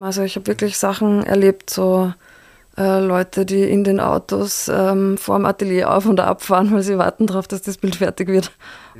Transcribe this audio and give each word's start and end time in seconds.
Also 0.00 0.22
ich 0.22 0.36
habe 0.36 0.46
wirklich 0.46 0.78
Sachen 0.78 1.24
erlebt, 1.24 1.70
so 1.70 2.12
äh, 2.76 3.00
Leute, 3.00 3.44
die 3.44 3.64
in 3.64 3.82
den 3.82 3.98
Autos 3.98 4.68
ähm, 4.72 5.18
vor 5.18 5.36
dem 5.36 5.46
Atelier 5.46 5.92
auf 5.92 6.06
und 6.06 6.20
abfahren, 6.20 6.72
weil 6.72 6.82
sie 6.82 6.98
warten 6.98 7.26
darauf, 7.26 7.48
dass 7.48 7.62
das 7.62 7.78
Bild 7.78 7.96
fertig 7.96 8.28
wird. 8.28 8.52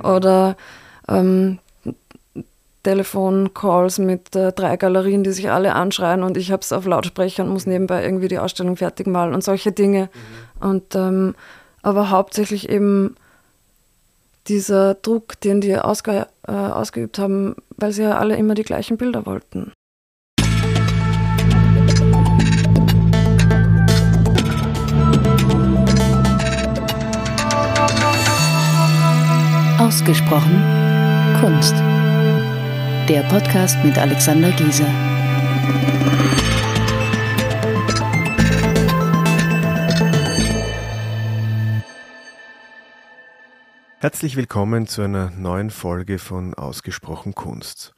Oder 0.03 0.57
ähm, 1.07 1.59
Telefoncalls 2.83 3.99
mit 3.99 4.35
äh, 4.35 4.51
drei 4.51 4.75
Galerien, 4.75 5.23
die 5.23 5.31
sich 5.31 5.49
alle 5.49 5.75
anschreien 5.75 6.23
und 6.23 6.37
ich 6.37 6.51
habe 6.51 6.61
es 6.61 6.71
auf 6.73 6.85
Lautsprecher 6.85 7.43
und 7.43 7.49
muss 7.49 7.65
nebenbei 7.65 8.03
irgendwie 8.03 8.27
die 8.27 8.39
Ausstellung 8.39 8.75
fertig 8.75 9.07
malen 9.07 9.33
und 9.33 9.43
solche 9.43 9.71
Dinge. 9.71 10.09
Mhm. 10.61 10.69
Und 10.69 10.95
ähm, 10.95 11.35
aber 11.81 12.09
hauptsächlich 12.09 12.69
eben 12.69 13.15
dieser 14.47 14.95
Druck, 14.95 15.39
den 15.41 15.61
die 15.61 15.77
ausge, 15.77 16.27
äh, 16.47 16.51
ausgeübt 16.51 17.19
haben, 17.19 17.55
weil 17.77 17.93
sie 17.93 18.03
ja 18.03 18.17
alle 18.17 18.35
immer 18.35 18.55
die 18.55 18.63
gleichen 18.63 18.97
Bilder 18.97 19.25
wollten. 19.25 19.71
Ausgesprochen 29.79 30.61
Kunst. 31.39 31.73
Der 33.07 33.23
Podcast 33.29 33.77
mit 33.85 33.97
Alexander 33.97 34.51
Gieser. 34.51 34.85
Herzlich 43.99 44.35
willkommen 44.35 44.85
zu 44.85 45.01
einer 45.01 45.31
neuen 45.31 45.69
Folge 45.69 46.19
von 46.19 46.53
Ausgesprochen 46.55 47.33
Kunst. 47.33 47.95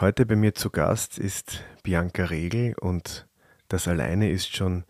Heute 0.00 0.24
bei 0.24 0.36
mir 0.36 0.54
zu 0.54 0.70
Gast 0.70 1.18
ist 1.18 1.64
Bianca 1.82 2.24
Regel 2.24 2.76
und 2.80 3.26
das 3.68 3.86
alleine 3.88 4.30
ist 4.30 4.56
schon 4.56 4.84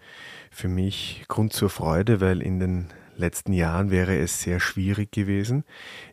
für 0.52 0.68
mich 0.68 1.24
Grund 1.26 1.52
zur 1.52 1.70
Freude, 1.70 2.20
weil 2.20 2.40
in 2.40 2.60
den 2.60 2.86
letzten 3.16 3.52
Jahren 3.52 3.90
wäre 3.90 4.16
es 4.18 4.42
sehr 4.42 4.60
schwierig 4.60 5.12
gewesen, 5.12 5.64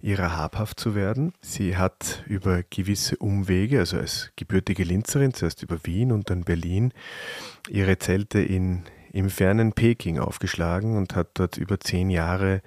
ihrer 0.02 0.36
habhaft 0.36 0.80
zu 0.80 0.96
werden. 0.96 1.34
Sie 1.42 1.78
hat 1.78 2.24
über 2.28 2.64
gewisse 2.70 3.18
Umwege, 3.18 3.80
also 3.80 3.98
als 3.98 4.32
gebürtige 4.36 4.84
Linzerin, 4.84 5.34
zuerst 5.34 5.64
über 5.64 5.78
Wien 5.84 6.12
und 6.12 6.30
dann 6.30 6.44
Berlin, 6.44 6.94
ihre 7.70 7.98
Zelte 8.00 8.40
in, 8.42 8.84
im 9.12 9.30
fernen 9.30 9.74
Peking 9.74 10.20
aufgeschlagen 10.20 10.98
und 10.98 11.16
hat 11.16 11.30
dort 11.36 11.58
über 11.58 11.80
zehn 11.80 12.10
Jahre 12.10 12.62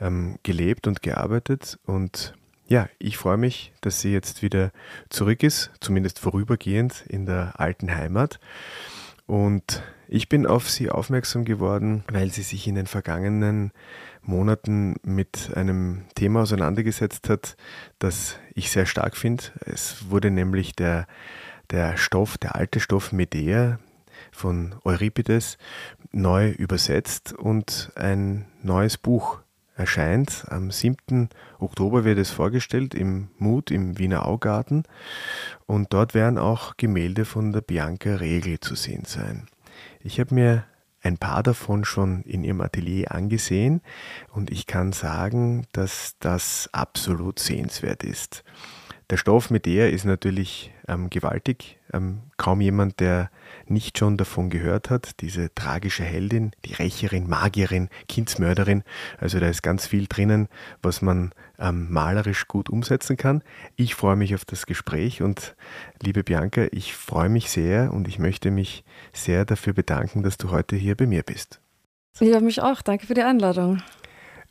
ähm, 0.00 0.36
gelebt 0.42 0.86
und 0.86 1.02
gearbeitet. 1.02 1.78
Und 1.84 2.34
ja, 2.68 2.88
ich 2.98 3.18
freue 3.18 3.36
mich, 3.36 3.72
dass 3.80 4.00
sie 4.00 4.12
jetzt 4.12 4.42
wieder 4.42 4.70
zurück 5.08 5.42
ist, 5.42 5.72
zumindest 5.80 6.20
vorübergehend 6.20 7.04
in 7.08 7.26
der 7.26 7.58
alten 7.58 7.94
Heimat. 7.94 8.38
Und 9.30 9.84
ich 10.08 10.28
bin 10.28 10.44
auf 10.44 10.68
sie 10.68 10.90
aufmerksam 10.90 11.44
geworden, 11.44 12.02
weil 12.10 12.32
sie 12.32 12.42
sich 12.42 12.66
in 12.66 12.74
den 12.74 12.88
vergangenen 12.88 13.70
Monaten 14.22 14.96
mit 15.04 15.52
einem 15.54 16.02
Thema 16.16 16.40
auseinandergesetzt 16.42 17.28
hat, 17.28 17.56
das 18.00 18.40
ich 18.56 18.72
sehr 18.72 18.86
stark 18.86 19.16
finde. 19.16 19.44
Es 19.64 20.10
wurde 20.10 20.32
nämlich 20.32 20.74
der, 20.74 21.06
der 21.70 21.96
Stoff, 21.96 22.38
der 22.38 22.56
alte 22.56 22.80
Stoff 22.80 23.12
Medea 23.12 23.78
von 24.32 24.74
Euripides 24.82 25.58
neu 26.10 26.50
übersetzt 26.50 27.32
und 27.32 27.92
ein 27.94 28.46
neues 28.64 28.98
Buch 28.98 29.38
erscheint. 29.80 30.44
Am 30.48 30.70
7. 30.70 31.30
Oktober 31.58 32.04
wird 32.04 32.18
es 32.18 32.30
vorgestellt 32.30 32.94
im 32.94 33.28
Mut 33.38 33.70
im 33.70 33.98
Wiener 33.98 34.26
Augarten 34.26 34.84
und 35.66 35.92
dort 35.92 36.14
werden 36.14 36.38
auch 36.38 36.76
Gemälde 36.76 37.24
von 37.24 37.52
der 37.52 37.62
Bianca 37.62 38.16
Regel 38.16 38.60
zu 38.60 38.74
sehen 38.74 39.04
sein. 39.06 39.46
Ich 40.02 40.20
habe 40.20 40.34
mir 40.34 40.64
ein 41.02 41.16
paar 41.16 41.42
davon 41.42 41.84
schon 41.84 42.22
in 42.22 42.44
ihrem 42.44 42.60
Atelier 42.60 43.12
angesehen 43.12 43.80
und 44.32 44.50
ich 44.50 44.66
kann 44.66 44.92
sagen, 44.92 45.66
dass 45.72 46.16
das 46.20 46.68
absolut 46.72 47.38
sehenswert 47.38 48.04
ist. 48.04 48.44
Der 49.08 49.16
Stoff 49.16 49.50
mit 49.50 49.66
der 49.66 49.90
ist 49.90 50.04
natürlich 50.04 50.72
ähm, 50.90 51.08
gewaltig. 51.08 51.78
Ähm, 51.92 52.22
kaum 52.36 52.60
jemand, 52.60 53.00
der 53.00 53.30
nicht 53.66 53.96
schon 53.96 54.16
davon 54.16 54.50
gehört 54.50 54.90
hat. 54.90 55.20
Diese 55.20 55.54
tragische 55.54 56.02
Heldin, 56.02 56.50
die 56.64 56.74
Rächerin, 56.74 57.28
Magierin, 57.28 57.88
Kindsmörderin. 58.08 58.82
Also 59.18 59.38
da 59.38 59.48
ist 59.48 59.62
ganz 59.62 59.86
viel 59.86 60.06
drinnen, 60.08 60.48
was 60.82 61.00
man 61.00 61.32
ähm, 61.58 61.86
malerisch 61.90 62.48
gut 62.48 62.68
umsetzen 62.68 63.16
kann. 63.16 63.42
Ich 63.76 63.94
freue 63.94 64.16
mich 64.16 64.34
auf 64.34 64.44
das 64.44 64.66
Gespräch 64.66 65.22
und 65.22 65.54
liebe 66.02 66.24
Bianca, 66.24 66.66
ich 66.72 66.94
freue 66.94 67.28
mich 67.28 67.50
sehr 67.50 67.92
und 67.92 68.08
ich 68.08 68.18
möchte 68.18 68.50
mich 68.50 68.84
sehr 69.12 69.44
dafür 69.44 69.72
bedanken, 69.72 70.22
dass 70.22 70.38
du 70.38 70.50
heute 70.50 70.74
hier 70.74 70.96
bei 70.96 71.06
mir 71.06 71.22
bist. 71.22 71.60
Ja, 72.18 72.40
mich 72.40 72.60
auch. 72.60 72.82
Danke 72.82 73.06
für 73.06 73.14
die 73.14 73.22
Einladung. 73.22 73.82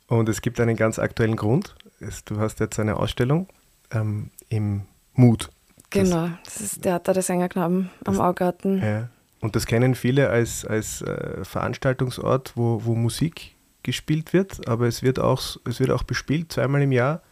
Und 0.06 0.28
es 0.28 0.40
gibt 0.40 0.58
einen 0.58 0.76
ganz 0.76 0.98
aktuellen 0.98 1.36
Grund. 1.36 1.76
Du 2.24 2.40
hast 2.40 2.58
jetzt 2.60 2.80
eine 2.80 2.96
Ausstellung 2.96 3.46
ähm, 3.92 4.30
im 4.48 4.86
Mut. 5.12 5.50
Genau, 5.90 6.28
das 6.44 6.60
ist 6.60 6.82
Theater 6.82 7.12
der 7.12 7.22
Sängerknaben 7.22 7.90
am 8.04 8.20
Augarten. 8.20 8.78
Ja. 8.78 9.08
Und 9.40 9.56
das 9.56 9.66
kennen 9.66 9.94
viele 9.94 10.28
als, 10.28 10.64
als 10.64 11.02
äh, 11.02 11.44
Veranstaltungsort, 11.44 12.52
wo, 12.56 12.84
wo 12.84 12.94
Musik 12.94 13.56
gespielt 13.82 14.32
wird, 14.32 14.68
aber 14.68 14.86
es 14.86 15.02
wird, 15.02 15.18
auch, 15.18 15.40
es 15.64 15.80
wird 15.80 15.90
auch 15.90 16.02
bespielt, 16.02 16.52
zweimal 16.52 16.82
im 16.82 16.92
Jahr 16.92 17.22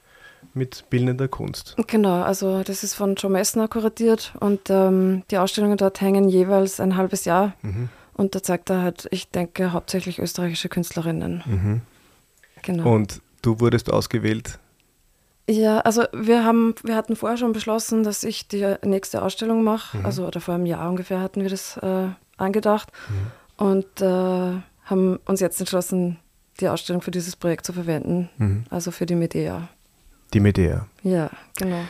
mit 0.54 0.84
bildender 0.88 1.28
Kunst. 1.28 1.76
Genau, 1.86 2.22
also 2.22 2.62
das 2.62 2.82
ist 2.82 2.94
von 2.94 3.16
Joe 3.16 3.30
Messner 3.30 3.68
kuratiert 3.68 4.32
und 4.40 4.70
ähm, 4.70 5.22
die 5.30 5.38
Ausstellungen 5.38 5.76
dort 5.76 6.00
hängen 6.00 6.28
jeweils 6.28 6.80
ein 6.80 6.96
halbes 6.96 7.24
Jahr. 7.24 7.54
Mhm. 7.62 7.90
Und 8.14 8.34
da 8.34 8.42
zeigt 8.42 8.70
er 8.70 8.82
halt, 8.82 9.06
ich 9.10 9.30
denke, 9.30 9.72
hauptsächlich 9.72 10.18
österreichische 10.18 10.68
Künstlerinnen. 10.68 11.42
Mhm. 11.44 11.80
Genau. 12.62 12.92
Und 12.94 13.20
du 13.42 13.60
wurdest 13.60 13.92
ausgewählt 13.92 14.58
ja, 15.48 15.80
also 15.80 16.04
wir 16.12 16.44
haben, 16.44 16.74
wir 16.82 16.94
hatten 16.94 17.16
vorher 17.16 17.38
schon 17.38 17.52
beschlossen, 17.52 18.02
dass 18.04 18.22
ich 18.22 18.48
die 18.48 18.76
nächste 18.84 19.22
Ausstellung 19.22 19.64
mache. 19.64 19.96
Mhm. 19.96 20.06
Also 20.06 20.26
oder 20.26 20.40
vor 20.40 20.54
einem 20.54 20.66
Jahr 20.66 20.88
ungefähr 20.88 21.20
hatten 21.20 21.42
wir 21.42 21.48
das 21.48 21.78
äh, 21.78 22.08
angedacht 22.36 22.92
mhm. 23.08 23.66
und 23.66 24.00
äh, 24.00 24.60
haben 24.84 25.18
uns 25.24 25.40
jetzt 25.40 25.58
entschlossen, 25.58 26.18
die 26.60 26.68
Ausstellung 26.68 27.02
für 27.02 27.10
dieses 27.10 27.36
Projekt 27.36 27.64
zu 27.64 27.72
verwenden. 27.72 28.28
Mhm. 28.36 28.64
Also 28.70 28.90
für 28.90 29.06
die 29.06 29.14
Medea. 29.14 29.68
Die 30.34 30.40
Medea. 30.40 30.86
Ja, 31.02 31.30
genau. 31.56 31.80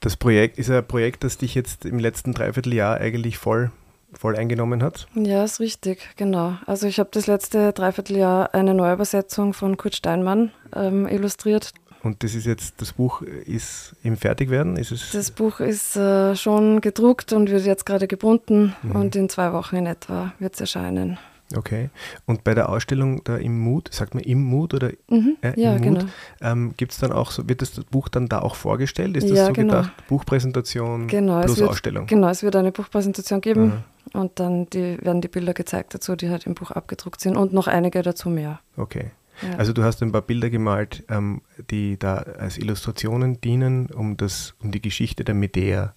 Das 0.00 0.16
Projekt 0.16 0.58
ist 0.58 0.70
ein 0.70 0.86
Projekt, 0.86 1.24
das 1.24 1.36
dich 1.36 1.54
jetzt 1.54 1.84
im 1.84 1.98
letzten 1.98 2.32
Dreivierteljahr 2.32 2.98
eigentlich 2.98 3.38
voll, 3.38 3.72
voll 4.12 4.36
eingenommen 4.36 4.82
hat? 4.82 5.06
Ja, 5.14 5.44
ist 5.44 5.60
richtig, 5.60 6.08
genau. 6.16 6.54
Also 6.66 6.86
ich 6.86 6.98
habe 6.98 7.10
das 7.12 7.26
letzte 7.26 7.72
Dreivierteljahr 7.72 8.54
eine 8.54 8.72
Neuübersetzung 8.72 9.52
von 9.52 9.76
Kurt 9.76 9.96
Steinmann 9.96 10.52
ähm, 10.74 11.06
illustriert. 11.08 11.72
Und 12.06 12.22
das 12.22 12.34
ist 12.34 12.46
jetzt, 12.46 12.80
das 12.80 12.92
Buch 12.92 13.22
ist 13.22 13.96
im 14.02 14.16
Fertigwerden? 14.16 14.76
Ist 14.76 14.92
es 14.92 15.10
das 15.10 15.32
Buch 15.32 15.60
ist 15.60 15.96
äh, 15.96 16.36
schon 16.36 16.80
gedruckt 16.80 17.32
und 17.32 17.50
wird 17.50 17.66
jetzt 17.66 17.84
gerade 17.84 18.06
gebunden 18.06 18.74
mhm. 18.82 18.92
und 18.92 19.16
in 19.16 19.28
zwei 19.28 19.52
Wochen 19.52 19.76
in 19.76 19.86
etwa 19.86 20.32
wird 20.38 20.54
es 20.54 20.60
erscheinen. 20.60 21.18
Okay. 21.54 21.90
Und 22.26 22.44
bei 22.44 22.54
der 22.54 22.68
Ausstellung 22.68 23.22
da 23.24 23.36
im 23.36 23.60
Mut, 23.60 23.92
sagt 23.92 24.14
man 24.14 24.24
im 24.24 24.42
Mut 24.42 24.74
oder 24.74 24.90
mhm. 25.08 25.36
äh, 25.42 25.50
im 25.50 25.60
ja, 25.60 25.72
Mut, 25.72 25.82
genau. 25.82 26.04
ähm, 26.40 26.74
gibt 26.76 26.92
es 26.92 26.98
dann 26.98 27.12
auch 27.12 27.30
so, 27.30 27.48
wird 27.48 27.62
das 27.62 27.72
Buch 27.90 28.08
dann 28.08 28.28
da 28.28 28.40
auch 28.40 28.54
vorgestellt? 28.54 29.16
Ist 29.16 29.30
das 29.30 29.38
ja, 29.38 29.46
so 29.46 29.52
genau. 29.52 29.74
gedacht, 29.74 29.92
Buchpräsentation 30.08 31.06
genau, 31.08 31.40
plus 31.42 31.58
wird, 31.58 31.70
Ausstellung? 31.70 32.06
Genau, 32.06 32.28
es 32.28 32.42
wird 32.42 32.56
eine 32.56 32.72
Buchpräsentation 32.72 33.40
geben 33.40 33.84
mhm. 34.12 34.20
und 34.20 34.40
dann 34.40 34.66
die, 34.70 34.98
werden 35.02 35.20
die 35.20 35.28
Bilder 35.28 35.54
gezeigt 35.54 35.94
dazu, 35.94 36.16
die 36.16 36.30
halt 36.30 36.46
im 36.46 36.54
Buch 36.54 36.70
abgedruckt 36.70 37.20
sind 37.20 37.36
und 37.36 37.52
noch 37.52 37.68
einige 37.68 38.02
dazu 38.02 38.28
mehr. 38.28 38.60
Okay. 38.76 39.10
Also 39.58 39.72
du 39.72 39.82
hast 39.82 40.02
ein 40.02 40.12
paar 40.12 40.22
Bilder 40.22 40.50
gemalt, 40.50 41.04
ähm, 41.08 41.42
die 41.70 41.98
da 41.98 42.16
als 42.16 42.58
Illustrationen 42.58 43.40
dienen, 43.40 43.86
um 43.86 44.16
das, 44.16 44.54
um 44.62 44.70
die 44.70 44.80
Geschichte 44.80 45.24
der 45.24 45.34
Medea 45.34 45.94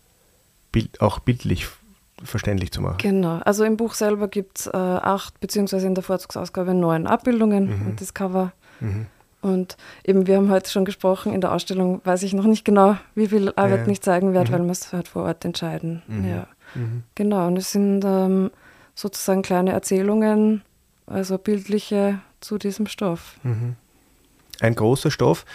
bild, 0.72 1.02
auch 1.02 1.20
bildlich 1.20 1.68
verständlich 2.24 2.72
zu 2.72 2.82
machen. 2.82 2.98
Genau. 2.98 3.40
Also 3.46 3.64
im 3.64 3.78
Buch 3.78 3.94
selber 3.94 4.28
gibt 4.28 4.60
es 4.60 4.68
äh, 4.68 4.72
acht, 4.76 5.40
beziehungsweise 5.40 5.88
in 5.88 5.96
der 5.96 6.04
Vorzugsausgabe 6.04 6.74
neun 6.74 7.08
Abbildungen 7.08 7.66
mhm. 7.66 7.88
und 7.88 8.02
das 8.02 8.14
Cover. 8.14 8.52
Mhm. 8.80 9.06
Und 9.42 9.78
eben, 10.04 10.28
wir 10.28 10.36
haben 10.36 10.50
heute 10.50 10.70
schon 10.70 10.84
gesprochen, 10.84 11.34
in 11.34 11.40
der 11.40 11.54
Ausstellung 11.54 12.02
weiß 12.04 12.24
ich 12.24 12.34
noch 12.34 12.44
nicht 12.44 12.66
genau, 12.66 12.98
wie 13.16 13.28
viel 13.28 13.54
Arbeit 13.56 13.88
ja. 13.88 13.92
ich 13.92 14.02
zeigen 14.02 14.34
werde, 14.34 14.52
mhm. 14.52 14.56
weil 14.56 14.66
wir 14.66 14.72
es 14.72 14.92
halt 14.92 15.08
vor 15.08 15.24
Ort 15.24 15.46
entscheiden. 15.46 16.02
Mhm. 16.08 16.30
Ja. 16.30 16.48
Mhm. 16.76 17.04
Genau, 17.16 17.48
und 17.48 17.58
es 17.58 17.72
sind 17.72 18.04
ähm, 18.06 18.52
sozusagen 18.96 19.42
kleine 19.42 19.72
Erzählungen, 19.72 20.62
also 21.08 21.38
bildliche 21.38 22.20
zu 22.40 22.58
diesem 22.58 22.88
Stoff. 22.88 23.38
Mhm. 23.44 23.76
Ein 24.60 24.76
großer 24.76 25.12
Stoff, 25.12 25.46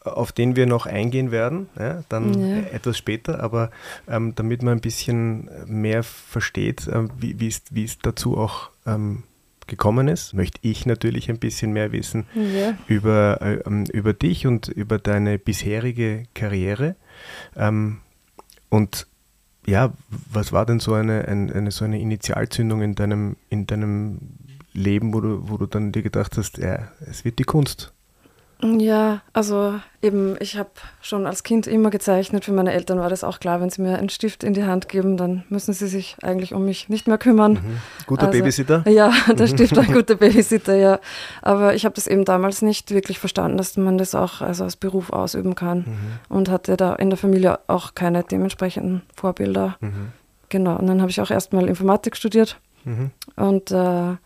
auf 0.00 0.32
den 0.32 0.56
wir 0.56 0.66
noch 0.66 0.86
eingehen 0.86 1.30
werden, 1.30 1.68
ja, 1.78 2.04
dann 2.08 2.38
ja. 2.38 2.58
etwas 2.72 2.98
später, 2.98 3.40
aber 3.40 3.70
ähm, 4.08 4.34
damit 4.34 4.62
man 4.62 4.78
ein 4.78 4.80
bisschen 4.80 5.48
mehr 5.66 6.02
versteht, 6.02 6.86
äh, 6.88 7.08
wie 7.18 7.84
es 7.84 7.98
dazu 7.98 8.36
auch 8.36 8.70
ähm, 8.86 9.22
gekommen 9.66 10.08
ist, 10.08 10.34
möchte 10.34 10.58
ich 10.62 10.86
natürlich 10.86 11.30
ein 11.30 11.38
bisschen 11.38 11.72
mehr 11.72 11.92
wissen 11.92 12.26
ja. 12.34 12.76
über, 12.86 13.40
äh, 13.40 13.54
ähm, 13.66 13.84
über 13.92 14.12
dich 14.12 14.46
und 14.46 14.68
über 14.68 14.98
deine 14.98 15.38
bisherige 15.38 16.24
Karriere. 16.34 16.96
Ähm, 17.56 18.00
und 18.68 19.06
ja, 19.66 19.92
was 20.30 20.52
war 20.52 20.66
denn 20.66 20.80
so 20.80 20.92
eine, 20.92 21.26
eine, 21.26 21.54
eine, 21.54 21.70
so 21.70 21.84
eine 21.84 21.98
Initialzündung 22.00 22.82
in 22.82 22.94
deinem, 22.94 23.36
in 23.48 23.66
deinem 23.66 24.18
Leben, 24.74 25.14
wo 25.14 25.20
du, 25.20 25.48
wo 25.48 25.56
du 25.56 25.66
dann 25.66 25.92
dir 25.92 26.02
gedacht 26.02 26.36
hast, 26.36 26.58
ja, 26.58 26.88
es 27.08 27.24
wird 27.24 27.38
die 27.38 27.44
Kunst? 27.44 27.94
Ja, 28.62 29.20
also 29.32 29.74
eben, 30.00 30.36
ich 30.40 30.56
habe 30.56 30.70
schon 31.02 31.26
als 31.26 31.42
Kind 31.42 31.66
immer 31.66 31.90
gezeichnet. 31.90 32.44
Für 32.44 32.52
meine 32.52 32.72
Eltern 32.72 32.98
war 32.98 33.10
das 33.10 33.22
auch 33.22 33.40
klar, 33.40 33.60
wenn 33.60 33.68
sie 33.68 33.82
mir 33.82 33.98
einen 33.98 34.08
Stift 34.08 34.42
in 34.42 34.54
die 34.54 34.64
Hand 34.64 34.88
geben, 34.88 35.16
dann 35.16 35.44
müssen 35.50 35.74
sie 35.74 35.86
sich 35.86 36.16
eigentlich 36.22 36.54
um 36.54 36.64
mich 36.64 36.88
nicht 36.88 37.06
mehr 37.06 37.18
kümmern. 37.18 37.54
Mhm. 37.54 37.80
Guter 38.06 38.28
also, 38.28 38.38
Babysitter? 38.38 38.88
Ja, 38.88 39.12
der 39.38 39.46
Stift 39.48 39.76
war 39.76 39.82
ein 39.82 39.92
guter 39.92 40.14
Babysitter, 40.14 40.76
ja. 40.76 40.98
Aber 41.42 41.74
ich 41.74 41.84
habe 41.84 41.94
das 41.94 42.06
eben 42.06 42.24
damals 42.24 42.62
nicht 42.62 42.90
wirklich 42.90 43.18
verstanden, 43.18 43.58
dass 43.58 43.76
man 43.76 43.98
das 43.98 44.14
auch 44.14 44.40
also 44.40 44.64
als 44.64 44.76
Beruf 44.76 45.10
ausüben 45.10 45.54
kann 45.54 45.78
mhm. 45.78 46.34
und 46.34 46.48
hatte 46.48 46.76
da 46.76 46.94
in 46.94 47.10
der 47.10 47.18
Familie 47.18 47.58
auch 47.66 47.94
keine 47.94 48.22
dementsprechenden 48.22 49.02
Vorbilder. 49.14 49.76
Mhm. 49.80 50.12
Genau, 50.48 50.76
und 50.76 50.86
dann 50.86 51.00
habe 51.00 51.10
ich 51.10 51.20
auch 51.20 51.30
erstmal 51.30 51.68
Informatik 51.68 52.16
studiert 52.16 52.60
mhm. 52.84 53.10
und 53.36 53.72
äh, 53.72 54.16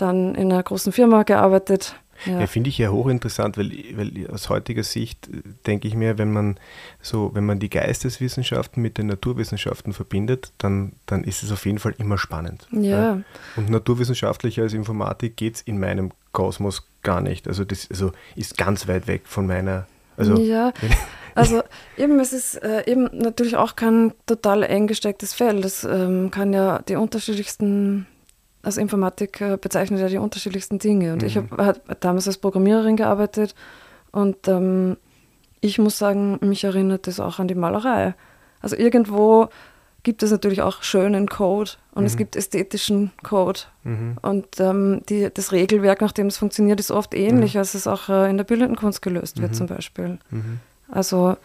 dann 0.00 0.34
in 0.34 0.52
einer 0.52 0.62
großen 0.62 0.92
Firma 0.92 1.22
gearbeitet 1.22 1.96
ja. 2.26 2.40
ja 2.40 2.46
Finde 2.46 2.68
ich 2.68 2.78
ja 2.78 2.90
hochinteressant, 2.90 3.56
weil, 3.56 3.70
weil 3.94 4.28
aus 4.30 4.48
heutiger 4.48 4.82
Sicht 4.82 5.28
äh, 5.28 5.42
denke 5.66 5.88
ich 5.88 5.94
mir, 5.94 6.18
wenn 6.18 6.32
man 6.32 6.58
so, 7.00 7.30
wenn 7.34 7.44
man 7.44 7.58
die 7.58 7.70
Geisteswissenschaften 7.70 8.82
mit 8.82 8.98
den 8.98 9.06
Naturwissenschaften 9.06 9.92
verbindet, 9.92 10.52
dann, 10.58 10.92
dann 11.06 11.24
ist 11.24 11.42
es 11.42 11.52
auf 11.52 11.64
jeden 11.66 11.78
Fall 11.78 11.94
immer 11.98 12.18
spannend. 12.18 12.66
Ja. 12.72 12.80
ja. 12.80 13.22
Und 13.56 13.70
naturwissenschaftlicher 13.70 14.62
als 14.62 14.72
Informatik 14.72 15.36
geht 15.36 15.56
es 15.56 15.62
in 15.62 15.78
meinem 15.78 16.10
Kosmos 16.32 16.86
gar 17.02 17.20
nicht. 17.20 17.48
Also 17.48 17.64
das 17.64 17.88
also 17.90 18.12
ist 18.36 18.56
ganz 18.56 18.86
weit 18.88 19.06
weg 19.06 19.22
von 19.24 19.46
meiner. 19.46 19.86
Also, 20.16 20.36
ja, 20.36 20.72
also 21.34 21.62
eben, 21.96 22.20
es 22.20 22.34
ist 22.34 22.56
äh, 22.56 22.84
eben 22.90 23.08
natürlich 23.12 23.56
auch 23.56 23.74
kein 23.74 24.12
total 24.26 24.62
eng 24.64 24.86
gestecktes 24.86 25.32
Feld. 25.32 25.64
Das 25.64 25.84
ähm, 25.84 26.30
kann 26.30 26.52
ja 26.52 26.82
die 26.82 26.96
unterschiedlichsten 26.96 28.06
also 28.62 28.80
Informatik 28.80 29.40
äh, 29.40 29.56
bezeichnet 29.60 30.00
ja 30.00 30.08
die 30.08 30.18
unterschiedlichsten 30.18 30.78
Dinge. 30.78 31.12
Und 31.12 31.22
mhm. 31.22 31.28
ich 31.28 31.36
habe 31.36 31.80
damals 32.00 32.26
als 32.26 32.38
Programmiererin 32.38 32.96
gearbeitet 32.96 33.54
und 34.12 34.48
ähm, 34.48 34.96
ich 35.60 35.78
muss 35.78 35.98
sagen, 35.98 36.38
mich 36.40 36.64
erinnert 36.64 37.06
das 37.06 37.20
auch 37.20 37.38
an 37.38 37.48
die 37.48 37.54
Malerei. 37.54 38.14
Also 38.60 38.76
irgendwo 38.76 39.48
gibt 40.02 40.22
es 40.22 40.30
natürlich 40.30 40.62
auch 40.62 40.82
schönen 40.82 41.28
Code 41.28 41.72
und 41.92 42.02
mhm. 42.02 42.06
es 42.06 42.16
gibt 42.16 42.36
ästhetischen 42.36 43.10
Code. 43.22 43.60
Mhm. 43.84 44.16
Und 44.22 44.60
ähm, 44.60 45.02
die, 45.08 45.28
das 45.32 45.52
Regelwerk, 45.52 46.00
nach 46.00 46.12
dem 46.12 46.28
es 46.28 46.38
funktioniert, 46.38 46.80
ist 46.80 46.90
oft 46.90 47.14
ähnlich, 47.14 47.54
mhm. 47.54 47.60
als 47.60 47.74
es 47.74 47.86
auch 47.86 48.08
äh, 48.08 48.30
in 48.30 48.36
der 48.36 48.44
bildenden 48.44 48.76
Kunst 48.76 49.02
gelöst 49.02 49.40
wird 49.40 49.52
mhm. 49.52 49.56
zum 49.56 49.66
Beispiel. 49.66 50.18
Mhm. 50.30 50.60
Also 50.88 51.36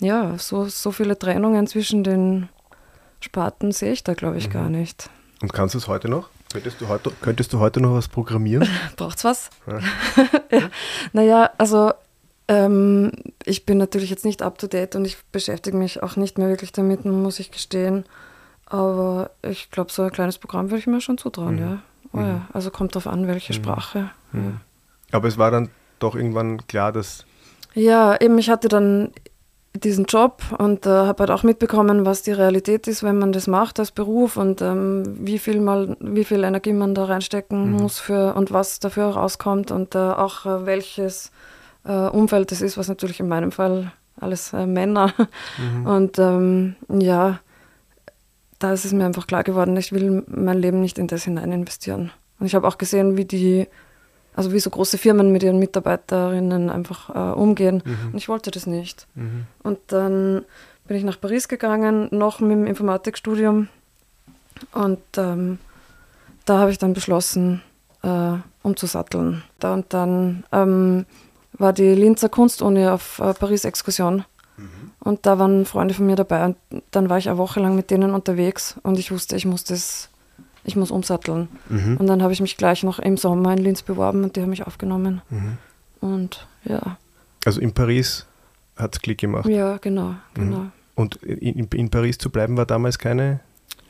ja, 0.00 0.36
so, 0.38 0.64
so 0.64 0.90
viele 0.90 1.16
Trennungen 1.16 1.66
zwischen 1.68 2.02
den 2.02 2.48
Sparten 3.20 3.70
sehe 3.70 3.92
ich 3.92 4.02
da, 4.02 4.14
glaube 4.14 4.38
ich, 4.38 4.50
gar 4.50 4.68
nicht. 4.68 5.08
Und 5.42 5.52
kannst 5.52 5.74
du 5.74 5.78
es 5.78 5.88
heute 5.88 6.08
noch? 6.08 6.28
Könntest 6.52 6.80
du 6.80 6.88
heute, 6.88 7.12
könntest 7.20 7.52
du 7.52 7.58
heute 7.58 7.80
noch 7.80 7.94
was 7.94 8.06
programmieren? 8.06 8.68
Braucht's 8.96 9.24
was? 9.24 9.50
Ja. 9.66 9.80
ja. 10.58 10.70
Naja, 11.12 11.50
also 11.58 11.92
ähm, 12.46 13.10
ich 13.44 13.66
bin 13.66 13.78
natürlich 13.78 14.08
jetzt 14.08 14.24
nicht 14.24 14.40
up 14.40 14.58
to 14.58 14.68
date 14.68 14.94
und 14.94 15.04
ich 15.04 15.16
beschäftige 15.32 15.76
mich 15.76 16.02
auch 16.02 16.14
nicht 16.14 16.38
mehr 16.38 16.48
wirklich 16.48 16.70
damit, 16.72 17.04
muss 17.04 17.40
ich 17.40 17.50
gestehen. 17.50 18.04
Aber 18.66 19.30
ich 19.42 19.70
glaube, 19.70 19.90
so 19.90 20.02
ein 20.02 20.12
kleines 20.12 20.38
Programm 20.38 20.70
würde 20.70 20.78
ich 20.78 20.86
mir 20.86 21.00
schon 21.00 21.18
zutrauen, 21.18 21.56
mhm. 21.56 21.60
ja. 21.60 21.82
Oh, 22.12 22.18
mhm. 22.18 22.26
ja. 22.26 22.48
Also 22.52 22.70
kommt 22.70 22.94
darauf 22.94 23.08
an, 23.08 23.26
welche 23.26 23.52
mhm. 23.52 23.56
Sprache. 23.56 24.10
Mhm. 24.30 24.60
Aber 25.10 25.26
es 25.26 25.38
war 25.38 25.50
dann 25.50 25.70
doch 25.98 26.14
irgendwann 26.14 26.66
klar, 26.68 26.92
dass. 26.92 27.24
Ja, 27.74 28.18
eben, 28.20 28.38
ich 28.38 28.48
hatte 28.48 28.68
dann 28.68 29.12
diesen 29.74 30.04
Job 30.04 30.42
und 30.58 30.86
äh, 30.86 30.90
habe 30.90 31.20
halt 31.20 31.30
auch 31.30 31.42
mitbekommen, 31.42 32.04
was 32.04 32.22
die 32.22 32.32
Realität 32.32 32.86
ist, 32.86 33.02
wenn 33.02 33.18
man 33.18 33.32
das 33.32 33.46
macht 33.46 33.78
als 33.78 33.90
Beruf 33.90 34.36
und 34.36 34.60
ähm, 34.60 35.16
wie 35.18 35.38
viel 35.38 35.60
mal, 35.60 35.96
wie 36.00 36.24
viel 36.24 36.44
Energie 36.44 36.72
man 36.72 36.94
da 36.94 37.06
reinstecken 37.06 37.72
mhm. 37.72 37.76
muss 37.78 37.98
für 37.98 38.34
und 38.34 38.52
was 38.52 38.80
dafür 38.80 39.06
rauskommt 39.06 39.70
und 39.70 39.94
äh, 39.94 39.98
auch 39.98 40.44
äh, 40.44 40.66
welches 40.66 41.32
äh, 41.84 41.92
Umfeld 41.92 42.50
das 42.52 42.60
ist, 42.60 42.76
was 42.76 42.88
natürlich 42.88 43.20
in 43.20 43.28
meinem 43.28 43.50
Fall 43.50 43.92
alles 44.20 44.52
äh, 44.52 44.66
Männer 44.66 45.14
mhm. 45.58 45.86
und 45.86 46.18
ähm, 46.18 46.76
ja, 46.88 47.40
da 48.58 48.72
ist 48.72 48.84
es 48.84 48.92
mir 48.92 49.06
einfach 49.06 49.26
klar 49.26 49.42
geworden, 49.42 49.76
ich 49.76 49.92
will 49.92 50.22
mein 50.28 50.58
Leben 50.58 50.80
nicht 50.80 50.98
in 50.98 51.08
das 51.08 51.24
hinein 51.24 51.50
investieren. 51.50 52.12
Und 52.38 52.46
ich 52.46 52.54
habe 52.54 52.68
auch 52.68 52.78
gesehen, 52.78 53.16
wie 53.16 53.24
die 53.24 53.66
also 54.34 54.52
wie 54.52 54.60
so 54.60 54.70
große 54.70 54.98
Firmen 54.98 55.32
mit 55.32 55.42
ihren 55.42 55.58
Mitarbeiterinnen 55.58 56.70
einfach 56.70 57.10
äh, 57.10 57.34
umgehen. 57.34 57.82
Mhm. 57.84 58.12
Und 58.12 58.18
ich 58.18 58.28
wollte 58.28 58.50
das 58.50 58.66
nicht. 58.66 59.06
Mhm. 59.14 59.46
Und 59.62 59.78
dann 59.88 60.44
bin 60.86 60.96
ich 60.96 61.04
nach 61.04 61.20
Paris 61.20 61.48
gegangen, 61.48 62.08
noch 62.10 62.40
mit 62.40 62.52
dem 62.52 62.66
Informatikstudium. 62.66 63.68
Und 64.72 65.00
ähm, 65.16 65.58
da 66.44 66.58
habe 66.58 66.70
ich 66.70 66.78
dann 66.78 66.94
beschlossen, 66.94 67.62
äh, 68.02 68.34
umzusatteln. 68.62 69.42
Da 69.58 69.74
und 69.74 69.92
dann 69.92 70.44
ähm, 70.52 71.06
war 71.52 71.72
die 71.72 71.94
Linzer 71.94 72.28
Kunstuni 72.28 72.86
auf 72.86 73.18
äh, 73.18 73.34
Paris-Exkursion. 73.34 74.24
Mhm. 74.56 74.66
Und 75.00 75.26
da 75.26 75.38
waren 75.38 75.66
Freunde 75.66 75.94
von 75.94 76.06
mir 76.06 76.16
dabei. 76.16 76.44
Und 76.44 76.56
dann 76.90 77.10
war 77.10 77.18
ich 77.18 77.28
eine 77.28 77.38
Woche 77.38 77.60
lang 77.60 77.74
mit 77.74 77.90
denen 77.90 78.14
unterwegs. 78.14 78.76
Und 78.82 78.98
ich 78.98 79.10
wusste, 79.10 79.36
ich 79.36 79.46
muss 79.46 79.64
das 79.64 80.08
ich 80.64 80.76
muss 80.76 80.90
umsatteln. 80.90 81.48
Mhm. 81.68 81.96
Und 81.96 82.06
dann 82.06 82.22
habe 82.22 82.32
ich 82.32 82.40
mich 82.40 82.56
gleich 82.56 82.82
noch 82.82 82.98
im 82.98 83.16
Sommer 83.16 83.52
in 83.52 83.58
Linz 83.58 83.82
beworben 83.82 84.22
und 84.24 84.36
die 84.36 84.42
haben 84.42 84.50
mich 84.50 84.66
aufgenommen. 84.66 85.22
Mhm. 85.30 85.58
Und 86.00 86.46
ja. 86.64 86.98
Also 87.44 87.60
in 87.60 87.72
Paris 87.72 88.26
hat 88.76 88.94
es 88.94 89.00
Klick 89.00 89.18
gemacht? 89.18 89.46
Ja, 89.46 89.78
genau, 89.78 90.08
mhm. 90.08 90.16
genau. 90.34 90.66
Und 90.94 91.16
in, 91.16 91.66
in 91.66 91.90
Paris 91.90 92.18
zu 92.18 92.30
bleiben 92.30 92.56
war 92.56 92.66
damals 92.66 92.98
keine 92.98 93.40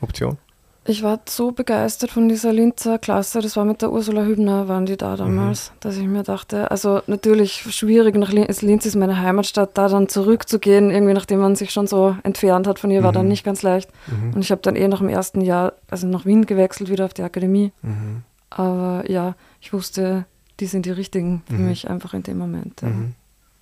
Option? 0.01 0.37
Ich 0.85 1.01
war 1.01 1.21
so 1.29 1.53
begeistert 1.53 2.11
von 2.11 2.27
dieser 2.27 2.51
Linzer 2.51 2.99
Klasse, 2.99 3.39
das 3.39 3.55
war 3.55 3.63
mit 3.63 3.81
der 3.81 3.91
Ursula 3.91 4.25
Hübner, 4.25 4.67
waren 4.67 4.85
die 4.85 4.97
da 4.97 5.15
damals, 5.15 5.69
mhm. 5.69 5.75
dass 5.79 5.95
ich 5.95 6.07
mir 6.07 6.23
dachte, 6.23 6.71
also 6.71 7.01
natürlich 7.07 7.65
schwierig, 7.73 8.15
nach 8.15 8.33
Linz, 8.33 8.61
Linz 8.61 8.85
ist 8.85 8.95
meine 8.95 9.21
Heimatstadt, 9.21 9.77
da 9.77 9.87
dann 9.87 10.09
zurückzugehen, 10.09 10.91
irgendwie 10.91 11.13
nachdem 11.13 11.39
man 11.39 11.55
sich 11.55 11.71
schon 11.71 11.87
so 11.87 12.17
entfernt 12.23 12.67
hat 12.67 12.79
von 12.79 12.91
ihr, 12.91 13.01
war 13.01 13.11
mhm. 13.11 13.15
dann 13.15 13.27
nicht 13.29 13.45
ganz 13.45 13.61
leicht. 13.61 13.89
Mhm. 14.07 14.33
Und 14.33 14.41
ich 14.41 14.51
habe 14.51 14.61
dann 14.61 14.75
eh 14.75 14.89
nach 14.89 14.99
dem 14.99 15.07
ersten 15.07 15.39
Jahr, 15.39 15.73
also 15.89 16.05
nach 16.07 16.25
Wien 16.25 16.45
gewechselt, 16.45 16.89
wieder 16.89 17.05
auf 17.05 17.13
die 17.13 17.23
Akademie. 17.23 17.71
Mhm. 17.81 18.23
Aber 18.49 19.09
ja, 19.09 19.35
ich 19.61 19.71
wusste, 19.71 20.25
die 20.59 20.65
sind 20.65 20.85
die 20.85 20.91
richtigen 20.91 21.43
für 21.47 21.55
mhm. 21.55 21.69
mich 21.69 21.89
einfach 21.89 22.13
in 22.13 22.23
dem 22.23 22.37
Moment. 22.37 22.81
Ja. 22.81 22.89
Mhm. 22.89 23.13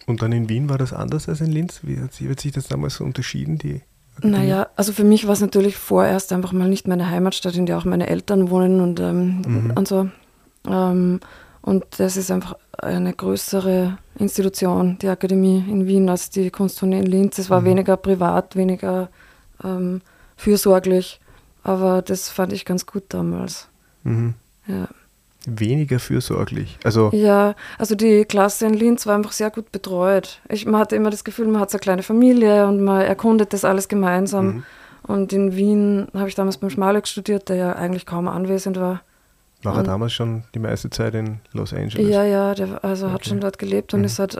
Und 0.07 0.23
dann 0.23 0.31
in 0.31 0.49
Wien 0.49 0.69
war 0.69 0.79
das 0.79 0.91
anders 0.91 1.29
als 1.29 1.41
in 1.41 1.51
Linz? 1.51 1.81
Wie 1.83 1.99
hat 1.99 2.39
sich 2.39 2.51
das 2.51 2.67
damals 2.67 2.95
so 2.95 3.03
unterschieden, 3.03 3.59
die 3.59 3.81
naja, 4.21 4.67
also 4.75 4.93
für 4.93 5.03
mich 5.03 5.25
war 5.25 5.33
es 5.33 5.41
natürlich 5.41 5.77
vorerst 5.77 6.33
einfach 6.33 6.51
mal 6.51 6.69
nicht 6.69 6.87
meine 6.87 7.09
Heimatstadt, 7.09 7.55
in 7.55 7.65
der 7.65 7.77
auch 7.77 7.85
meine 7.85 8.07
Eltern 8.07 8.49
wohnen 8.49 8.79
und, 8.79 8.99
ähm, 8.99 9.41
mhm. 9.45 9.73
und 9.75 9.87
so. 9.87 10.09
Ähm, 10.67 11.19
und 11.61 11.85
das 11.97 12.17
ist 12.17 12.31
einfach 12.31 12.55
eine 12.77 13.13
größere 13.13 13.97
Institution, 14.17 14.97
die 14.99 15.09
Akademie 15.09 15.63
in 15.67 15.85
Wien, 15.85 16.09
als 16.09 16.29
die 16.29 16.49
Kunstuni 16.49 16.99
in 16.99 17.05
Linz. 17.05 17.37
Es 17.37 17.49
war 17.49 17.61
mhm. 17.61 17.65
weniger 17.65 17.97
privat, 17.97 18.55
weniger 18.55 19.09
ähm, 19.63 20.01
fürsorglich, 20.37 21.19
aber 21.63 22.01
das 22.01 22.29
fand 22.29 22.53
ich 22.53 22.65
ganz 22.65 22.85
gut 22.85 23.03
damals. 23.09 23.67
Mhm. 24.03 24.33
Ja 24.67 24.87
weniger 25.45 25.99
fürsorglich. 25.99 26.77
Also 26.83 27.09
ja, 27.13 27.55
also 27.77 27.95
die 27.95 28.25
Klasse 28.25 28.67
in 28.67 28.73
Linz 28.73 29.07
war 29.07 29.15
einfach 29.15 29.31
sehr 29.31 29.49
gut 29.49 29.71
betreut. 29.71 30.39
Ich, 30.49 30.65
man 30.65 30.79
hatte 30.79 30.95
immer 30.95 31.09
das 31.09 31.23
Gefühl, 31.23 31.47
man 31.47 31.61
hat 31.61 31.71
so 31.71 31.77
eine 31.77 31.81
kleine 31.81 32.03
Familie 32.03 32.67
und 32.67 32.81
man 32.81 33.01
erkundet 33.01 33.53
das 33.53 33.65
alles 33.65 33.87
gemeinsam. 33.87 34.45
Mhm. 34.45 34.63
Und 35.03 35.33
in 35.33 35.55
Wien 35.55 36.07
habe 36.13 36.29
ich 36.29 36.35
damals 36.35 36.57
beim 36.57 36.69
Schmalek 36.69 37.07
studiert, 37.07 37.49
der 37.49 37.55
ja 37.55 37.73
eigentlich 37.73 38.05
kaum 38.05 38.27
anwesend 38.27 38.79
war. 38.79 39.01
War 39.63 39.77
er 39.77 39.83
damals 39.83 40.13
schon 40.13 40.43
die 40.55 40.59
meiste 40.59 40.89
Zeit 40.89 41.13
in 41.13 41.39
Los 41.53 41.73
Angeles? 41.73 42.07
Ja, 42.07 42.23
ja, 42.23 42.55
der 42.55 42.83
also 42.83 43.05
okay. 43.05 43.13
hat 43.13 43.25
schon 43.25 43.39
dort 43.39 43.59
gelebt 43.59 43.93
und 43.93 43.99
mhm. 43.99 44.05
ist 44.05 44.17
halt 44.17 44.37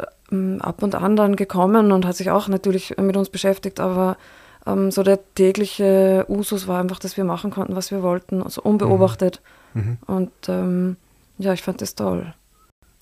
ab 0.60 0.81
und 0.81 0.96
an 0.96 1.15
dann 1.15 1.36
gekommen 1.36 1.91
und 1.91 2.05
hat 2.05 2.15
sich 2.15 2.31
auch 2.31 2.48
natürlich 2.48 2.96
mit 2.98 3.15
uns 3.15 3.29
beschäftigt, 3.29 3.79
aber 3.79 4.17
ähm, 4.65 4.91
so 4.91 5.03
der 5.03 5.20
tägliche 5.36 6.25
Usus 6.30 6.68
war 6.68 6.80
einfach, 6.80 7.00
dass 7.00 7.18
wir 7.18 7.24
machen 7.24 7.51
konnten, 7.51 7.75
was 7.75 7.91
wir 7.91 8.03
wollten, 8.03 8.41
also 8.41 8.62
unbeobachtet. 8.62 9.41
Mhm. 9.74 9.82
Mhm. 9.82 9.98
Und 10.08 10.32
ähm, 10.48 10.98
ja, 11.38 11.53
ich 11.53 11.62
fand 11.62 11.82
das 11.82 11.96
toll. 11.96 12.34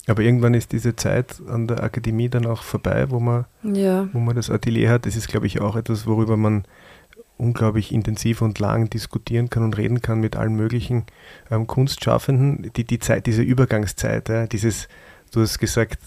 Aber 0.07 0.23
irgendwann 0.23 0.53
ist 0.53 0.71
diese 0.71 0.95
Zeit 0.95 1.41
an 1.47 1.67
der 1.67 1.83
Akademie 1.83 2.29
dann 2.29 2.45
auch 2.45 2.63
vorbei, 2.63 3.09
wo 3.09 3.19
man, 3.19 3.45
ja. 3.61 4.07
wo 4.11 4.19
man 4.19 4.35
das 4.35 4.49
Atelier 4.49 4.89
hat. 4.89 5.05
Das 5.05 5.15
ist, 5.15 5.27
glaube 5.27 5.45
ich, 5.45 5.61
auch 5.61 5.75
etwas, 5.75 6.07
worüber 6.07 6.35
man 6.35 6.63
unglaublich 7.37 7.93
intensiv 7.93 8.41
und 8.41 8.59
lang 8.59 8.89
diskutieren 8.89 9.49
kann 9.49 9.63
und 9.63 9.77
reden 9.77 10.01
kann 10.01 10.19
mit 10.19 10.35
allen 10.35 10.55
möglichen 10.55 11.03
ähm, 11.51 11.67
Kunstschaffenden. 11.67 12.71
Die, 12.75 12.85
die 12.85 12.99
Zeit, 12.99 13.27
diese 13.27 13.43
Übergangszeit, 13.43 14.29
ja, 14.29 14.47
dieses, 14.47 14.87
du 15.31 15.41
hast 15.41 15.59
gesagt, 15.59 15.99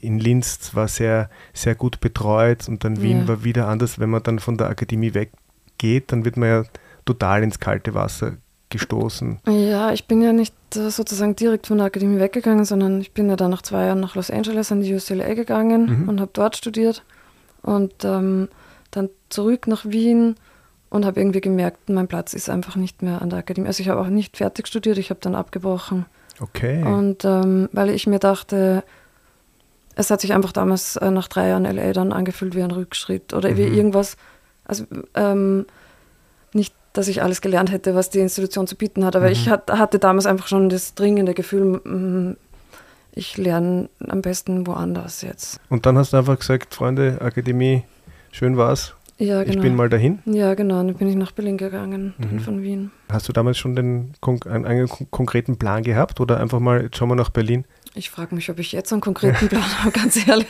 in 0.00 0.18
Linz 0.18 0.70
war 0.74 0.88
sehr, 0.88 1.30
sehr 1.52 1.74
gut 1.74 2.00
betreut 2.00 2.68
und 2.68 2.84
dann 2.84 3.02
Wien 3.02 3.20
ja. 3.20 3.28
war 3.28 3.44
wieder 3.44 3.68
anders. 3.68 3.98
Wenn 3.98 4.10
man 4.10 4.22
dann 4.22 4.38
von 4.38 4.56
der 4.56 4.68
Akademie 4.68 5.14
weggeht, 5.14 6.12
dann 6.12 6.24
wird 6.24 6.36
man 6.36 6.48
ja 6.48 6.64
total 7.04 7.42
ins 7.42 7.58
kalte 7.58 7.94
Wasser 7.94 8.36
gestoßen? 8.70 9.40
Ja, 9.46 9.92
ich 9.92 10.06
bin 10.06 10.20
ja 10.20 10.32
nicht 10.32 10.54
äh, 10.76 10.90
sozusagen 10.90 11.36
direkt 11.36 11.66
von 11.66 11.78
der 11.78 11.86
Akademie 11.86 12.20
weggegangen, 12.20 12.64
sondern 12.64 13.00
ich 13.00 13.12
bin 13.12 13.28
ja 13.28 13.36
dann 13.36 13.50
nach 13.50 13.62
zwei 13.62 13.86
Jahren 13.86 14.00
nach 14.00 14.14
Los 14.14 14.30
Angeles 14.30 14.70
an 14.72 14.82
die 14.82 14.94
UCLA 14.94 15.34
gegangen 15.34 16.02
mhm. 16.02 16.08
und 16.08 16.20
habe 16.20 16.30
dort 16.34 16.56
studiert 16.56 17.02
und 17.62 18.04
ähm, 18.04 18.48
dann 18.90 19.08
zurück 19.28 19.66
nach 19.66 19.84
Wien 19.86 20.36
und 20.90 21.04
habe 21.04 21.20
irgendwie 21.20 21.40
gemerkt, 21.40 21.90
mein 21.90 22.08
Platz 22.08 22.34
ist 22.34 22.48
einfach 22.48 22.76
nicht 22.76 23.02
mehr 23.02 23.20
an 23.20 23.30
der 23.30 23.40
Akademie. 23.40 23.68
Also 23.68 23.82
ich 23.82 23.88
habe 23.88 24.00
auch 24.00 24.08
nicht 24.08 24.36
fertig 24.36 24.66
studiert, 24.66 24.98
ich 24.98 25.10
habe 25.10 25.20
dann 25.20 25.34
abgebrochen. 25.34 26.06
Okay. 26.40 26.82
Und 26.82 27.24
ähm, 27.24 27.68
weil 27.72 27.90
ich 27.90 28.06
mir 28.06 28.18
dachte, 28.18 28.84
es 29.94 30.10
hat 30.10 30.20
sich 30.20 30.32
einfach 30.32 30.52
damals 30.52 30.96
äh, 30.96 31.10
nach 31.10 31.28
drei 31.28 31.48
Jahren 31.48 31.64
LA 31.64 31.92
dann 31.92 32.12
angefühlt 32.12 32.54
wie 32.54 32.62
ein 32.62 32.70
Rückschritt 32.70 33.34
oder 33.34 33.50
mhm. 33.50 33.56
wie 33.56 33.64
irgendwas, 33.64 34.16
also 34.64 34.84
ähm, 35.14 35.66
nicht, 36.52 36.74
dass 36.92 37.08
ich 37.08 37.22
alles 37.22 37.40
gelernt 37.40 37.72
hätte, 37.72 37.94
was 37.94 38.10
die 38.10 38.20
Institution 38.20 38.66
zu 38.66 38.76
bieten 38.76 39.04
hat, 39.04 39.16
aber 39.16 39.26
mhm. 39.26 39.32
ich 39.32 39.48
hat, 39.48 39.70
hatte 39.70 39.98
damals 39.98 40.26
einfach 40.26 40.46
schon 40.46 40.68
das 40.68 40.94
dringende 40.94 41.34
Gefühl, 41.34 41.80
mm, 41.84 42.36
ich 43.12 43.36
lerne 43.36 43.88
am 44.06 44.22
besten 44.22 44.66
woanders 44.66 45.22
jetzt. 45.22 45.60
Und 45.68 45.84
dann 45.84 45.98
hast 45.98 46.12
du 46.12 46.16
einfach 46.16 46.38
gesagt, 46.38 46.74
Freunde, 46.74 47.18
Akademie, 47.20 47.82
schön 48.30 48.56
war's. 48.56 48.94
Ja, 49.18 49.42
genau. 49.42 49.56
Ich 49.56 49.60
bin 49.60 49.74
mal 49.74 49.88
dahin. 49.88 50.20
Ja, 50.26 50.54
genau. 50.54 50.76
Dann 50.76 50.94
bin 50.94 51.08
ich 51.08 51.16
nach 51.16 51.32
Berlin 51.32 51.58
gegangen, 51.58 52.14
mhm. 52.18 52.40
von 52.40 52.62
Wien. 52.62 52.92
Hast 53.10 53.28
du 53.28 53.32
damals 53.32 53.58
schon 53.58 53.74
den, 53.74 54.12
einen, 54.46 54.64
einen 54.64 54.88
konkreten 55.10 55.56
Plan 55.56 55.82
gehabt 55.82 56.20
oder 56.20 56.38
einfach 56.38 56.60
mal, 56.60 56.82
jetzt 56.82 56.96
schauen 56.96 57.08
wir 57.08 57.16
nach 57.16 57.30
Berlin? 57.30 57.64
Ich 57.94 58.10
frage 58.10 58.34
mich, 58.34 58.48
ob 58.48 58.60
ich 58.60 58.70
jetzt 58.70 58.92
einen 58.92 59.00
konkreten 59.00 59.48
Plan 59.48 59.82
habe, 59.82 59.90
ganz 59.90 60.24
ehrlich. 60.26 60.46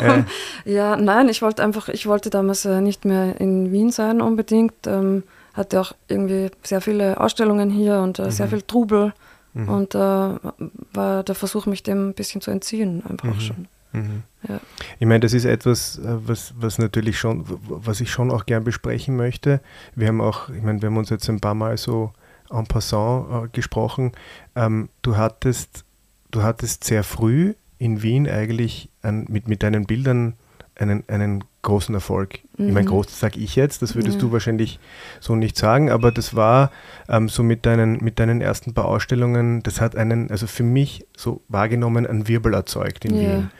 Äh. 0.00 0.22
ja, 0.64 0.96
nein, 0.96 1.28
ich 1.28 1.42
wollte 1.42 1.64
einfach, 1.64 1.88
ich 1.88 2.06
wollte 2.06 2.30
damals 2.30 2.64
äh, 2.64 2.80
nicht 2.80 3.04
mehr 3.04 3.40
in 3.40 3.72
Wien 3.72 3.90
sein 3.90 4.20
unbedingt. 4.20 4.86
Ähm, 4.86 5.24
hatte 5.54 5.80
auch 5.80 5.92
irgendwie 6.08 6.50
sehr 6.62 6.80
viele 6.80 7.20
Ausstellungen 7.20 7.70
hier 7.70 7.98
und 8.00 8.18
äh, 8.20 8.26
mhm. 8.26 8.30
sehr 8.30 8.48
viel 8.48 8.62
Trubel. 8.62 9.12
Mhm. 9.54 9.68
Und 9.68 9.94
äh, 9.94 9.98
war 9.98 11.22
der 11.24 11.34
Versuch, 11.34 11.66
mich 11.66 11.82
dem 11.82 12.10
ein 12.10 12.14
bisschen 12.14 12.40
zu 12.40 12.50
entziehen, 12.50 13.02
einfach 13.08 13.34
mhm. 13.34 13.40
schon. 13.40 13.68
Mhm. 13.94 14.24
Ja. 14.48 14.60
Ich 14.98 15.06
meine, 15.06 15.20
das 15.20 15.32
ist 15.32 15.44
etwas, 15.44 15.98
äh, 15.98 16.02
was, 16.26 16.52
was 16.58 16.78
natürlich 16.78 17.18
schon, 17.18 17.44
was 17.46 18.00
ich 18.00 18.10
schon 18.10 18.30
auch 18.30 18.44
gern 18.44 18.64
besprechen 18.64 19.16
möchte. 19.16 19.60
Wir 19.94 20.08
haben 20.08 20.20
auch, 20.20 20.50
ich 20.50 20.62
meine, 20.62 20.82
wir 20.82 20.88
haben 20.88 20.96
uns 20.96 21.10
jetzt 21.10 21.28
ein 21.28 21.40
paar 21.40 21.54
Mal 21.54 21.78
so 21.78 22.12
en 22.50 22.66
passant 22.66 23.26
äh, 23.30 23.48
gesprochen. 23.48 24.12
Ähm, 24.54 24.88
du 25.02 25.16
hattest, 25.16 25.84
du 26.30 26.42
hattest 26.42 26.84
sehr 26.84 27.04
früh 27.04 27.54
in 27.78 28.02
Wien 28.02 28.28
eigentlich 28.28 28.90
an, 29.02 29.26
mit, 29.28 29.48
mit 29.48 29.62
deinen 29.62 29.86
Bildern 29.86 30.34
einen, 30.76 31.04
einen 31.08 31.44
großen 31.64 31.94
Erfolg. 31.94 32.38
Mhm. 32.56 32.68
Ich 32.68 32.74
meine, 32.74 32.86
mhm. 32.86 32.90
groß 32.90 33.18
sage 33.18 33.40
ich 33.40 33.56
jetzt, 33.56 33.82
das 33.82 33.96
würdest 33.96 34.16
ja. 34.16 34.20
du 34.20 34.32
wahrscheinlich 34.32 34.78
so 35.20 35.34
nicht 35.34 35.56
sagen, 35.56 35.90
aber 35.90 36.12
das 36.12 36.36
war 36.36 36.70
ähm, 37.08 37.28
so 37.28 37.42
mit 37.42 37.66
deinen, 37.66 38.02
mit 38.02 38.20
deinen 38.20 38.40
ersten 38.40 38.74
paar 38.74 38.84
Ausstellungen, 38.84 39.62
das 39.64 39.80
hat 39.80 39.96
einen, 39.96 40.30
also 40.30 40.46
für 40.46 40.62
mich 40.62 41.06
so 41.16 41.42
wahrgenommen, 41.48 42.06
einen 42.06 42.28
Wirbel 42.28 42.54
erzeugt 42.54 43.04
in 43.04 43.14
ja. 43.16 43.20
Wien. 43.20 43.50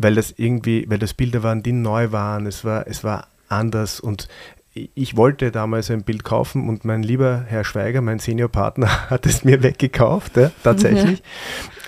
Weil 0.00 0.14
das 0.14 0.34
irgendwie, 0.36 0.84
weil 0.88 0.98
das 0.98 1.14
Bilder 1.14 1.42
waren, 1.42 1.62
die 1.62 1.72
neu 1.72 2.12
waren, 2.12 2.46
es 2.46 2.64
war, 2.64 2.86
es 2.86 3.02
war 3.02 3.26
anders 3.48 3.98
und 3.98 4.28
ich 4.94 5.16
wollte 5.16 5.50
damals 5.50 5.90
ein 5.90 6.04
Bild 6.04 6.22
kaufen 6.22 6.68
und 6.68 6.84
mein 6.84 7.02
lieber 7.02 7.44
Herr 7.46 7.64
Schweiger, 7.64 8.00
mein 8.00 8.18
Seniorpartner, 8.20 8.88
hat 9.10 9.26
es 9.26 9.44
mir 9.44 9.62
weggekauft, 9.62 10.36
ja, 10.36 10.50
tatsächlich. 10.62 11.20
Ja. 11.20 11.24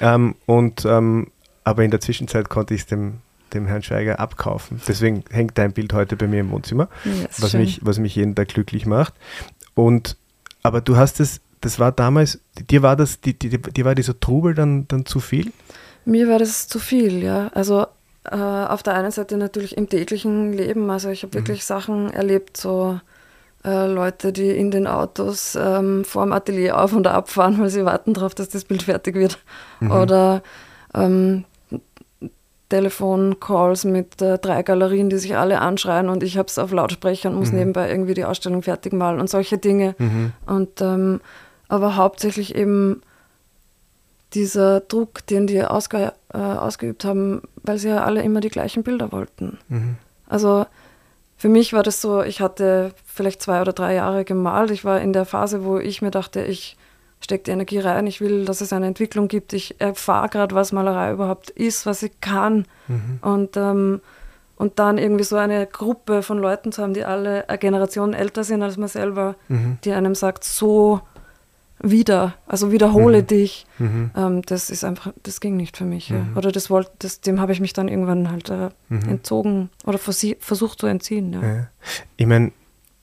Ähm, 0.03 0.35
und 0.47 0.87
ähm, 0.87 1.27
aber 1.63 1.85
in 1.85 1.91
der 1.91 2.01
Zwischenzeit 2.01 2.49
konnte 2.49 2.73
ich 2.73 2.81
es 2.81 2.87
dem 2.87 3.19
dem 3.55 3.67
Herrn 3.67 3.83
Schweiger 3.83 4.21
abkaufen. 4.21 4.81
Deswegen 4.87 5.25
hängt 5.31 5.59
dein 5.59 5.73
Bild 5.73 5.93
heute 5.93 6.17
bei 6.17 6.27
mir 6.27 6.41
im 6.41 6.51
Wohnzimmer, 6.51 6.89
ja, 7.05 7.13
was, 7.39 7.53
mich, 7.55 7.81
was 7.83 7.99
mich 7.99 8.17
jeden 8.17 8.35
Tag 8.35 8.49
glücklich 8.49 8.87
macht. 8.87 9.15
Und 9.75 10.17
aber 10.63 10.81
du 10.81 10.97
hast 10.97 11.21
es, 11.21 11.41
das 11.61 11.79
war 11.79 11.93
damals, 11.93 12.41
dir 12.71 12.83
war 12.83 12.97
das, 12.97 13.21
die, 13.21 13.39
die, 13.39 13.51
dir 13.51 13.85
war 13.85 13.95
dieser 13.95 14.19
Trubel 14.19 14.55
dann, 14.55 14.87
dann 14.89 15.07
zu 15.07 15.21
viel? 15.21 15.53
Mir 16.05 16.29
war 16.29 16.39
das 16.39 16.69
zu 16.69 16.79
viel, 16.79 17.23
ja. 17.23 17.49
Also 17.55 17.87
äh, 18.25 18.37
auf 18.37 18.83
der 18.83 18.95
einen 18.95 19.11
Seite 19.11 19.37
natürlich 19.37 19.77
im 19.77 19.89
täglichen 19.89 20.53
Leben. 20.53 20.91
Also 20.91 21.11
ich 21.11 21.23
habe 21.23 21.37
mhm. 21.37 21.43
wirklich 21.43 21.65
Sachen 21.65 22.13
erlebt, 22.13 22.57
so 22.57 23.01
äh, 23.65 23.87
Leute, 23.87 24.33
die 24.33 24.51
in 24.51 24.71
den 24.71 24.87
Autos 24.87 25.57
ähm, 25.61 26.05
vor 26.05 26.25
dem 26.25 26.33
Atelier 26.33 26.79
auf 26.79 26.93
und 26.93 27.07
ab 27.07 27.31
fahren, 27.31 27.59
weil 27.61 27.71
sie 27.71 27.85
warten 27.85 28.15
darauf, 28.15 28.35
dass 28.35 28.49
das 28.49 28.65
Bild 28.65 28.83
fertig 28.83 29.15
wird. 29.15 29.39
Mhm. 29.81 29.91
Oder 29.91 30.43
ähm, 30.95 31.45
Telefoncalls 32.71 33.85
mit 33.85 34.23
äh, 34.23 34.39
drei 34.39 34.63
Galerien, 34.63 35.11
die 35.11 35.19
sich 35.19 35.37
alle 35.37 35.61
anschreien 35.61 36.09
und 36.09 36.23
ich 36.23 36.39
habe 36.39 36.49
es 36.49 36.59
auf 36.59 36.73
Lautsprecher 36.73 37.29
und 37.29 37.37
muss 37.37 37.53
mhm. 37.53 37.59
nebenbei 37.59 37.91
irgendwie 37.91 38.15
die 38.15 38.25
Ausstellung 38.25 38.63
fertig 38.63 38.95
malen 38.95 39.21
und 39.21 39.29
solche 39.29 39.59
Dinge. 39.59 39.95
Mhm. 39.99 40.33
Und 40.47 40.81
ähm, 40.81 41.21
aber 41.69 41.97
hauptsächlich 41.97 42.55
eben 42.55 43.03
dieser 44.33 44.81
Druck, 44.81 45.27
den 45.27 45.47
die 45.47 45.63
ausge, 45.63 46.13
äh, 46.33 46.39
ausgeübt 46.39 47.05
haben, 47.05 47.43
weil 47.63 47.79
sie 47.79 47.89
ja 47.89 48.05
alle 48.05 48.23
immer 48.23 48.41
die 48.41 48.49
gleichen 48.49 48.83
Bilder 48.83 49.13
wollten. 49.13 49.59
Mhm. 49.69 49.97
Also 50.27 50.65
für 51.37 51.49
mich 51.49 51.73
war 51.73 51.83
das 51.83 52.01
so, 52.01 52.23
ich 52.23 52.41
hatte 52.41 52.93
vielleicht 53.05 53.43
zwei 53.43 53.61
oder 53.61 53.73
drei 53.73 53.95
Jahre 53.95 54.25
gemalt. 54.25 54.71
Ich 54.71 54.85
war 54.85 55.01
in 55.01 55.13
der 55.13 55.25
Phase, 55.25 55.65
wo 55.65 55.79
ich 55.79 56.03
mir 56.03 56.11
dachte, 56.11 56.43
ich 56.43 56.77
stecke 57.21 57.45
die 57.45 57.51
Energie 57.51 57.79
rein, 57.79 58.07
ich 58.07 58.21
will, 58.21 58.45
dass 58.45 58.61
es 58.61 58.73
eine 58.73 58.87
Entwicklung 58.87 59.29
gibt, 59.29 59.53
ich 59.53 59.81
erfahre 59.81 60.29
gerade, 60.29 60.55
was 60.55 60.73
Malerei 60.73 61.13
überhaupt 61.13 61.51
ist, 61.51 61.87
was 61.87 62.01
sie 62.01 62.11
kann. 62.21 62.67
Mhm. 62.89 63.19
Und, 63.21 63.57
ähm, 63.57 64.01
und 64.57 64.79
dann 64.79 64.99
irgendwie 64.99 65.25
so 65.25 65.37
eine 65.37 65.67
Gruppe 65.67 66.23
von 66.23 66.39
Leuten 66.39 66.73
zu 66.73 66.83
haben, 66.83 66.95
die 66.95 67.05
alle 67.05 67.49
eine 67.49 67.59
Generation 67.59 68.15
älter 68.15 68.45
sind 68.45 68.63
als 68.63 68.77
man 68.77 68.89
selber, 68.89 69.37
mhm. 69.49 69.79
die 69.85 69.93
einem 69.93 70.15
sagt, 70.15 70.45
so 70.45 71.01
wieder, 71.83 72.35
also 72.47 72.73
wiederhole 72.73 73.23
mhm. 73.23 73.27
dich. 73.27 73.67
Mhm. 73.79 74.11
Ähm, 74.15 74.43
das 74.43 74.71
ist 74.71 74.85
einfach, 74.85 75.13
das 75.23 75.41
ging 75.41 75.57
nicht 75.57 75.77
für 75.77 75.85
mich. 75.85 76.11
Ja. 76.11 76.19
Mhm. 76.19 76.37
Oder 76.37 76.53
das 76.53 76.69
wollte, 76.69 76.91
das, 76.99 77.21
dem 77.21 77.41
habe 77.41 77.53
ich 77.53 77.61
mich 77.61 77.73
dann 77.73 77.89
irgendwann 77.89 78.31
halt 78.31 78.51
äh, 78.51 78.69
mhm. 78.89 79.09
entzogen 79.09 79.71
oder 79.85 79.99
versucht 79.99 80.79
zu 80.79 80.87
entziehen. 80.87 81.33
Ja. 81.33 81.43
Ja. 81.43 81.67
Ich 82.17 82.27
meine, 82.27 82.53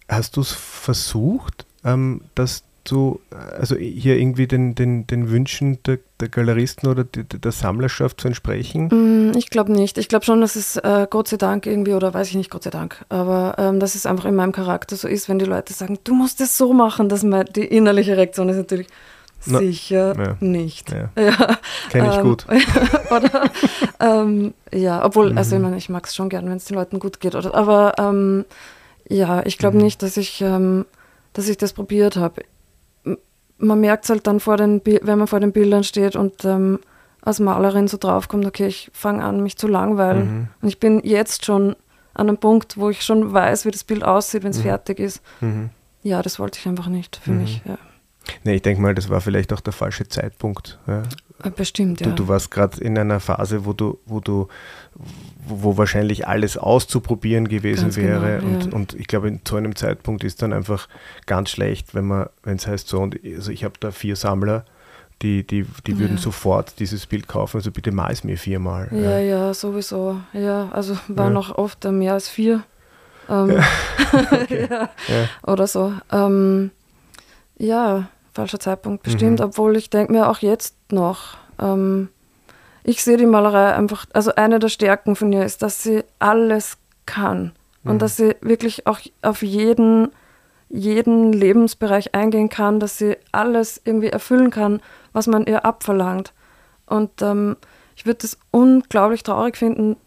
hast 0.08 0.38
du 0.38 0.42
es 0.42 0.52
versucht, 0.52 1.66
ähm, 1.84 2.22
dass 2.36 2.64
du 2.92 3.20
also 3.60 3.76
hier 3.76 4.18
irgendwie 4.18 4.48
den, 4.48 4.76
den, 4.76 5.08
den 5.08 5.30
Wünschen 5.30 5.82
der, 5.84 6.00
der 6.20 6.30
Galeristen 6.30 6.90
oder 6.90 7.04
der, 7.04 7.24
der 7.24 7.52
Sammlerschaft 7.52 8.22
zu 8.22 8.28
entsprechen? 8.28 9.30
Mm, 9.32 9.38
ich 9.38 9.50
glaube 9.50 9.72
nicht. 9.72 9.98
Ich 9.98 10.08
glaube 10.10 10.26
schon, 10.26 10.42
dass 10.42 10.56
es 10.56 10.78
äh, 10.78 11.08
Gott 11.10 11.28
sei 11.28 11.38
Dank 11.38 11.66
irgendwie, 11.66 11.94
oder 11.94 12.14
weiß 12.14 12.30
ich 12.30 12.36
nicht, 12.36 12.50
Gott 12.50 12.64
sei 12.64 12.70
Dank, 12.70 13.06
aber 13.10 13.56
ähm, 13.58 13.80
dass 13.80 13.96
es 13.96 14.06
einfach 14.06 14.26
in 14.26 14.36
meinem 14.36 14.52
Charakter 14.52 14.96
so 14.96 15.08
ist, 15.08 15.30
wenn 15.30 15.40
die 15.40 15.46
Leute 15.46 15.74
sagen, 15.74 16.00
du 16.04 16.14
musst 16.14 16.42
es 16.42 16.58
so 16.58 16.74
machen, 16.74 17.10
dass 17.10 17.24
man, 17.24 17.46
die 17.56 17.66
innerliche 17.66 18.18
Reaktion 18.18 18.50
ist 18.50 18.58
natürlich, 18.58 18.88
Na, 19.46 19.60
Sicher 19.60 20.16
ja. 20.18 20.38
nicht. 20.40 20.92
Ja. 20.92 21.10
ja. 21.22 21.58
Kenne 21.90 22.10
ich 22.10 22.18
ähm, 22.18 22.24
gut. 22.24 22.46
oder, 23.12 23.52
ähm, 24.00 24.54
ja, 24.74 25.06
obwohl, 25.06 25.32
mhm. 25.32 25.38
also 25.38 25.56
ich 25.56 25.62
meine, 25.62 25.78
ich 25.78 25.90
mag 25.90 26.06
es 26.06 26.16
schon 26.16 26.30
gern, 26.30 26.50
wenn 26.50 26.58
es 26.58 26.66
den 26.66 26.76
Leuten 26.76 27.00
gut 27.00 27.20
geht. 27.20 27.36
Oder, 27.36 27.54
aber 27.54 27.94
ähm, 27.98 28.46
ja, 29.08 29.46
ich 29.46 29.58
glaube 29.58 29.78
mhm. 29.78 29.84
nicht, 29.84 30.02
dass 30.02 30.18
ich, 30.18 30.42
ähm, 30.42 30.86
dass 31.34 31.48
ich 31.48 31.58
das 31.58 31.74
probiert 31.74 32.16
habe 32.16 32.42
man 33.58 33.80
merkt 33.80 34.06
es 34.06 34.10
halt 34.10 34.28
dann, 34.28 34.40
vor 34.40 34.58
den, 34.58 34.82
wenn 34.84 35.18
man 35.18 35.28
vor 35.28 35.40
den 35.40 35.52
Bildern 35.52 35.84
steht 35.84 36.16
und 36.16 36.46
ähm, 36.46 36.80
als 37.22 37.40
Malerin 37.40 37.88
so 37.88 37.98
draufkommt, 37.98 38.46
okay, 38.46 38.68
ich 38.68 38.90
fange 38.94 39.24
an, 39.24 39.44
mich 39.44 39.58
zu 39.58 39.68
langweilen. 39.68 40.20
Mhm. 40.20 40.48
Und 40.62 40.68
ich 40.68 40.80
bin 40.80 41.02
jetzt 41.04 41.46
schon 41.46 41.76
an 42.14 42.30
einem 42.30 42.38
Punkt, 42.38 42.78
wo 42.78 42.90
ich 42.90 43.04
schon 43.04 43.34
weiß, 43.34 43.66
wie 43.66 43.72
das 43.72 43.84
Bild 43.84 44.04
aussieht, 44.04 44.44
wenn 44.44 44.52
es 44.52 44.60
mhm. 44.60 44.64
fertig 44.64 45.00
ist. 45.00 45.22
Mhm. 45.42 45.70
Ja, 46.04 46.22
das 46.22 46.40
wollte 46.40 46.60
ich 46.60 46.68
einfach 46.68 46.88
nicht 46.88 47.18
für 47.18 47.32
mhm. 47.32 47.42
mich. 47.42 47.62
Ja. 47.66 47.78
Nee, 48.44 48.56
ich 48.56 48.62
denke 48.62 48.82
mal, 48.82 48.96
das 48.96 49.10
war 49.10 49.22
vielleicht 49.22 49.54
auch 49.54 49.62
der 49.62 49.74
falsche 49.74 50.08
Zeitpunkt. 50.08 50.80
Ja. 50.88 51.04
Äh, 51.44 51.52
bestimmt, 51.52 52.02
ja. 52.02 52.08
Du, 52.08 52.14
du 52.14 52.28
warst 52.28 52.52
gerade 52.52 52.82
in 52.82 52.98
einer 52.98 53.20
Phase, 53.20 53.66
wo 53.66 53.74
du, 53.74 54.00
wo 54.06 54.20
du, 54.20 54.48
wo 55.48 55.78
wahrscheinlich 55.78 56.28
alles 56.28 56.58
auszuprobieren 56.58 57.48
gewesen 57.48 57.84
ganz 57.84 57.96
genau, 57.96 58.22
wäre. 58.22 58.40
Genau, 58.40 58.54
und, 58.54 58.66
ja. 58.66 58.72
und 58.74 58.94
ich 58.94 59.08
glaube, 59.08 59.40
zu 59.44 59.56
einem 59.56 59.76
Zeitpunkt 59.76 60.24
ist 60.24 60.42
dann 60.42 60.54
einfach 60.54 60.88
ganz 61.26 61.50
schlecht, 61.50 61.96
wenn 61.96 62.06
man, 62.06 62.28
wenn 62.44 62.58
es 62.58 62.68
heißt 62.68 62.88
so, 62.88 63.00
und 63.00 63.20
also 63.24 63.52
ich 63.52 63.64
habe 63.64 63.76
da 63.80 63.92
vier 63.92 64.16
Sammler, 64.16 64.66
die, 65.22 65.46
die, 65.46 65.66
die 65.86 65.94
ja. 65.94 66.00
würden 66.00 66.18
sofort 66.18 66.80
dieses 66.80 67.06
Bild 67.08 67.28
kaufen, 67.28 67.58
also 67.58 67.72
bitte 67.72 67.92
mal 67.92 68.12
es 68.12 68.24
mir 68.24 68.38
viermal. 68.38 68.90
Ja, 68.92 69.20
ja, 69.20 69.54
sowieso. 69.54 70.18
Ja, 70.34 70.70
also 70.72 70.98
waren 71.08 71.34
noch 71.34 71.58
oft 71.58 71.84
mehr 71.86 72.14
als 72.14 72.30
vier. 72.30 72.64
Ähm, 73.30 73.50
ja. 74.50 74.90
Oder 75.46 75.68
so. 75.68 75.94
Ähm, 76.12 76.72
ja, 77.58 78.10
falscher 78.34 78.60
Zeitpunkt 78.60 79.04
bestimmt, 79.04 79.40
mhm. 79.40 79.46
obwohl 79.46 79.76
ich 79.76 79.90
denke 79.90 80.14
mir 80.14 80.30
auch 80.30 80.40
jetzt 80.40 80.76
noch, 80.92 81.38
ähm, 81.60 82.10
ich 82.88 83.04
sehe 83.04 83.18
die 83.18 83.26
Malerei 83.26 83.76
einfach, 83.76 84.06
also 84.14 84.34
eine 84.36 84.60
der 84.60 84.70
Stärken 84.70 85.18
von 85.18 85.34
ihr 85.34 85.44
ist, 85.44 85.62
dass 85.62 85.84
sie 85.84 86.06
alles 86.20 86.78
kann 87.06 87.52
mhm. 87.84 87.92
und 87.92 88.02
dass 88.02 88.16
sie 88.16 88.38
wirklich 88.40 88.88
auch 88.88 89.02
auf 89.22 89.44
jeden, 89.44 90.08
jeden 90.70 91.34
Lebensbereich 91.34 92.16
eingehen 92.16 92.48
kann, 92.48 92.80
dass 92.80 92.98
sie 92.98 93.18
alles 93.34 93.82
irgendwie 93.84 94.08
erfüllen 94.08 94.52
kann, 94.52 94.82
was 95.12 95.28
man 95.28 95.46
ihr 95.46 95.66
abverlangt. 95.66 96.32
Und 96.86 97.22
ähm, 97.22 97.58
ich 97.98 98.06
würde 98.06 98.26
es 98.26 98.38
unglaublich 98.52 99.22
traurig 99.22 99.58
finden, 99.58 99.98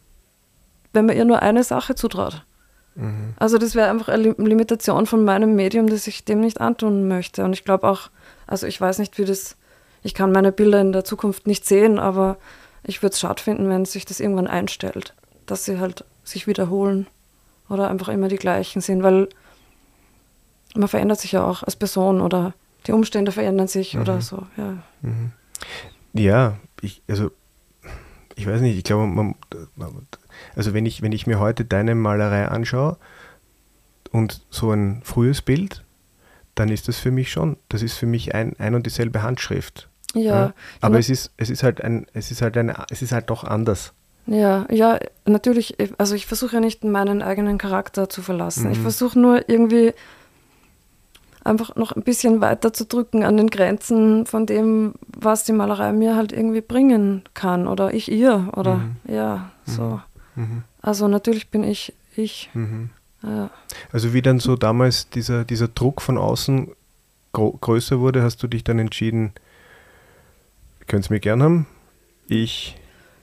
wenn 0.94 1.04
man 1.04 1.18
ihr 1.18 1.26
nur 1.26 1.42
eine 1.42 1.64
Sache 1.64 1.94
zutraut. 1.94 2.46
Mhm. 2.94 3.34
Also 3.37 3.58
das 3.58 3.75
wäre 3.75 3.90
einfach 3.90 4.08
eine 4.08 4.34
Limitation 4.38 5.04
von 5.04 5.22
meinem 5.22 5.54
Medium, 5.54 5.87
dass 5.87 6.06
ich 6.06 6.25
dem 6.25 6.40
nicht 6.40 6.62
antun 6.62 7.08
möchte. 7.08 7.44
Und 7.44 7.52
ich 7.52 7.66
glaube 7.66 7.87
auch, 7.87 8.08
also 8.46 8.66
ich 8.66 8.80
weiß 8.80 9.00
nicht, 9.00 9.18
wie 9.18 9.26
das, 9.26 9.58
ich 10.02 10.14
kann 10.14 10.32
meine 10.32 10.50
Bilder 10.50 10.80
in 10.80 10.92
der 10.92 11.04
Zukunft 11.04 11.46
nicht 11.46 11.66
sehen, 11.66 11.99
aber 11.99 12.38
ich 12.82 13.02
würde 13.02 13.12
es 13.14 13.20
schade 13.20 13.42
finden, 13.42 13.68
wenn 13.68 13.84
sich 13.84 14.04
das 14.04 14.20
irgendwann 14.20 14.46
einstellt, 14.46 15.14
dass 15.46 15.64
sie 15.64 15.78
halt 15.78 16.04
sich 16.25 16.46
wiederholen 16.46 17.06
oder 17.68 17.88
einfach 17.90 18.08
immer 18.08 18.28
die 18.28 18.37
gleichen 18.37 18.80
sind, 18.80 19.02
weil 19.02 19.28
man 20.75 20.88
verändert 20.88 21.20
sich 21.20 21.32
ja 21.32 21.44
auch 21.44 21.62
als 21.62 21.76
Person 21.76 22.20
oder 22.20 22.54
die 22.87 22.92
Umstände 22.92 23.32
verändern 23.32 23.68
sich 23.68 23.94
Mhm. 23.94 24.00
oder 24.00 24.20
so, 24.20 24.46
ja. 24.56 24.76
Ja, 26.12 26.56
ich, 26.80 27.02
also 27.08 27.30
ich 28.37 28.46
weiß 28.46 28.60
nicht, 28.62 28.76
ich 28.78 28.84
glaube, 28.84 29.06
man, 29.06 29.34
man- 29.76 30.06
also 30.56 30.72
wenn 30.72 30.87
ich, 30.87 31.02
wenn 31.02 31.12
ich 31.12 31.26
mir 31.26 31.38
heute 31.38 31.64
deine 31.64 31.94
Malerei 31.94 32.49
anschaue 32.49 32.96
und 34.12 34.40
so 34.50 34.70
ein 34.72 35.02
frühes 35.04 35.42
Bild, 35.42 35.84
dann 36.54 36.68
ist 36.70 36.88
das 36.88 36.99
für 36.99 37.10
mich 37.10 37.30
schon, 37.30 37.56
das 37.68 37.82
ist 37.82 37.96
für 37.99 38.06
mich 38.06 38.34
ein, 38.34 38.54
ein 38.58 38.75
und 38.75 38.87
dieselbe 38.87 39.22
Handschrift. 39.22 39.88
Ja, 40.14 40.52
Aber 40.81 40.95
Ja, 40.95 41.00
es 41.00 41.09
ist, 41.09 41.31
es 41.37 41.50
ist 41.50 41.62
halt 41.62 41.81
ein, 41.83 42.07
es 42.14 42.31
ist 42.31 42.43
halt 42.43 42.57
eine, 42.57 42.75
es 42.90 43.02
ist 43.02 43.12
halt 43.12 43.31
doch 43.31 43.45
anders. 43.45 43.93
Ja, 44.26 44.67
ja, 44.71 44.99
natürlich, 45.25 45.76
also 45.99 46.14
ich 46.14 46.26
versuche 46.26 46.55
ja 46.57 46.61
nicht 46.61 46.85
meinen 46.85 47.23
eigenen 47.23 47.59
Charakter 47.59 48.09
zu 48.09 48.23
verlassen. 48.23 48.71
Ich 48.71 48.79
Mhm. 48.79 48.83
versuche 48.83 49.19
nur 49.19 49.49
irgendwie 49.49 49.93
einfach 51.43 51.75
noch 51.76 51.93
ein 51.93 52.02
bisschen 52.02 52.40
weiter 52.40 52.73
zu 52.73 52.85
drücken 52.85 53.25
an 53.25 53.37
den 53.37 53.49
Grenzen 53.49 54.26
von 54.26 54.47
dem, 54.47 54.95
was 55.09 55.45
die 55.45 55.52
Malerei 55.52 55.93
mir 55.93 56.14
halt 56.14 56.33
irgendwie 56.33 56.61
bringen 56.61 57.23
kann 57.35 57.67
oder 57.67 57.95
ich 57.95 58.11
ihr 58.11 58.50
oder 58.57 58.76
Mhm. 58.76 58.97
ja, 59.09 59.50
so. 59.64 60.00
Mhm. 60.37 60.64
Also 60.83 61.09
natürlich 61.09 61.49
bin 61.50 61.64
ich 61.64 61.95
ich. 62.17 62.50
Mhm. 62.52 62.90
Ja. 63.23 63.50
Also 63.93 64.12
wie 64.12 64.23
dann 64.23 64.38
so 64.40 64.57
damals 64.57 65.09
dieser, 65.11 65.45
dieser 65.45 65.69
Druck 65.69 66.02
von 66.02 66.19
außen 66.19 66.69
gro 67.33 67.52
größer 67.52 68.00
wurde, 68.00 68.23
hast 68.23 68.43
du 68.43 68.47
dich 68.49 68.64
dann 68.64 68.79
entschieden, 68.79 69.33
könnt 70.90 71.04
es 71.04 71.11
mir 71.11 71.20
gern 71.20 71.42
haben, 71.42 71.66
ich, 72.28 72.76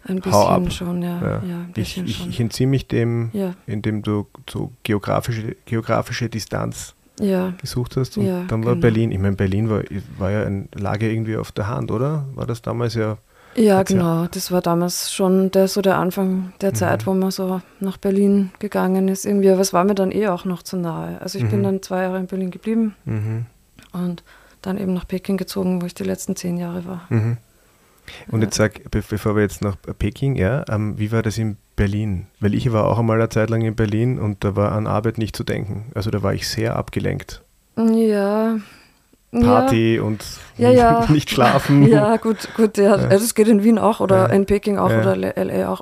Ein 0.05 0.21
Hau 0.31 0.47
ab. 0.47 0.63
bisschen 0.63 0.87
schon, 0.87 1.01
ja. 1.03 1.21
Ja. 1.21 1.43
ja, 1.43 1.61
ich, 1.67 1.73
bisschen 1.73 2.05
ich, 2.05 2.17
schon. 2.17 2.29
ich 2.29 2.39
entziehe 2.39 2.67
mich 2.67 2.87
dem, 2.87 3.29
ja, 3.33 3.53
indem 3.67 4.01
du 4.01 4.25
so 4.49 4.71
geografische, 4.83 5.55
geografische 5.65 6.29
Distanz 6.29 6.95
ja, 7.19 7.53
gesucht 7.61 7.97
hast. 7.97 8.17
Und 8.17 8.25
Ja, 8.25 8.43
dann 8.47 8.63
war 8.63 8.73
genau. 8.73 8.81
Berlin, 8.81 9.11
ich 9.11 9.19
meine, 9.19 9.35
Berlin 9.35 9.69
war, 9.69 9.81
war 10.17 10.31
ja 10.31 10.43
ein 10.43 10.69
Lage 10.75 11.11
irgendwie 11.11 11.35
auf 11.35 11.51
der 11.51 11.67
Hand, 11.67 11.91
oder? 11.91 12.25
War 12.35 12.45
das 12.45 12.61
damals 12.61 12.93
ja? 12.95 13.17
ja, 13.55 13.77
Hat's 13.77 13.91
ja- 13.91 13.97
genau. 13.97 14.27
Das 14.27 14.51
war 14.51 14.61
damals 14.61 15.11
schon 15.11 15.51
der, 15.51 15.67
so 15.67 15.81
der 15.81 15.97
Anfang 15.97 16.53
der 16.61 16.71
Mhm. 16.71 16.75
Zeit, 16.75 17.05
wo 17.07 17.13
man 17.13 17.31
so 17.31 17.61
nach 17.79 17.97
Berlin 17.97 18.51
gegangen 18.59 19.07
ist. 19.09 19.25
Irgendwie, 19.25 19.49
aber 19.49 19.61
es 19.61 19.73
war 19.73 19.83
mir 19.83 19.95
dann 19.95 20.11
eh 20.11 20.27
auch 20.27 20.45
noch 20.45 20.63
zu 20.63 20.77
nahe. 20.77 21.19
Also 21.21 21.37
ich 21.37 21.43
Mhm. 21.45 21.49
bin 21.49 21.63
dann 21.63 21.81
zwei 21.81 22.03
Jahre 22.03 22.19
in 22.19 22.27
Berlin 22.27 22.51
geblieben 22.51 22.95
Mhm. 23.05 23.45
und 23.93 24.23
dann 24.61 24.77
eben 24.77 24.93
nach 24.93 25.07
Peking 25.07 25.37
gezogen, 25.37 25.81
wo 25.81 25.85
ich 25.85 25.95
die 25.95 26.03
letzten 26.03 26.35
zehn 26.35 26.57
Jahre 26.57 26.85
war. 26.85 27.07
Und 28.29 28.39
Ja. 28.41 28.45
jetzt 28.45 28.55
sag, 28.57 28.89
be 28.91 29.01
bevor 29.07 29.35
wir 29.35 29.43
jetzt 29.43 29.61
nach 29.61 29.75
Peking, 29.99 30.35
ja, 30.35 30.63
ähm, 30.69 30.97
wie 30.97 31.11
war 31.11 31.21
das 31.23 31.37
in 31.37 31.57
Berlin? 31.75 32.27
Weil 32.39 32.53
ich 32.53 32.71
war 32.71 32.85
auch 32.85 32.97
einmal 32.99 33.17
eine 33.19 33.29
Zeit 33.29 33.49
lang 33.49 33.61
in 33.61 33.75
Berlin 33.75 34.17
und 34.19 34.43
da 34.43 34.55
war 34.55 34.71
an 34.71 34.87
Arbeit 34.87 35.17
nicht 35.17 35.35
zu 35.35 35.43
denken. 35.43 35.91
Also 35.95 36.09
da 36.11 36.23
war 36.23 36.33
ich 36.33 36.47
sehr 36.47 36.75
abgelenkt. 36.75 37.41
Ja. 37.77 38.55
Party 39.31 39.99
und 39.99 40.23
Ja, 40.57 40.71
ja. 40.71 41.05
nicht 41.09 41.29
schlafen. 41.29 41.85
Ja, 41.85 42.15
gut, 42.17 42.47
gut, 42.55 42.77
ja, 42.77 42.95
Ja. 42.97 43.07
das 43.07 43.35
geht 43.35 43.47
in 43.49 43.61
Wien 43.63 43.77
auch 43.77 43.99
oder 43.99 44.17
Ja. 44.17 44.25
in 44.27 44.45
Peking 44.45 44.77
auch 44.77 44.89
Ja. 44.89 45.01
oder 45.01 45.15
LA 45.17 45.67
auch. 45.69 45.81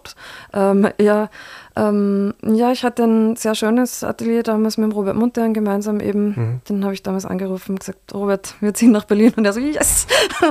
Ähm, 0.51 0.89
ja, 1.00 1.29
ähm, 1.75 2.34
ja, 2.44 2.72
ich 2.72 2.84
hatte 2.84 3.03
ein 3.03 3.36
sehr 3.36 3.53
schönes 3.55 4.03
Atelier 4.03 4.44
damals 4.44 4.77
mit 4.77 4.94
Robert 4.96 5.15
Muntern 5.15 5.53
gemeinsam 5.53 6.00
eben. 6.00 6.27
Mhm. 6.27 6.62
Den 6.70 6.84
habe 6.84 6.94
ich 6.94 7.03
damals 7.03 7.25
angerufen 7.25 7.72
und 7.74 7.79
gesagt, 7.79 8.13
Robert, 8.13 8.55
wir 8.62 8.74
ziehen 8.74 8.91
nach 8.91 9.05
Berlin. 9.05 9.34
Und 9.36 9.46
er 9.46 9.53
so, 9.53 9.60
yes! 9.60 10.08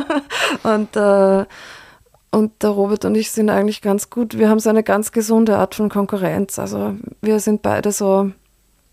und, 0.62 0.95
äh, 0.97 1.45
und 2.31 2.62
der 2.62 2.71
Robert 2.71 3.04
und 3.04 3.14
ich 3.14 3.31
sind 3.31 3.49
eigentlich 3.49 3.81
ganz 3.81 4.11
gut. 4.11 4.37
Wir 4.37 4.49
haben 4.49 4.59
so 4.59 4.69
eine 4.69 4.83
ganz 4.83 5.12
gesunde 5.12 5.57
Art 5.57 5.75
von 5.75 5.88
Konkurrenz. 5.88 6.59
Also 6.59 6.95
wir 7.23 7.40
sind 7.40 7.62
beide 7.62 7.90
so, 7.93 8.31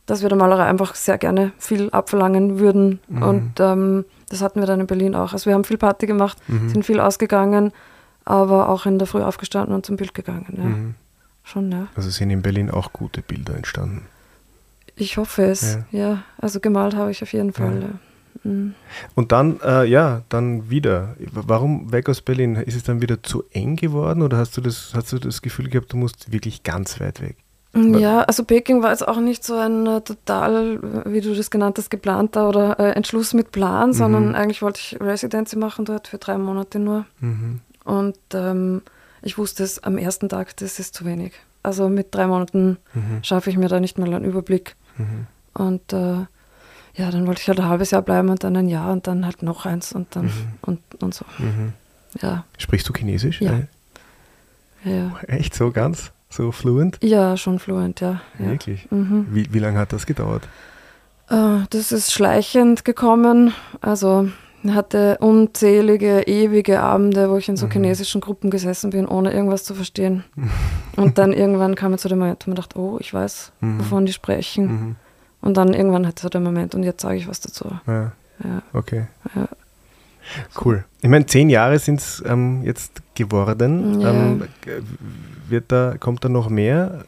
dass 0.05 0.21
wir 0.21 0.29
der 0.29 0.37
Malerei 0.37 0.65
einfach 0.65 0.95
sehr 0.95 1.17
gerne 1.17 1.51
viel 1.57 1.89
abverlangen 1.89 2.59
würden. 2.59 2.99
Mhm. 3.07 3.23
Und 3.23 3.51
ähm, 3.59 4.05
das 4.29 4.41
hatten 4.41 4.59
wir 4.61 4.67
dann 4.67 4.79
in 4.79 4.87
Berlin 4.87 5.15
auch. 5.15 5.33
Also 5.33 5.47
wir 5.47 5.53
haben 5.53 5.63
viel 5.65 5.77
Party 5.77 6.05
gemacht, 6.05 6.37
Mhm. 6.47 6.69
sind 6.69 6.85
viel 6.85 6.99
ausgegangen, 7.01 7.73
aber 8.23 8.69
auch 8.69 8.85
in 8.85 8.99
der 8.99 9.07
Früh 9.07 9.21
aufgestanden 9.21 9.75
und 9.75 9.85
zum 9.85 9.97
Bild 9.97 10.13
gegangen. 10.13 10.45
Ja. 10.57 11.00
Schon, 11.51 11.71
ja. 11.71 11.87
Also 11.95 12.09
sind 12.09 12.29
in 12.29 12.41
Berlin 12.41 12.69
auch 12.69 12.93
gute 12.93 13.21
Bilder 13.21 13.55
entstanden. 13.55 14.05
Ich 14.95 15.17
hoffe 15.17 15.43
es, 15.43 15.79
ja. 15.91 16.23
Also 16.37 16.59
gemalt 16.59 16.95
habe 16.95 17.11
ich 17.11 17.21
auf 17.23 17.33
jeden 17.33 17.53
Fall. 17.53 17.81
Ja. 17.81 18.49
Mhm. 18.49 18.73
Und 19.15 19.31
dann, 19.31 19.59
äh, 19.61 19.85
ja, 19.85 20.21
dann 20.29 20.69
wieder. 20.69 21.15
Warum 21.31 21.91
weg 21.91 22.07
aus 22.09 22.21
Berlin? 22.21 22.55
Ist 22.55 22.75
es 22.75 22.83
dann 22.83 23.01
wieder 23.01 23.21
zu 23.23 23.43
eng 23.51 23.75
geworden 23.75 24.21
oder 24.21 24.37
hast 24.37 24.55
du 24.57 24.61
das, 24.61 24.91
hast 24.93 25.11
du 25.11 25.19
das 25.19 25.41
Gefühl 25.41 25.69
gehabt, 25.69 25.91
du 25.91 25.97
musst 25.97 26.31
wirklich 26.31 26.63
ganz 26.63 26.99
weit 26.99 27.21
weg? 27.21 27.35
Ja, 27.73 28.23
also 28.23 28.43
Peking 28.43 28.83
war 28.83 28.91
jetzt 28.91 29.07
auch 29.07 29.19
nicht 29.21 29.45
so 29.45 29.55
ein 29.55 29.87
äh, 29.87 30.01
total, 30.01 30.79
wie 31.05 31.21
du 31.21 31.33
das 31.33 31.49
genannt 31.49 31.77
hast, 31.77 31.89
geplanter 31.89 32.49
oder 32.49 32.77
äh, 32.79 32.91
Entschluss 32.91 33.33
mit 33.33 33.51
Plan, 33.51 33.93
sondern 33.93 34.29
Mhm. 34.29 34.35
eigentlich 34.35 34.61
wollte 34.61 34.79
ich 34.81 34.99
Residency 34.99 35.57
machen 35.57 35.85
dort 35.85 36.09
für 36.09 36.17
drei 36.17 36.37
Monate 36.37 36.79
nur. 36.79 37.05
Mhm. 37.21 37.61
Und 37.85 38.17
ähm, 38.33 38.81
ich 39.21 39.37
wusste 39.37 39.63
es 39.63 39.83
am 39.83 39.97
ersten 39.97 40.29
Tag, 40.29 40.55
das 40.57 40.79
ist 40.79 40.93
zu 40.95 41.05
wenig. 41.05 41.33
Also 41.63 41.89
mit 41.89 42.13
drei 42.15 42.27
Monaten 42.27 42.77
Mhm. 42.93 43.23
schaffe 43.23 43.49
ich 43.49 43.57
mir 43.57 43.67
da 43.67 43.79
nicht 43.79 43.97
mal 43.97 44.11
einen 44.13 44.25
Überblick. 44.25 44.75
Mhm. 44.97 45.27
Und 45.53 45.93
äh, 45.93 46.25
ja, 46.95 47.09
dann 47.11 47.27
wollte 47.27 47.41
ich 47.41 47.47
halt 47.47 47.59
ein 47.59 47.67
halbes 47.69 47.91
Jahr 47.91 48.01
bleiben 48.01 48.29
und 48.29 48.43
dann 48.43 48.55
ein 48.57 48.67
Jahr 48.67 48.91
und 48.91 49.07
dann 49.07 49.25
halt 49.25 49.43
noch 49.43 49.65
eins 49.65 49.93
und 49.93 50.15
dann 50.15 50.25
Mhm. 50.25 50.31
und, 50.61 50.79
und 51.01 51.13
so. 51.13 51.25
Mhm. 51.37 51.73
Ja, 52.21 52.45
Sprichst 52.57 52.89
du 52.89 52.93
Chinesisch? 52.93 53.41
Ja. 53.41 53.51
Äh, 53.51 53.67
ja, 54.83 54.91
ja. 54.95 55.19
Echt 55.27 55.53
so 55.55 55.71
ganz? 55.71 56.11
So 56.29 56.51
fluent? 56.51 56.97
Ja, 57.01 57.37
schon 57.37 57.59
fluent, 57.59 57.99
ja. 58.01 58.21
ja. 58.39 58.45
Wirklich? 58.47 58.89
Mhm. 58.91 59.27
Wie, 59.31 59.53
wie 59.53 59.59
lange 59.59 59.77
hat 59.79 59.93
das 59.93 60.05
gedauert? 60.05 60.47
Äh, 61.29 61.59
Das 61.69 61.91
ist 61.91 62.11
schleichend 62.11 62.83
gekommen. 62.85 63.53
Also 63.81 64.29
hatte 64.69 65.17
unzählige, 65.21 66.21
ewige 66.27 66.81
Abende, 66.81 67.29
wo 67.29 67.37
ich 67.37 67.49
in 67.49 67.57
so 67.57 67.65
Mhm. 67.67 67.71
chinesischen 67.71 68.21
Gruppen 68.21 68.49
gesessen 68.51 68.91
bin, 68.91 69.07
ohne 69.07 69.33
irgendwas 69.33 69.63
zu 69.63 69.73
verstehen. 69.75 70.23
Und 70.95 71.17
dann 71.17 71.33
irgendwann 71.41 71.75
kam 71.75 71.93
es 71.93 72.01
zu 72.01 72.09
dem 72.09 72.19
Moment, 72.19 72.45
wo 72.45 72.51
man 72.51 72.55
dachte, 72.55 72.77
oh, 72.79 72.97
ich 72.99 73.13
weiß, 73.13 73.51
Mhm. 73.61 73.79
wovon 73.79 74.05
die 74.05 74.13
sprechen. 74.13 74.65
Mhm. 74.65 74.95
Und 75.41 75.57
dann 75.57 75.73
irgendwann 75.73 76.05
hat 76.05 76.19
so 76.19 76.29
der 76.29 76.41
Moment, 76.41 76.75
und 76.75 76.83
jetzt 76.83 77.01
sage 77.01 77.15
ich 77.17 77.27
was 77.27 77.39
dazu. 77.39 77.65
Ja, 77.87 78.11
Ja. 78.43 78.61
okay. 78.73 79.07
Ja. 79.35 79.47
Cool. 80.63 80.85
Ich 81.01 81.09
meine, 81.09 81.25
zehn 81.25 81.49
Jahre 81.49 81.79
sind 81.79 81.99
es 81.99 82.23
ähm, 82.25 82.61
jetzt 82.63 83.01
geworden. 83.15 84.01
Ja. 84.01 84.11
Ähm, 84.11 84.43
wird 85.49 85.71
da, 85.71 85.95
kommt 85.99 86.23
da 86.23 86.29
noch 86.29 86.49
mehr? 86.49 87.05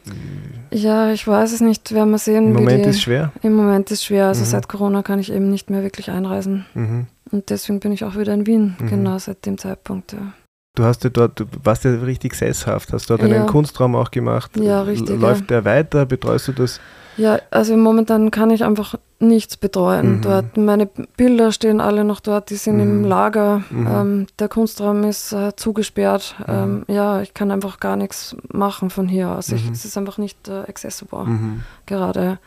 ja, 0.70 1.12
ich 1.12 1.26
weiß 1.26 1.52
es 1.52 1.60
nicht, 1.60 1.92
werden 1.94 2.10
wir 2.10 2.18
sehen. 2.18 2.48
Im 2.48 2.52
Moment 2.54 2.84
die, 2.84 2.90
ist 2.90 3.02
schwer. 3.02 3.32
Im 3.42 3.54
Moment 3.54 3.90
ist 3.90 4.04
schwer. 4.04 4.26
Also 4.28 4.42
Mhm. 4.42 4.46
seit 4.46 4.68
Corona 4.68 5.02
kann 5.02 5.18
ich 5.18 5.32
eben 5.32 5.50
nicht 5.50 5.70
mehr 5.70 5.82
wirklich 5.82 6.10
einreisen. 6.10 6.66
Mhm. 6.74 7.06
Und 7.30 7.50
deswegen 7.50 7.80
bin 7.80 7.92
ich 7.92 8.04
auch 8.04 8.16
wieder 8.16 8.34
in 8.34 8.46
Wien, 8.46 8.76
Mhm. 8.78 8.86
genau 8.88 9.18
seit 9.18 9.46
dem 9.46 9.56
Zeitpunkt. 9.58 10.12
Ja. 10.12 10.32
Du 10.76 10.82
hast 10.84 11.04
ja 11.04 11.10
dort, 11.10 11.38
du 11.40 11.44
warst 11.62 11.84
ja 11.84 11.92
richtig 11.92 12.34
sesshaft, 12.34 12.92
hast 12.92 13.08
dort 13.08 13.22
Ja. 13.22 13.28
einen 13.28 13.46
Kunstraum 13.46 13.94
auch 13.94 14.10
gemacht. 14.10 14.50
Ja, 14.56 14.82
richtig, 14.82 15.18
Läuft 15.20 15.48
der 15.50 15.64
weiter? 15.64 16.04
Betreust 16.04 16.48
du 16.48 16.52
das? 16.52 16.80
Ja, 17.16 17.38
also 17.50 17.76
momentan 17.76 18.30
kann 18.30 18.50
ich 18.50 18.64
einfach 18.64 18.94
nichts 19.20 19.56
betreuen 19.56 20.16
Mhm. 20.16 20.20
dort. 20.22 20.56
Meine 20.56 20.86
Bilder 20.86 21.52
stehen 21.52 21.80
alle 21.80 22.04
noch 22.04 22.20
dort, 22.20 22.50
die 22.50 22.56
sind 22.56 22.80
im 22.80 22.98
Mhm. 23.02 23.04
Lager. 23.04 23.62
Mhm. 23.70 23.86
Ähm, 23.86 24.26
der 24.38 24.48
Kunstraum 24.48 25.04
ist 25.04 25.32
äh, 25.32 25.54
zugesperrt. 25.56 26.34
Mhm. 26.40 26.54
Ähm, 26.54 26.84
ja, 26.88 27.22
ich 27.22 27.32
kann 27.34 27.50
einfach 27.50 27.80
gar 27.80 27.96
nichts 27.96 28.36
machen 28.52 28.90
von 28.90 29.08
hier 29.08 29.28
aus. 29.30 29.50
Ich, 29.50 29.64
Mhm. 29.66 29.72
es 29.72 29.84
ist 29.84 29.96
einfach 29.96 30.18
nicht 30.18 30.48
äh, 30.48 30.62
accessible 30.68 31.24
Mhm. 31.24 31.62
gerade. 31.86 32.38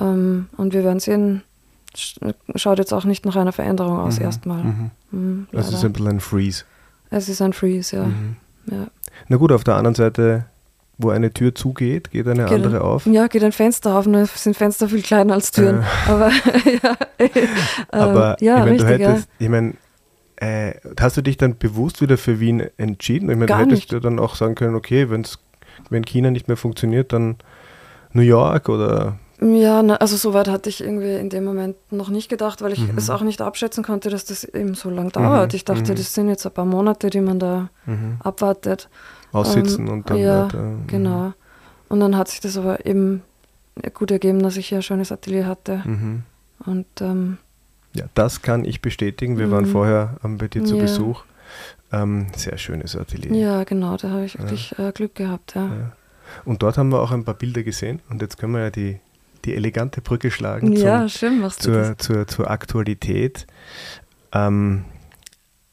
Ähm, 0.00 0.48
und 0.56 0.72
wir 0.74 0.84
werden 0.84 1.00
sehen. 1.00 1.42
Sch- 1.96 2.34
Schaut 2.56 2.78
jetzt 2.78 2.92
auch 2.94 3.04
nicht 3.04 3.26
nach 3.26 3.36
einer 3.36 3.52
Veränderung 3.52 3.98
aus 3.98 4.18
erstmal. 4.18 4.62
Mhm. 5.10 5.46
Also 5.52 5.68
es 5.70 5.74
ist 5.78 5.84
ein 5.84 5.92
bisschen 5.92 6.08
ein 6.08 6.20
Freeze. 6.20 6.64
es 7.10 7.28
ist 7.28 7.42
ein 7.42 7.52
Freeze, 7.52 7.96
ja. 7.96 8.06
Ja. 8.74 8.86
Na 9.28 9.36
gut, 9.36 9.52
auf 9.52 9.62
der 9.64 9.74
anderen 9.76 9.94
Seite, 9.94 10.46
wo 10.98 11.10
eine 11.10 11.32
Tür 11.32 11.54
zugeht, 11.54 12.10
geht 12.10 12.26
eine 12.28 12.44
Geht 12.44 12.52
andere 12.52 12.76
ein- 12.76 12.82
auf. 12.82 13.06
Ja, 13.06 13.26
geht 13.26 13.42
ein 13.42 13.52
Fenster 13.52 13.96
auf, 13.96 14.06
nur 14.06 14.26
sind 14.26 14.56
Fenster 14.56 14.88
viel 14.88 15.02
kleiner 15.02 15.34
als 15.34 15.50
Türen. 15.50 15.82
Aber 16.08 16.30
ja, 16.30 16.96
Aber 17.90 18.36
ähm, 18.40 18.46
ja, 18.46 18.58
ich 18.58 18.64
meine, 18.64 18.76
du 18.76 18.84
richtig, 18.84 19.00
ja. 19.00 19.08
hättest, 19.12 19.28
ich 19.38 19.48
meine, 19.48 19.74
äh, 20.36 20.74
hast 21.00 21.16
du 21.16 21.22
dich 21.22 21.36
dann 21.36 21.56
bewusst 21.58 22.00
wieder 22.00 22.16
für 22.18 22.40
Wien 22.40 22.64
entschieden? 22.76 23.30
Ich 23.30 23.36
meine, 23.36 23.46
du 23.46 23.56
hättest 23.56 23.70
nicht. 23.72 23.92
ja 23.92 24.00
dann 24.00 24.18
auch 24.18 24.34
sagen 24.34 24.54
können, 24.54 24.74
okay, 24.74 25.10
wenn's, 25.10 25.38
wenn 25.90 26.04
China 26.04 26.30
nicht 26.30 26.48
mehr 26.48 26.56
funktioniert, 26.56 27.12
dann 27.12 27.36
New 28.12 28.22
York 28.22 28.68
oder 28.68 29.18
Ja, 29.40 29.82
na, 29.82 29.96
also 29.96 30.16
so 30.16 30.34
weit 30.34 30.48
hatte 30.48 30.68
ich 30.68 30.82
irgendwie 30.82 31.14
in 31.16 31.30
dem 31.30 31.44
Moment 31.44 31.76
noch 31.90 32.10
nicht 32.10 32.28
gedacht, 32.28 32.60
weil 32.62 32.72
ich 32.72 32.80
Mhm. 32.80 32.98
es 32.98 33.08
auch 33.10 33.22
nicht 33.22 33.40
abschätzen 33.40 33.82
konnte, 33.82 34.10
dass 34.10 34.24
das 34.24 34.44
eben 34.44 34.74
so 34.74 34.90
lang 34.90 35.10
dauert. 35.10 35.52
Mhm, 35.52 35.56
Ich 35.56 35.64
dachte, 35.64 35.92
mhm. 35.92 35.96
das 35.96 36.14
sind 36.14 36.28
jetzt 36.28 36.44
ein 36.46 36.52
paar 36.52 36.64
Monate, 36.66 37.08
die 37.10 37.20
man 37.20 37.38
da 37.38 37.70
mhm. 37.86 38.16
abwartet. 38.22 38.88
Aussitzen 39.32 39.86
Ähm, 39.86 39.92
und 39.92 40.10
dann 40.10 40.18
ja, 40.18 40.44
weiter. 40.44 40.62
Mhm. 40.62 40.86
Genau. 40.86 41.32
Und 41.88 42.00
dann 42.00 42.16
hat 42.16 42.28
sich 42.28 42.40
das 42.40 42.56
aber 42.56 42.86
eben 42.86 43.22
gut 43.94 44.10
ergeben, 44.10 44.42
dass 44.42 44.56
ich 44.56 44.68
hier 44.68 44.78
ein 44.78 44.82
schönes 44.82 45.12
Atelier 45.12 45.46
hatte. 45.46 45.82
Mhm. 45.84 46.22
Und 46.66 46.86
ähm, 47.00 47.38
Ja, 47.94 48.06
das 48.14 48.40
kann 48.42 48.64
ich 48.64 48.80
bestätigen. 48.80 49.36
Wir 49.38 49.50
waren 49.50 49.64
Mhm. 49.64 49.72
vorher 49.72 50.16
ähm, 50.24 50.38
bei 50.38 50.48
dir 50.48 50.64
zu 50.64 50.76
Ja. 50.76 50.82
Besuch. 50.82 51.24
Ähm, 51.92 52.28
sehr 52.34 52.56
schönes 52.56 52.96
Atelier. 52.96 53.34
ja, 53.34 53.64
genau, 53.64 53.98
da 53.98 54.08
habe 54.10 54.24
ich 54.24 54.38
wirklich 54.38 54.74
äh, 54.78 54.92
Glück 54.92 55.14
gehabt. 55.14 55.54
Ja. 55.54 55.64
Ja. 55.66 55.92
Und 56.46 56.62
dort 56.62 56.78
haben 56.78 56.88
wir 56.90 57.00
auch 57.00 57.10
ein 57.10 57.24
paar 57.24 57.34
Bilder 57.34 57.62
gesehen 57.62 58.00
und 58.08 58.22
jetzt 58.22 58.38
können 58.38 58.54
wir 58.54 58.60
ja 58.62 58.70
die 58.70 58.98
die 59.44 59.54
elegante 59.56 60.00
Brücke 60.00 60.30
schlagen 60.30 60.72
ja, 60.72 61.00
zum, 61.00 61.08
schön 61.08 61.40
machst 61.40 61.62
zur, 61.62 61.72
du 61.74 61.80
das. 61.80 61.96
Zur, 61.98 62.26
zur 62.28 62.50
Aktualität, 62.50 63.46
ähm, 64.32 64.84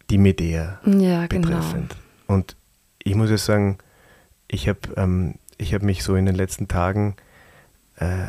die 0.10 0.17
Medea 0.17 0.80
Ja, 0.86 1.28
genau. 1.28 1.48
betreffend. 1.50 1.95
Und 2.28 2.56
ich 3.04 3.16
muss 3.16 3.30
ja 3.30 3.38
sagen, 3.38 3.78
ich 4.48 4.68
habe 4.68 4.80
ähm, 4.98 5.36
ich 5.58 5.74
hab 5.74 5.82
mich 5.84 6.04
so 6.04 6.16
in 6.16 6.26
den 6.26 6.36
letzten 6.36 6.68
Tagen 6.68 7.16
äh, 7.98 8.28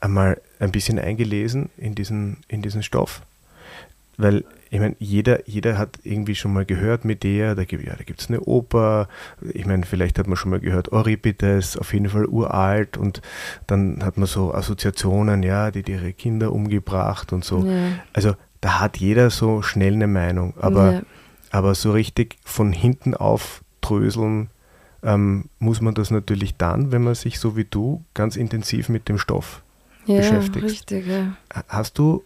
einmal 0.00 0.40
ein 0.58 0.72
bisschen 0.72 0.98
eingelesen 0.98 1.70
in 1.76 1.94
diesen, 1.94 2.38
in 2.48 2.62
diesen 2.62 2.82
Stoff, 2.82 3.22
weil 4.16 4.44
ich 4.70 4.80
meine, 4.80 4.96
jeder, 4.98 5.48
jeder 5.48 5.78
hat 5.78 5.98
irgendwie 6.02 6.34
schon 6.34 6.52
mal 6.52 6.66
gehört 6.66 7.04
mit 7.06 7.22
der, 7.22 7.54
da 7.54 7.64
gibt 7.64 7.86
ja, 7.86 7.94
da 7.94 8.02
es 8.16 8.28
eine 8.28 8.40
Oper, 8.40 9.08
ich 9.54 9.64
meine, 9.64 9.86
vielleicht 9.86 10.18
hat 10.18 10.26
man 10.26 10.36
schon 10.36 10.50
mal 10.50 10.60
gehört 10.60 10.92
Euripides, 10.92 11.78
auf 11.78 11.94
jeden 11.94 12.10
Fall 12.10 12.26
uralt 12.26 12.98
und 12.98 13.22
dann 13.66 14.04
hat 14.04 14.18
man 14.18 14.26
so 14.26 14.52
Assoziationen, 14.52 15.42
ja, 15.42 15.70
die, 15.70 15.82
die 15.82 15.92
ihre 15.92 16.12
Kinder 16.12 16.52
umgebracht 16.52 17.32
und 17.32 17.44
so. 17.44 17.64
Ja. 17.64 17.92
Also 18.12 18.34
da 18.60 18.80
hat 18.80 18.98
jeder 18.98 19.30
so 19.30 19.62
schnell 19.62 19.94
eine 19.94 20.06
Meinung, 20.08 20.52
aber, 20.60 20.92
Ja. 20.92 21.02
aber 21.50 21.74
so 21.74 21.92
richtig 21.92 22.36
von 22.44 22.72
hinten 22.72 23.14
aufdröseln 23.96 24.50
ähm, 25.02 25.44
muss 25.58 25.80
man 25.80 25.94
das 25.94 26.10
natürlich 26.10 26.56
dann, 26.56 26.90
wenn 26.92 27.02
man 27.02 27.14
sich 27.14 27.38
so 27.38 27.56
wie 27.56 27.64
du 27.64 28.02
ganz 28.14 28.36
intensiv 28.36 28.88
mit 28.88 29.08
dem 29.08 29.18
Stoff 29.18 29.62
ja, 30.06 30.16
beschäftigst. 30.16 30.64
richtig, 30.64 31.06
ja. 31.06 31.36
Hast 31.68 31.98
du, 31.98 32.24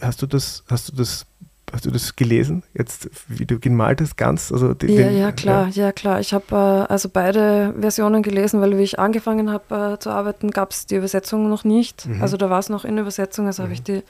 hast 0.00 0.20
du 0.20 0.26
das, 0.26 0.64
hast 0.68 0.88
du 0.90 0.96
das, 0.96 1.26
hast 1.72 1.86
du 1.86 1.90
das 1.92 2.16
gelesen? 2.16 2.64
Jetzt, 2.74 3.08
wie 3.28 3.46
du 3.46 3.60
gemalt 3.60 4.00
hast, 4.00 4.16
ganz? 4.16 4.50
Also 4.50 4.74
die, 4.74 4.86
Ja, 4.88 5.08
den- 5.08 5.16
ja, 5.18 5.30
klar, 5.32 5.68
ja, 5.68 5.92
klar. 5.92 6.18
Ich 6.18 6.34
habe 6.34 6.44
äh, 6.88 6.92
also 6.92 7.08
beide 7.08 7.72
Versionen 7.78 8.22
gelesen, 8.24 8.60
weil 8.60 8.76
wie 8.78 8.82
ich 8.82 8.98
angefangen 8.98 9.50
habe 9.52 9.94
äh, 9.94 9.98
zu 10.00 10.10
arbeiten, 10.10 10.50
gab 10.50 10.72
es 10.72 10.86
die 10.86 10.96
Übersetzung 10.96 11.48
noch 11.48 11.62
nicht. 11.62 12.06
Mhm. 12.06 12.20
Also 12.20 12.36
da 12.36 12.50
war 12.50 12.58
es 12.58 12.68
noch 12.68 12.84
in 12.84 12.98
Übersetzung, 12.98 13.46
also 13.46 13.62
habe 13.62 13.72
ich 13.74 13.82
die 13.84 14.02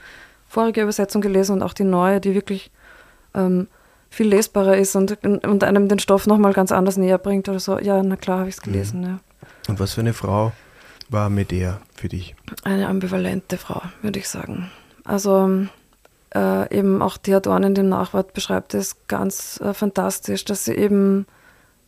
vorige 0.49 0.81
Übersetzung 0.81 1.21
gelesen 1.21 1.53
und 1.57 1.63
auch 1.63 1.75
die 1.75 1.85
neue, 1.85 2.21
die 2.23 2.35
wirklich 2.35 2.71
ähm, 3.35 3.67
viel 4.17 4.29
lesbarer 4.29 4.79
ist 4.79 4.97
und, 4.97 5.23
und 5.25 5.63
einem 5.63 5.89
den 5.89 5.99
Stoff 5.99 6.27
nochmal 6.27 6.55
ganz 6.55 6.73
anders 6.73 6.97
näher 6.97 7.19
bringt 7.19 7.51
oder 7.51 7.61
so. 7.61 7.79
Ja, 7.79 8.03
na 8.03 8.17
klar, 8.17 8.39
habe 8.39 8.49
ich 8.49 8.55
es 8.55 8.63
gelesen, 8.63 9.03
ja. 9.03 9.19
Und 9.69 9.79
was 9.79 9.93
für 9.93 10.01
eine 10.01 10.15
Frau 10.15 10.53
war 11.11 11.29
Medea 11.29 11.81
für 11.95 12.09
dich? 12.09 12.35
Eine 12.65 12.89
ambivalente 12.89 13.59
Frau, 13.59 13.83
würde 14.01 14.19
ich 14.19 14.29
sagen. 14.29 14.71
Also 15.05 15.67
äh, 16.35 16.77
eben 16.77 17.03
auch 17.03 17.19
die 17.19 17.35
Adorn 17.35 17.63
in 17.65 17.75
dem 17.75 17.91
Nachwort 17.91 18.33
beschreibt 18.33 18.73
es 18.73 18.97
ganz 19.07 19.61
äh, 19.61 19.75
fantastisch, 19.75 20.47
dass 20.47 20.65
sie 20.65 20.75
eben, 20.75 21.27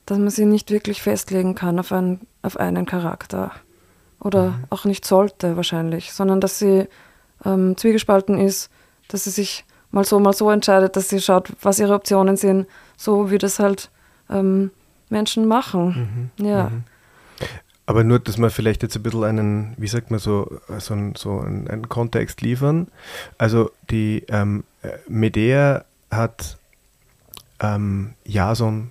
dass 0.04 0.18
man 0.18 0.28
sie 0.28 0.44
nicht 0.44 0.70
wirklich 0.70 1.00
festlegen 1.00 1.54
kann 1.54 1.78
auf 1.78 1.92
einen, 1.92 2.20
auf 2.42 2.58
einen 2.58 2.84
Charakter. 2.84 3.52
Oder 4.20 4.58
auch 4.68 4.84
nicht 4.84 5.06
sollte 5.06 5.56
wahrscheinlich, 5.56 6.12
sondern 6.12 6.42
dass 6.42 6.58
sie 6.58 6.88
ähm, 7.46 7.74
zwiegespalten 7.78 8.38
ist, 8.38 8.70
dass 9.08 9.24
sie 9.24 9.30
sich 9.30 9.64
mal 9.90 10.04
so, 10.04 10.18
mal 10.20 10.32
so 10.32 10.50
entscheidet, 10.50 10.96
dass 10.96 11.08
sie 11.08 11.20
schaut, 11.20 11.52
was 11.62 11.78
ihre 11.78 11.94
Optionen 11.94 12.36
sind, 12.36 12.66
so 12.96 13.30
wie 13.30 13.38
das 13.38 13.58
halt 13.58 13.90
ähm, 14.30 14.70
Menschen 15.08 15.46
machen. 15.46 16.30
Ja. 16.38 16.70
Aber 17.86 18.04
nur, 18.04 18.18
dass 18.18 18.36
wir 18.36 18.50
vielleicht 18.50 18.82
jetzt 18.82 18.96
ein 18.96 19.02
bisschen 19.02 19.24
einen, 19.24 19.74
wie 19.78 19.86
sagt 19.88 20.10
man 20.10 20.20
so, 20.20 20.60
so, 20.78 20.92
einen, 20.92 21.14
so 21.14 21.40
einen, 21.40 21.68
einen 21.68 21.88
Kontext 21.88 22.42
liefern. 22.42 22.88
Also 23.38 23.70
die 23.90 24.24
ähm, 24.28 24.64
äh, 24.82 24.90
Medea 25.08 25.84
hat 26.10 26.58
ähm, 27.60 28.12
Jason 28.26 28.90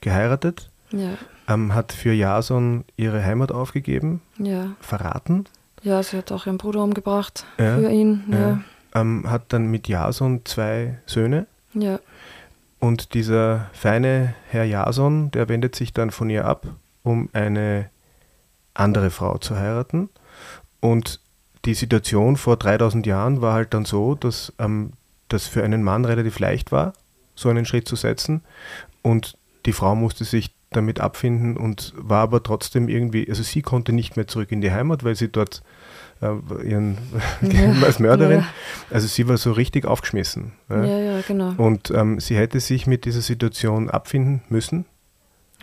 geheiratet, 0.00 0.70
Ja, 0.90 1.10
ähm, 1.46 1.74
hat 1.74 1.92
für 1.92 2.12
Jason 2.12 2.84
ihre 2.96 3.22
Heimat 3.22 3.52
aufgegeben, 3.52 4.22
ja. 4.38 4.70
verraten, 4.80 5.44
Ja, 5.82 6.02
sie 6.02 6.16
hat 6.16 6.32
auch 6.32 6.46
ihren 6.46 6.58
Bruder 6.58 6.82
umgebracht 6.82 7.44
Ja, 7.58 7.76
für 7.76 7.90
ihn. 7.90 8.24
Ja. 8.32 8.60
Ähm, 8.94 9.30
hat 9.30 9.52
dann 9.52 9.70
mit 9.70 9.88
Jason 9.88 10.42
zwei 10.44 10.98
Söhne 11.06 11.46
ja. 11.74 11.98
und 12.80 13.14
dieser 13.14 13.70
feine 13.72 14.34
Herr 14.48 14.64
Jason, 14.64 15.30
der 15.30 15.48
wendet 15.48 15.74
sich 15.74 15.92
dann 15.92 16.10
von 16.10 16.30
ihr 16.30 16.44
ab, 16.44 16.66
um 17.02 17.28
eine 17.32 17.90
andere 18.74 19.10
Frau 19.10 19.38
zu 19.38 19.56
heiraten. 19.56 20.08
Und 20.80 21.20
die 21.64 21.74
Situation 21.74 22.36
vor 22.36 22.56
3000 22.56 23.06
Jahren 23.06 23.42
war 23.42 23.54
halt 23.54 23.74
dann 23.74 23.84
so, 23.84 24.14
dass 24.14 24.52
ähm, 24.58 24.92
das 25.28 25.46
für 25.46 25.64
einen 25.64 25.82
Mann 25.82 26.04
relativ 26.04 26.38
leicht 26.38 26.72
war, 26.72 26.92
so 27.34 27.48
einen 27.48 27.64
Schritt 27.64 27.88
zu 27.88 27.96
setzen. 27.96 28.42
Und 29.02 29.36
die 29.66 29.72
Frau 29.72 29.94
musste 29.94 30.24
sich 30.24 30.54
damit 30.70 31.00
abfinden 31.00 31.56
und 31.56 31.94
war 31.96 32.22
aber 32.22 32.42
trotzdem 32.42 32.88
irgendwie, 32.88 33.28
also 33.28 33.42
sie 33.42 33.62
konnte 33.62 33.92
nicht 33.92 34.16
mehr 34.16 34.26
zurück 34.26 34.52
in 34.52 34.60
die 34.60 34.70
Heimat, 34.70 35.02
weil 35.02 35.16
sie 35.16 35.28
dort 35.28 35.62
äh, 36.20 36.68
ihren 36.68 36.98
Ja, 37.42 37.72
als 37.84 37.98
Mörderin, 37.98 38.40
ja. 38.40 38.48
also 38.90 39.06
sie 39.06 39.28
war 39.28 39.36
so 39.36 39.52
richtig 39.52 39.84
aufgeschmissen. 39.84 40.52
Ja, 40.68 40.84
ja, 40.84 41.20
genau. 41.26 41.54
Und 41.56 41.90
ähm, 41.90 42.20
sie 42.20 42.36
hätte 42.36 42.60
sich 42.60 42.86
mit 42.86 43.04
dieser 43.04 43.20
Situation 43.20 43.90
abfinden 43.90 44.42
müssen. 44.48 44.84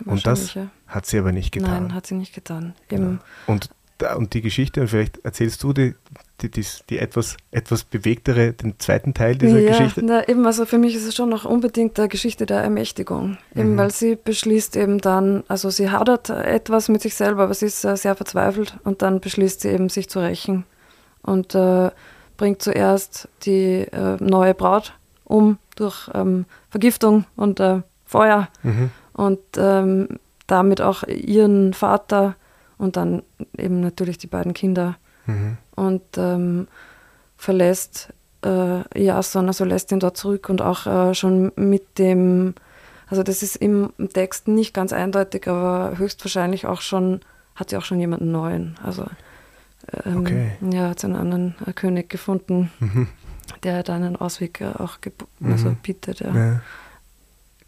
Und 0.04 0.26
das 0.26 0.54
ja. 0.54 0.68
hat 0.86 1.06
sie 1.06 1.18
aber 1.18 1.32
nicht 1.32 1.52
getan. 1.52 1.84
Nein, 1.84 1.94
hat 1.94 2.06
sie 2.06 2.14
nicht 2.14 2.34
getan. 2.34 2.74
Genau. 2.88 3.18
Und, 3.46 3.70
und 4.16 4.34
die 4.34 4.42
Geschichte, 4.42 4.82
und 4.82 4.88
vielleicht 4.88 5.24
erzählst 5.24 5.62
du 5.62 5.72
die, 5.72 5.94
die, 6.42 6.50
die, 6.50 6.64
die 6.90 6.98
etwas, 6.98 7.36
etwas 7.50 7.84
bewegtere, 7.84 8.52
den 8.52 8.78
zweiten 8.78 9.14
Teil 9.14 9.36
dieser 9.36 9.58
ja, 9.58 9.70
Geschichte. 9.70 10.04
Na, 10.04 10.28
eben, 10.28 10.44
also 10.46 10.66
für 10.66 10.78
mich 10.78 10.94
ist 10.94 11.06
es 11.06 11.14
schon 11.14 11.28
noch 11.30 11.44
unbedingt 11.44 11.98
eine 11.98 12.08
Geschichte 12.08 12.44
der 12.46 12.60
Ermächtigung. 12.60 13.38
Eben, 13.54 13.72
Mhm. 13.72 13.78
weil 13.78 13.90
sie 13.90 14.16
beschließt 14.16 14.76
eben 14.76 15.00
dann, 15.00 15.44
also 15.48 15.70
sie 15.70 15.90
hadert 15.90 16.28
etwas 16.30 16.88
mit 16.88 17.00
sich 17.02 17.14
selber, 17.14 17.44
aber 17.44 17.54
sie 17.54 17.66
ist 17.66 17.84
äh, 17.84 17.96
sehr 17.96 18.14
verzweifelt 18.14 18.76
und 18.84 19.00
dann 19.02 19.20
beschließt 19.20 19.62
sie 19.62 19.68
eben, 19.68 19.88
sich 19.88 20.08
zu 20.10 20.18
rächen 20.20 20.64
und 21.22 21.54
äh, 21.54 21.90
bringt 22.36 22.60
zuerst 22.60 23.28
die 23.44 23.86
äh, 23.90 24.16
neue 24.20 24.52
Braut 24.54 24.92
um 25.24 25.58
durch 25.76 26.08
ähm, 26.14 26.44
Vergiftung 26.70 27.24
und 27.36 27.60
äh, 27.60 27.80
Feuer 28.04 28.48
Mhm. 28.62 28.90
und 29.14 29.40
ähm, 29.56 30.08
damit 30.46 30.80
auch 30.80 31.02
ihren 31.04 31.72
Vater 31.74 32.36
und 32.78 32.96
dann 32.96 33.22
eben 33.56 33.80
natürlich 33.80 34.18
die 34.18 34.26
beiden 34.28 34.52
Kinder 34.54 34.96
Mhm. 35.26 35.56
und 35.74 36.02
ähm, 36.16 36.68
verlässt 37.36 38.12
äh, 38.44 38.82
Jason, 39.00 39.46
also 39.48 39.64
lässt 39.64 39.92
ihn 39.92 40.00
dort 40.00 40.16
zurück 40.16 40.48
und 40.48 40.62
auch 40.62 40.86
äh, 40.86 41.14
schon 41.14 41.52
mit 41.56 41.98
dem, 41.98 42.54
also 43.08 43.22
das 43.22 43.42
ist 43.42 43.56
im 43.56 43.92
Text 44.12 44.48
nicht 44.48 44.72
ganz 44.74 44.92
eindeutig, 44.92 45.48
aber 45.48 45.98
höchstwahrscheinlich 45.98 46.66
auch 46.66 46.80
schon, 46.80 47.20
hat 47.54 47.70
sie 47.70 47.76
auch 47.76 47.84
schon 47.84 48.00
jemanden 48.00 48.30
neuen. 48.32 48.76
Also 48.82 49.06
ähm, 50.04 50.18
Okay. 50.20 50.52
ja, 50.70 50.90
hat 50.90 51.00
sie 51.00 51.06
einen 51.06 51.16
anderen 51.16 51.54
äh, 51.66 51.72
König 51.72 52.08
gefunden, 52.08 52.70
Mhm. 52.80 53.08
der 53.62 53.82
da 53.82 53.94
einen 53.94 54.16
Ausweg 54.16 54.60
äh, 54.60 54.72
auch 54.78 54.98
geb- 55.00 55.26
also 55.44 55.70
Mhm. 55.70 55.76
bietet. 55.82 56.20
Ja. 56.20 56.34
Ja. 56.34 56.60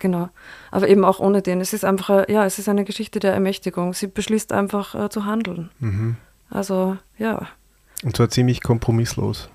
Genau. 0.00 0.28
Aber 0.70 0.88
eben 0.88 1.04
auch 1.04 1.18
ohne 1.18 1.42
den. 1.42 1.60
Es 1.60 1.72
ist 1.72 1.84
einfach, 1.84 2.10
äh, 2.10 2.32
ja, 2.32 2.44
es 2.44 2.58
ist 2.60 2.68
eine 2.68 2.84
Geschichte 2.84 3.18
der 3.18 3.32
Ermächtigung. 3.34 3.94
Sie 3.94 4.06
beschließt 4.06 4.52
einfach 4.52 4.94
äh, 4.94 5.08
zu 5.10 5.24
handeln. 5.24 5.70
Mhm. 5.80 6.16
Also 6.50 6.96
ja, 7.18 7.46
Und 8.04 8.16
zwar 8.16 8.28
ziemlich 8.30 8.62
kompromisslos. 8.62 9.48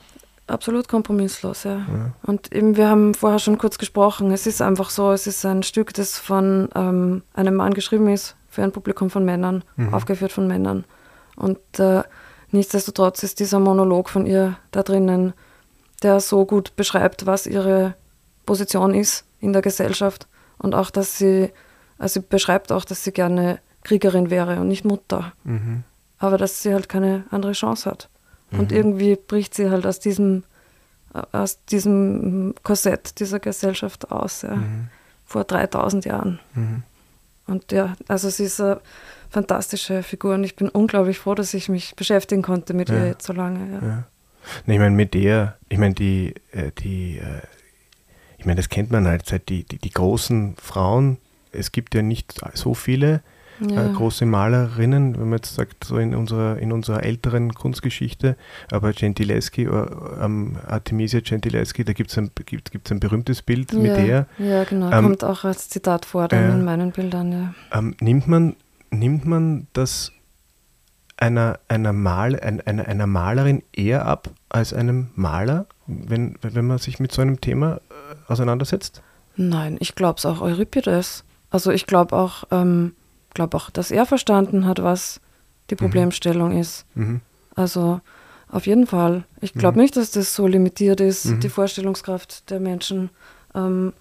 absolut 0.48 0.88
kompromisslos, 0.88 1.64
ja. 1.64 1.78
Ja. 1.78 2.12
Und 2.24 2.52
eben, 2.54 2.76
wir 2.78 2.90
haben 2.90 3.14
vorher 3.14 3.40
schon 3.40 3.58
kurz 3.58 3.78
gesprochen, 3.78 4.32
es 4.32 4.46
ist 4.48 4.62
einfach 4.62 4.90
so, 4.90 5.12
es 5.12 5.26
ist 5.28 5.46
ein 5.46 5.64
Stück, 5.64 5.94
das 5.94 6.20
von 6.20 6.70
ähm, 6.76 7.24
einem 7.34 7.56
Mann 7.56 7.74
geschrieben 7.74 8.08
ist, 8.10 8.36
für 8.50 8.64
ein 8.64 8.72
Publikum 8.72 9.10
von 9.10 9.26
Männern, 9.26 9.64
Mhm. 9.78 9.94
aufgeführt 9.94 10.32
von 10.32 10.48
Männern. 10.48 10.84
Und 11.36 11.58
äh, 11.80 12.04
nichtsdestotrotz 12.52 13.24
ist 13.24 13.40
dieser 13.40 13.60
Monolog 13.60 14.10
von 14.10 14.26
ihr 14.28 14.58
da 14.72 14.84
drinnen, 14.84 15.34
der 16.04 16.20
so 16.20 16.46
gut 16.46 16.76
beschreibt, 16.76 17.26
was 17.26 17.48
ihre 17.48 17.96
Position 18.46 18.94
ist 18.94 19.24
in 19.40 19.54
der 19.54 19.62
Gesellschaft. 19.62 20.28
Und 20.60 20.76
auch, 20.76 20.92
dass 20.92 21.18
sie, 21.18 21.50
also 21.98 22.20
sie 22.20 22.26
beschreibt 22.30 22.72
auch, 22.72 22.86
dass 22.86 23.04
sie 23.04 23.12
gerne 23.14 23.60
Kriegerin 23.84 24.30
wäre 24.30 24.60
und 24.60 24.68
nicht 24.68 24.86
Mutter. 24.86 25.32
Mhm. 25.46 25.84
Aber 26.24 26.38
dass 26.38 26.62
sie 26.64 26.74
halt 26.74 26.88
keine 26.88 27.26
andere 27.32 27.52
Chance 27.52 27.90
hat. 27.90 28.08
Und 28.52 28.72
Mhm. 28.72 28.78
irgendwie 28.78 29.16
bricht 29.18 29.54
sie 29.56 29.70
halt 29.70 29.86
aus 29.86 30.00
diesem, 30.00 30.44
aus 31.34 31.64
diesem 31.66 32.54
Korsett 32.64 33.20
dieser 33.20 33.40
Gesellschaft 33.40 34.10
aus, 34.12 34.44
ja. 34.44 34.56
Mhm. 34.56 34.88
Vor 35.26 35.44
3000 35.44 36.06
Jahren. 36.06 36.40
Mhm. 36.56 36.84
Und 37.48 37.72
ja, 37.74 37.96
also 38.08 38.30
sie 38.30 38.46
ist 38.46 38.62
eine 38.62 38.80
fantastische 39.30 40.02
Figur 40.04 40.36
und 40.36 40.44
ich 40.46 40.56
bin 40.56 40.70
unglaublich 40.70 41.18
froh, 41.20 41.36
dass 41.36 41.54
ich 41.54 41.68
mich 41.68 41.96
beschäftigen 41.96 42.42
konnte 42.42 42.74
mit 42.74 42.88
Ja. 42.90 42.96
ihr 43.00 43.08
jetzt 43.08 43.26
so 43.26 43.34
lange. 43.34 43.60
Ja. 43.82 43.88
Ja. 43.88 44.04
Nee, 44.66 44.76
ich 44.76 44.80
meine, 44.80 44.96
mit 44.96 45.14
der, 45.14 45.58
ich 45.70 45.78
meine, 45.78 45.94
die, 45.96 46.36
äh, 46.52 46.72
die, 46.80 47.18
äh, 47.18 47.42
ich 48.38 48.46
meine, 48.46 48.58
das 48.58 48.70
kennt 48.70 48.92
man 48.92 49.08
halt 49.08 49.26
seit 49.26 49.50
die, 49.50 49.64
die, 49.66 49.78
die 49.78 49.90
großen 49.92 50.56
Frauen, 50.62 51.18
es 51.52 51.72
gibt 51.74 51.96
ja 51.96 52.02
nicht 52.02 52.34
so 52.54 52.74
viele 52.74 53.22
Ja. 53.60 53.86
äh, 53.86 53.94
große 53.94 54.26
Malerinnen, 54.26 55.16
wenn 55.20 55.30
man 55.30 55.40
jetzt 55.40 55.56
sagt, 55.56 55.84
so 55.84 55.98
in 55.98 56.16
unserer, 56.16 56.58
in 56.58 56.72
unserer 56.72 57.04
älteren 57.04 57.54
Kunstgeschichte, 57.54 58.36
aber 58.72 58.94
Gentileschi, 58.94 59.64
äh, 59.64 59.86
ähm, 60.22 60.58
Artemisia 60.68 61.20
Gentileschi, 61.20 61.84
da 61.84 61.94
gibt 61.94 62.12
es 62.12 62.18
ein, 62.18 62.32
gibt, 62.46 62.72
gibt's 62.72 62.92
ein 62.92 63.00
berühmtes 63.00 63.42
Bild 63.42 63.74
mit 63.74 63.86
ja, 63.86 63.96
der. 63.96 64.28
Ja, 64.40 64.64
genau. 64.64 64.92
Ähm, 64.92 65.04
Kommt 65.04 65.24
auch 65.24 65.44
als 65.44 65.70
Zitat 65.70 66.06
vor 66.06 66.28
dann 66.28 66.44
äh, 66.44 66.54
in 66.54 66.66
meinen 66.66 66.92
Bildern, 66.92 67.32
ja. 67.32 67.54
Ähm, 67.78 67.96
nimmt, 68.00 68.28
man, 68.28 68.56
nimmt 68.92 69.26
man 69.26 69.68
das 69.74 70.12
einer, 71.18 71.60
einer, 71.68 71.94
Mal, 71.94 72.40
einer, 72.40 72.88
einer 72.88 73.08
Malerin 73.08 73.64
eher 73.72 74.06
ab 74.06 74.30
als 74.50 74.74
einem 74.74 75.10
Maler, 75.16 75.68
wenn, 75.88 76.38
wenn 76.42 76.68
man 76.68 76.80
sich 76.80 77.00
mit 77.00 77.12
so 77.12 77.22
einem 77.22 77.40
Thema 77.40 77.78
äh, 77.78 78.32
auseinandersetzt? 78.32 79.02
Nein, 79.36 79.78
ich 79.80 79.96
glaube 79.96 80.18
es 80.18 80.26
auch 80.26 80.42
Euripides. 80.42 81.24
Also 81.50 81.72
ich 81.72 81.86
glaube 81.86 82.16
auch, 82.16 82.46
ähm, 82.52 82.94
glaube 83.34 83.58
auch, 83.58 83.70
dass 83.70 83.92
er 83.92 84.06
verstanden 84.06 84.66
hat, 84.66 84.82
was 84.84 85.20
die 85.70 85.76
mhm. 85.76 85.80
Problemstellung 85.80 86.54
mhm. 86.54 86.60
ist. 86.60 86.86
Mhm. 86.96 87.22
Also 87.56 88.02
auf 88.50 88.68
jeden 88.68 88.86
Fall. 88.86 89.24
Ich 89.42 89.54
glaube 89.54 89.78
mhm. 89.78 89.84
nicht, 89.84 89.98
dass 89.98 90.12
das 90.12 90.36
so 90.36 90.48
limitiert 90.48 91.02
ist, 91.02 91.26
mhm. 91.26 91.40
die 91.40 91.50
Vorstellungskraft 91.50 92.50
der 92.50 92.60
Menschen. 92.60 93.10
Ähm, 93.56 93.94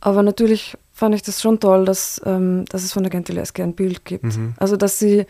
aber 0.00 0.22
natürlich 0.22 0.76
fand 0.92 1.14
ich 1.14 1.22
das 1.22 1.42
schon 1.42 1.60
toll, 1.60 1.84
dass, 1.84 2.20
ähm, 2.24 2.64
dass 2.66 2.84
es 2.84 2.92
von 2.92 3.02
der 3.02 3.10
Gentileschi 3.10 3.62
ein 3.62 3.74
Bild 3.74 4.04
gibt. 4.04 4.24
Mhm. 4.24 4.54
Also 4.56 4.76
dass 4.76 4.98
sie 4.98 5.26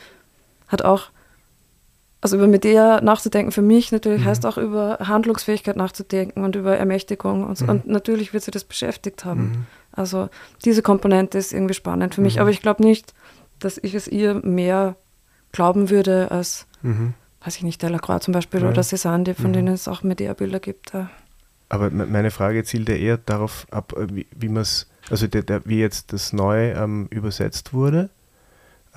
hat 0.68 0.82
auch, 0.82 1.08
also 2.20 2.36
über 2.36 2.46
Medea 2.46 3.00
nachzudenken 3.00 3.52
für 3.52 3.62
mich 3.62 3.92
natürlich 3.92 4.24
heißt 4.24 4.46
auch 4.46 4.56
über 4.56 4.98
Handlungsfähigkeit 5.00 5.76
nachzudenken 5.76 6.42
und 6.42 6.56
über 6.56 6.76
Ermächtigung 6.76 7.44
und, 7.44 7.58
so. 7.58 7.66
und 7.66 7.86
natürlich 7.86 8.32
wird 8.32 8.44
sie 8.44 8.50
das 8.50 8.64
beschäftigt 8.64 9.24
haben. 9.24 9.66
Also 9.92 10.28
diese 10.64 10.82
Komponente 10.82 11.38
ist 11.38 11.52
irgendwie 11.52 11.74
spannend 11.74 12.14
für 12.14 12.20
mich, 12.20 12.40
aber 12.40 12.50
ich 12.50 12.62
glaube 12.62 12.82
nicht, 12.82 13.14
dass 13.58 13.78
ich 13.78 13.94
es 13.94 14.08
ihr 14.08 14.34
mehr 14.34 14.96
glauben 15.52 15.90
würde 15.90 16.30
als, 16.30 16.66
mhm. 16.82 17.14
weiß 17.44 17.56
ich 17.56 17.62
nicht, 17.62 17.82
Delacroix 17.82 18.22
zum 18.22 18.32
Beispiel 18.32 18.62
ja. 18.62 18.68
oder 18.68 18.82
Cézanne, 18.82 19.34
von 19.34 19.50
mhm. 19.50 19.52
denen 19.52 19.74
es 19.74 19.88
auch 19.88 20.02
Medea-Bilder 20.02 20.60
gibt. 20.60 20.92
Aber 21.68 21.90
meine 21.90 22.30
Frage 22.30 22.64
zielt 22.64 22.88
ja 22.88 22.96
eher 22.96 23.18
darauf 23.18 23.66
ab, 23.70 23.94
äh, 23.96 24.14
wie, 24.14 24.26
wie 24.36 24.48
man 24.48 24.62
es, 24.62 24.88
also 25.10 25.26
der, 25.26 25.42
der, 25.42 25.64
wie 25.64 25.78
jetzt 25.78 26.12
das 26.12 26.32
neu 26.32 26.72
ähm, 26.72 27.06
übersetzt 27.10 27.72
wurde, 27.72 28.10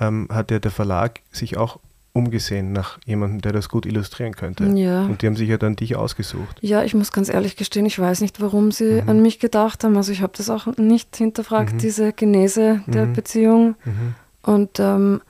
ähm, 0.00 0.28
hat 0.30 0.50
ja 0.50 0.58
der 0.58 0.70
Verlag 0.70 1.20
sich 1.32 1.56
auch 1.56 1.78
umgesehen 2.12 2.72
nach 2.72 2.98
jemandem, 3.04 3.40
der 3.40 3.52
das 3.52 3.68
gut 3.68 3.86
illustrieren 3.86 4.34
könnte. 4.34 4.64
Ja. 4.74 5.04
Und 5.04 5.22
die 5.22 5.26
haben 5.26 5.36
sich 5.36 5.48
ja 5.48 5.56
dann 5.56 5.76
dich 5.76 5.96
ausgesucht. 5.96 6.58
Ja, 6.60 6.82
ich 6.82 6.94
muss 6.94 7.12
ganz 7.12 7.28
ehrlich 7.28 7.56
gestehen, 7.56 7.86
ich 7.86 7.98
weiß 7.98 8.20
nicht, 8.20 8.40
warum 8.40 8.72
sie 8.72 9.02
mhm. 9.02 9.08
an 9.08 9.22
mich 9.22 9.38
gedacht 9.38 9.84
haben. 9.84 9.96
Also 9.96 10.12
ich 10.12 10.22
habe 10.22 10.32
das 10.36 10.50
auch 10.50 10.66
nicht 10.76 11.16
hinterfragt, 11.16 11.74
mhm. 11.74 11.78
diese 11.78 12.12
Genese 12.12 12.82
der 12.86 13.06
mhm. 13.06 13.12
Beziehung. 13.12 13.76
Und 14.48 14.80
ähm, 14.80 15.20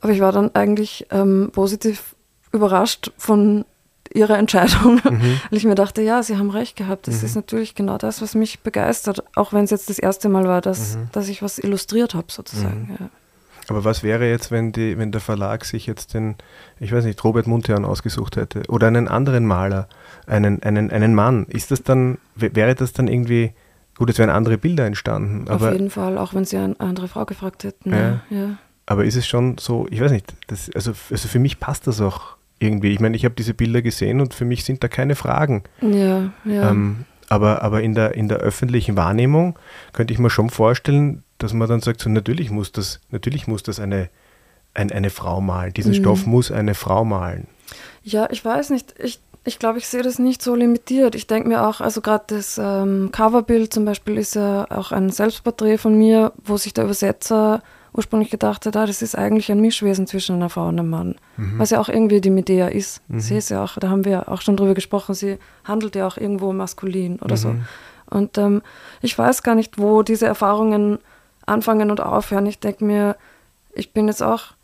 aber 0.00 0.12
ich 0.12 0.20
war 0.20 0.32
dann 0.32 0.54
eigentlich 0.54 1.06
ähm, 1.10 1.50
positiv 1.52 2.16
überrascht 2.52 3.12
von 3.18 3.66
ihrer 4.14 4.38
Entscheidung, 4.38 4.94
mhm. 5.04 5.20
weil 5.50 5.58
ich 5.58 5.64
mir 5.64 5.74
dachte, 5.74 6.00
ja, 6.00 6.22
sie 6.22 6.38
haben 6.38 6.48
recht 6.48 6.74
gehabt. 6.74 7.06
Das 7.06 7.20
mhm. 7.20 7.26
ist 7.26 7.34
natürlich 7.34 7.74
genau 7.74 7.98
das, 7.98 8.22
was 8.22 8.34
mich 8.34 8.60
begeistert, 8.60 9.22
auch 9.36 9.52
wenn 9.52 9.64
es 9.64 9.70
jetzt 9.70 9.90
das 9.90 9.98
erste 9.98 10.30
Mal 10.30 10.44
war, 10.44 10.62
dass, 10.62 10.96
mhm. 10.96 11.10
dass 11.12 11.28
ich 11.28 11.42
was 11.42 11.58
illustriert 11.58 12.14
habe, 12.14 12.28
sozusagen. 12.30 12.88
Mhm. 12.88 12.96
Ja. 12.98 13.10
Aber 13.68 13.84
was 13.84 14.02
wäre 14.02 14.26
jetzt, 14.26 14.50
wenn, 14.50 14.72
die, 14.72 14.96
wenn 14.96 15.12
der 15.12 15.20
Verlag 15.20 15.66
sich 15.66 15.86
jetzt 15.86 16.14
den, 16.14 16.36
ich 16.80 16.92
weiß 16.92 17.04
nicht, 17.04 17.22
Robert 17.24 17.46
Muntean 17.46 17.84
ausgesucht 17.84 18.36
hätte 18.36 18.62
oder 18.68 18.86
einen 18.86 19.08
anderen 19.08 19.44
Maler, 19.44 19.88
einen, 20.26 20.62
einen, 20.62 20.90
einen 20.90 21.14
Mann? 21.14 21.44
Ist 21.50 21.72
das 21.72 21.82
dann, 21.82 22.16
wäre 22.36 22.74
das 22.74 22.94
dann 22.94 23.08
irgendwie, 23.08 23.52
gut, 23.96 24.10
es 24.10 24.18
wären 24.18 24.30
andere 24.30 24.58
Bilder 24.58 24.86
entstanden. 24.86 25.48
Auf 25.48 25.62
jeden 25.62 25.90
Fall, 25.90 26.18
auch 26.18 26.34
wenn 26.34 26.44
sie 26.44 26.56
eine 26.56 26.78
andere 26.78 27.08
Frau 27.08 27.24
gefragt 27.24 27.64
hätten. 27.64 27.90
Ja. 27.90 28.20
ja. 28.30 28.58
Aber 28.86 29.04
ist 29.04 29.16
es 29.16 29.26
schon 29.26 29.58
so, 29.58 29.86
ich 29.90 30.00
weiß 30.00 30.12
nicht, 30.12 30.34
das, 30.46 30.70
also, 30.74 30.92
also 31.10 31.28
für 31.28 31.38
mich 31.38 31.58
passt 31.58 31.86
das 31.86 32.00
auch 32.00 32.36
irgendwie. 32.58 32.92
Ich 32.92 33.00
meine, 33.00 33.16
ich 33.16 33.24
habe 33.24 33.34
diese 33.34 33.54
Bilder 33.54 33.82
gesehen 33.82 34.20
und 34.20 34.34
für 34.34 34.44
mich 34.44 34.64
sind 34.64 34.82
da 34.82 34.88
keine 34.88 35.14
Fragen. 35.14 35.64
Ja, 35.80 36.30
ja. 36.44 36.70
Ähm, 36.70 37.04
aber 37.28 37.62
aber 37.62 37.82
in, 37.82 37.94
der, 37.94 38.14
in 38.14 38.28
der 38.28 38.38
öffentlichen 38.38 38.96
Wahrnehmung 38.96 39.58
könnte 39.92 40.14
ich 40.14 40.20
mir 40.20 40.30
schon 40.30 40.50
vorstellen, 40.50 41.24
dass 41.38 41.52
man 41.52 41.68
dann 41.68 41.80
sagt, 41.80 42.00
so 42.00 42.08
natürlich 42.08 42.50
muss 42.50 42.72
das, 42.72 43.00
natürlich 43.10 43.46
muss 43.46 43.62
das 43.62 43.80
eine, 43.80 44.08
ein, 44.74 44.92
eine 44.92 45.10
Frau 45.10 45.40
malen. 45.40 45.74
Diesen 45.74 45.92
mhm. 45.92 45.96
Stoff 45.96 46.26
muss 46.26 46.52
eine 46.52 46.74
Frau 46.74 47.04
malen. 47.04 47.48
Ja, 48.04 48.28
ich 48.30 48.44
weiß 48.44 48.70
nicht. 48.70 48.94
Ich, 48.98 49.20
ich 49.46 49.58
glaube, 49.58 49.78
ich 49.78 49.86
sehe 49.86 50.02
das 50.02 50.18
nicht 50.18 50.42
so 50.42 50.54
limitiert. 50.54 51.14
Ich 51.14 51.26
denke 51.26 51.48
mir 51.48 51.66
auch, 51.66 51.80
also 51.80 52.00
gerade 52.00 52.24
das 52.28 52.60
ähm, 52.62 53.10
Coverbild 53.12 53.72
zum 53.72 53.84
Beispiel 53.84 54.18
ist 54.18 54.34
ja 54.34 54.66
auch 54.70 54.90
ein 54.90 55.10
Selbstporträt 55.10 55.78
von 55.78 55.96
mir, 55.96 56.32
wo 56.44 56.56
sich 56.56 56.74
der 56.74 56.84
Übersetzer 56.84 57.62
ursprünglich 57.92 58.30
gedacht 58.30 58.66
hat, 58.66 58.76
ah, 58.76 58.86
das 58.86 59.02
ist 59.02 59.16
eigentlich 59.16 59.50
ein 59.50 59.60
Mischwesen 59.60 60.06
zwischen 60.06 60.36
einer 60.36 60.50
Frau 60.50 60.68
und 60.68 60.78
einem 60.78 60.90
Mann. 60.90 61.14
Mhm. 61.36 61.58
Was 61.58 61.70
ja 61.70 61.80
auch 61.80 61.88
irgendwie 61.88 62.20
die 62.20 62.30
Medea 62.30 62.68
ist. 62.68 63.00
Mhm. 63.08 63.20
Sie 63.20 63.36
ist 63.36 63.48
ja 63.48 63.62
auch, 63.62 63.78
da 63.78 63.88
haben 63.88 64.04
wir 64.04 64.28
auch 64.28 64.42
schon 64.42 64.56
drüber 64.56 64.74
gesprochen, 64.74 65.14
sie 65.14 65.38
handelt 65.64 65.94
ja 65.94 66.06
auch 66.06 66.16
irgendwo 66.16 66.52
maskulin 66.52 67.18
oder 67.20 67.36
mhm. 67.36 67.40
so. 67.40 67.54
Und 68.10 68.38
ähm, 68.38 68.62
ich 69.00 69.16
weiß 69.16 69.42
gar 69.42 69.54
nicht, 69.54 69.78
wo 69.78 70.02
diese 70.02 70.26
Erfahrungen 70.26 70.98
anfangen 71.46 71.90
und 71.90 72.00
aufhören. 72.00 72.46
Ich 72.46 72.58
denke 72.58 72.84
mir, 72.84 73.16
ich 73.72 73.92
bin 73.92 74.08
jetzt 74.08 74.22
auch, 74.22 74.55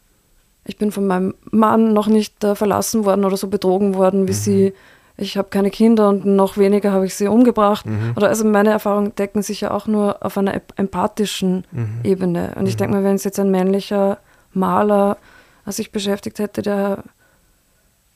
ich 0.64 0.78
bin 0.78 0.92
von 0.92 1.06
meinem 1.06 1.34
Mann 1.50 1.92
noch 1.92 2.06
nicht 2.06 2.42
äh, 2.44 2.54
verlassen 2.54 3.04
worden 3.04 3.24
oder 3.24 3.36
so 3.36 3.48
betrogen 3.48 3.94
worden, 3.94 4.28
wie 4.28 4.32
mhm. 4.32 4.36
sie 4.36 4.72
ich 5.16 5.36
habe 5.36 5.48
keine 5.50 5.70
Kinder 5.70 6.08
und 6.08 6.24
noch 6.24 6.56
weniger 6.56 6.92
habe 6.92 7.06
ich 7.06 7.14
sie 7.14 7.28
umgebracht. 7.28 7.86
Mhm. 7.86 8.12
Oder 8.16 8.28
also 8.28 8.44
meine 8.44 8.70
Erfahrungen 8.70 9.14
decken 9.14 9.42
sich 9.42 9.60
ja 9.60 9.70
auch 9.70 9.86
nur 9.86 10.24
auf 10.24 10.38
einer 10.38 10.60
empathischen 10.76 11.64
mhm. 11.70 12.00
Ebene. 12.02 12.54
Und 12.56 12.66
ich 12.66 12.74
mhm. 12.74 12.78
denke 12.78 12.96
mir, 12.96 13.04
wenn 13.04 13.16
es 13.16 13.24
jetzt 13.24 13.38
ein 13.38 13.50
männlicher 13.50 14.18
Maler 14.54 15.18
sich 15.66 15.92
beschäftigt 15.92 16.38
hätte, 16.38 16.62
der 16.62 17.04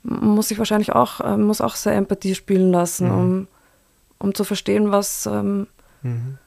muss 0.03 0.49
sich 0.49 0.59
wahrscheinlich 0.59 0.93
auch, 0.93 1.21
äh, 1.21 1.37
muss 1.37 1.61
auch 1.61 1.75
sehr 1.75 1.95
Empathie 1.95 2.35
spielen 2.35 2.73
lassen, 2.73 3.09
mhm. 3.09 3.15
um, 3.15 3.49
um 4.19 4.35
zu 4.35 4.45
verstehen, 4.45 4.91
was, 4.91 5.27
ähm, 5.27 5.67
mhm. 6.03 6.39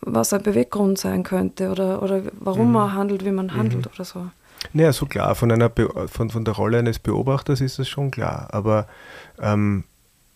was 0.00 0.32
ein 0.32 0.42
Beweggrund 0.42 0.98
sein 0.98 1.22
könnte 1.22 1.70
oder, 1.70 2.02
oder 2.02 2.22
warum 2.38 2.66
mhm. 2.68 2.72
man 2.72 2.94
handelt, 2.94 3.24
wie 3.24 3.30
man 3.30 3.54
handelt 3.54 3.88
oder 3.92 4.04
so. 4.04 4.26
Naja, 4.72 4.92
so 4.92 5.06
klar, 5.06 5.34
von, 5.34 5.50
einer 5.50 5.70
von, 6.06 6.30
von 6.30 6.44
der 6.44 6.54
Rolle 6.54 6.78
eines 6.78 6.98
Beobachters 6.98 7.60
ist 7.60 7.78
das 7.78 7.88
schon 7.88 8.10
klar. 8.10 8.48
Aber 8.52 8.86
ähm, 9.40 9.84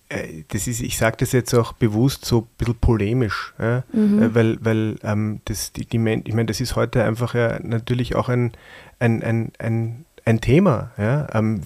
äh, 0.08 0.44
das 0.48 0.66
ist, 0.66 0.80
ich 0.80 0.98
sage 0.98 1.16
das 1.18 1.32
jetzt 1.32 1.54
auch 1.54 1.72
bewusst 1.72 2.24
so 2.24 2.40
ein 2.40 2.46
bisschen 2.58 2.76
polemisch, 2.76 3.54
ja? 3.58 3.82
mhm. 3.92 4.22
Äh, 4.22 4.34
weil, 4.34 4.58
weil 4.60 4.96
ähm, 5.02 5.40
das, 5.46 5.72
die, 5.72 5.84
die, 5.84 6.22
ich 6.24 6.34
meine, 6.34 6.46
das 6.46 6.60
ist 6.60 6.76
heute 6.76 7.04
einfach 7.04 7.34
ja 7.34 7.58
natürlich 7.62 8.14
auch 8.14 8.28
ein, 8.28 8.52
ein, 8.98 9.22
ein, 9.22 9.52
ein, 9.58 10.04
ein 10.24 10.40
Thema. 10.40 10.90
Ja? 10.98 11.26
Ähm, 11.32 11.62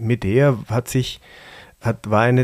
Medea 0.00 0.58
hat 0.68 0.88
sich 0.88 1.20
hat, 1.82 2.08
war 2.08 2.22
eine, 2.22 2.42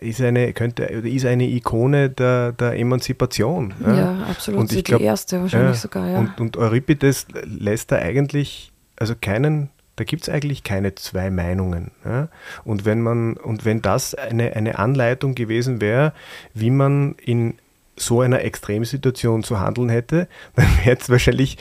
ist 0.00 0.20
eine, 0.20 0.52
könnte, 0.52 0.84
ist 0.84 1.24
eine 1.24 1.44
Ikone 1.44 2.10
der, 2.10 2.52
der 2.52 2.76
Emanzipation. 2.78 3.72
Ja, 3.80 3.94
ja 3.94 4.26
absolut. 4.28 4.60
Und 4.60 4.72
ich 4.72 4.84
glaub, 4.84 4.98
die 5.00 5.06
erste 5.06 5.40
wahrscheinlich 5.40 5.76
ja, 5.76 5.80
sogar, 5.80 6.08
ja. 6.08 6.18
Und, 6.18 6.40
und 6.40 6.56
Euripides 6.56 7.26
lässt 7.44 7.92
da 7.92 7.96
eigentlich, 7.96 8.72
also 8.96 9.14
keinen 9.18 9.70
da 9.96 10.02
gibt 10.02 10.22
es 10.22 10.28
eigentlich 10.28 10.64
keine 10.64 10.96
zwei 10.96 11.30
Meinungen. 11.30 11.92
Ja? 12.04 12.28
Und 12.64 12.84
wenn 12.84 13.00
man, 13.00 13.34
und 13.34 13.64
wenn 13.64 13.80
das 13.80 14.14
eine, 14.14 14.54
eine 14.54 14.78
Anleitung 14.78 15.36
gewesen 15.36 15.80
wäre, 15.80 16.12
wie 16.52 16.70
man 16.70 17.14
in 17.24 17.54
so 17.96 18.20
einer 18.20 18.42
Extremsituation 18.42 19.44
zu 19.44 19.60
handeln 19.60 19.88
hätte, 19.88 20.28
dann 20.56 20.66
hätte 20.66 21.02
es 21.02 21.10
wahrscheinlich 21.10 21.58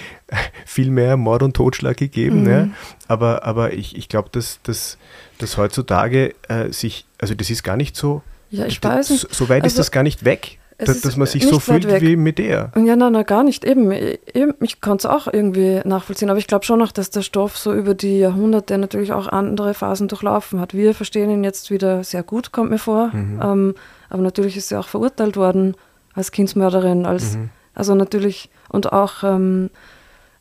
viel 0.65 0.89
mehr 0.89 1.17
Mord 1.17 1.43
und 1.43 1.56
Totschlag 1.56 1.98
gegeben. 1.98 2.43
Mhm. 2.43 2.50
Ja? 2.50 2.67
Aber, 3.08 3.43
aber 3.43 3.74
ich, 3.74 3.96
ich 3.98 4.10
glaube, 4.10 4.30
dass, 4.32 4.60
dass, 4.63 4.98
dass 5.38 5.58
heutzutage 5.58 6.34
äh, 6.48 6.72
sich, 6.72 7.06
also 7.19 7.36
das 7.36 7.50
ist 7.50 7.63
gar 7.63 7.78
nicht 7.78 7.96
so, 7.96 8.22
ja, 8.50 8.67
ich 8.67 8.84
weiß 8.84 9.10
nicht. 9.10 9.34
so 9.34 9.50
weit 9.50 9.63
also, 9.63 9.74
ist 9.74 9.80
das 9.80 9.91
gar 9.91 10.04
nicht 10.04 10.26
weg 10.26 10.60
dass, 10.78 11.02
dass 11.02 11.17
man 11.17 11.28
sich 11.28 11.46
so 11.46 11.60
fühlt 11.60 11.88
weg. 11.88 12.02
wie 12.02 12.15
mit 12.15 12.38
der. 12.38 12.72
Ja, 12.76 12.96
nein, 12.96 13.13
nein, 13.13 13.26
gar 13.26 13.43
nicht. 13.43 13.65
Eben, 13.65 13.91
eben 13.91 14.54
ich 14.62 14.82
kann 14.82 14.98
es 14.98 15.06
auch 15.06 15.28
irgendwie 15.32 15.82
nachvollziehen, 15.86 16.30
aber 16.30 16.39
ich 16.39 16.48
glaube 16.48 16.65
schon 16.65 16.80
noch, 16.80 16.91
dass 16.91 17.10
der 17.10 17.22
Stoff 17.22 17.58
so 17.58 17.74
über 17.74 17.93
die 17.93 18.19
Jahrhunderte 18.19 18.78
natürlich 18.78 19.13
auch 19.13 19.28
andere 19.28 19.74
Phasen 19.74 20.08
durchlaufen 20.08 20.60
hat. 20.60 20.74
Wir 20.74 20.93
verstehen 20.93 21.30
ihn 21.30 21.43
jetzt 21.43 21.72
wieder 21.72 22.04
sehr 22.04 22.24
gut, 22.24 22.52
kommt 22.52 22.72
mir 22.72 22.78
vor. 22.78 23.08
Mhm. 23.13 23.39
Ähm, 23.41 23.76
aber 24.10 24.22
natürlich 24.22 24.58
ist 24.58 24.69
sie 24.69 24.78
auch 24.78 24.88
verurteilt 24.88 25.38
worden 25.38 25.76
als 26.13 26.32
Kindsmörderin, 26.32 27.06
als, 27.06 27.36
mhm. 27.36 27.49
also 27.73 27.95
natürlich, 27.95 28.49
und 28.69 28.91
auch, 28.93 29.23
ähm, 29.23 29.69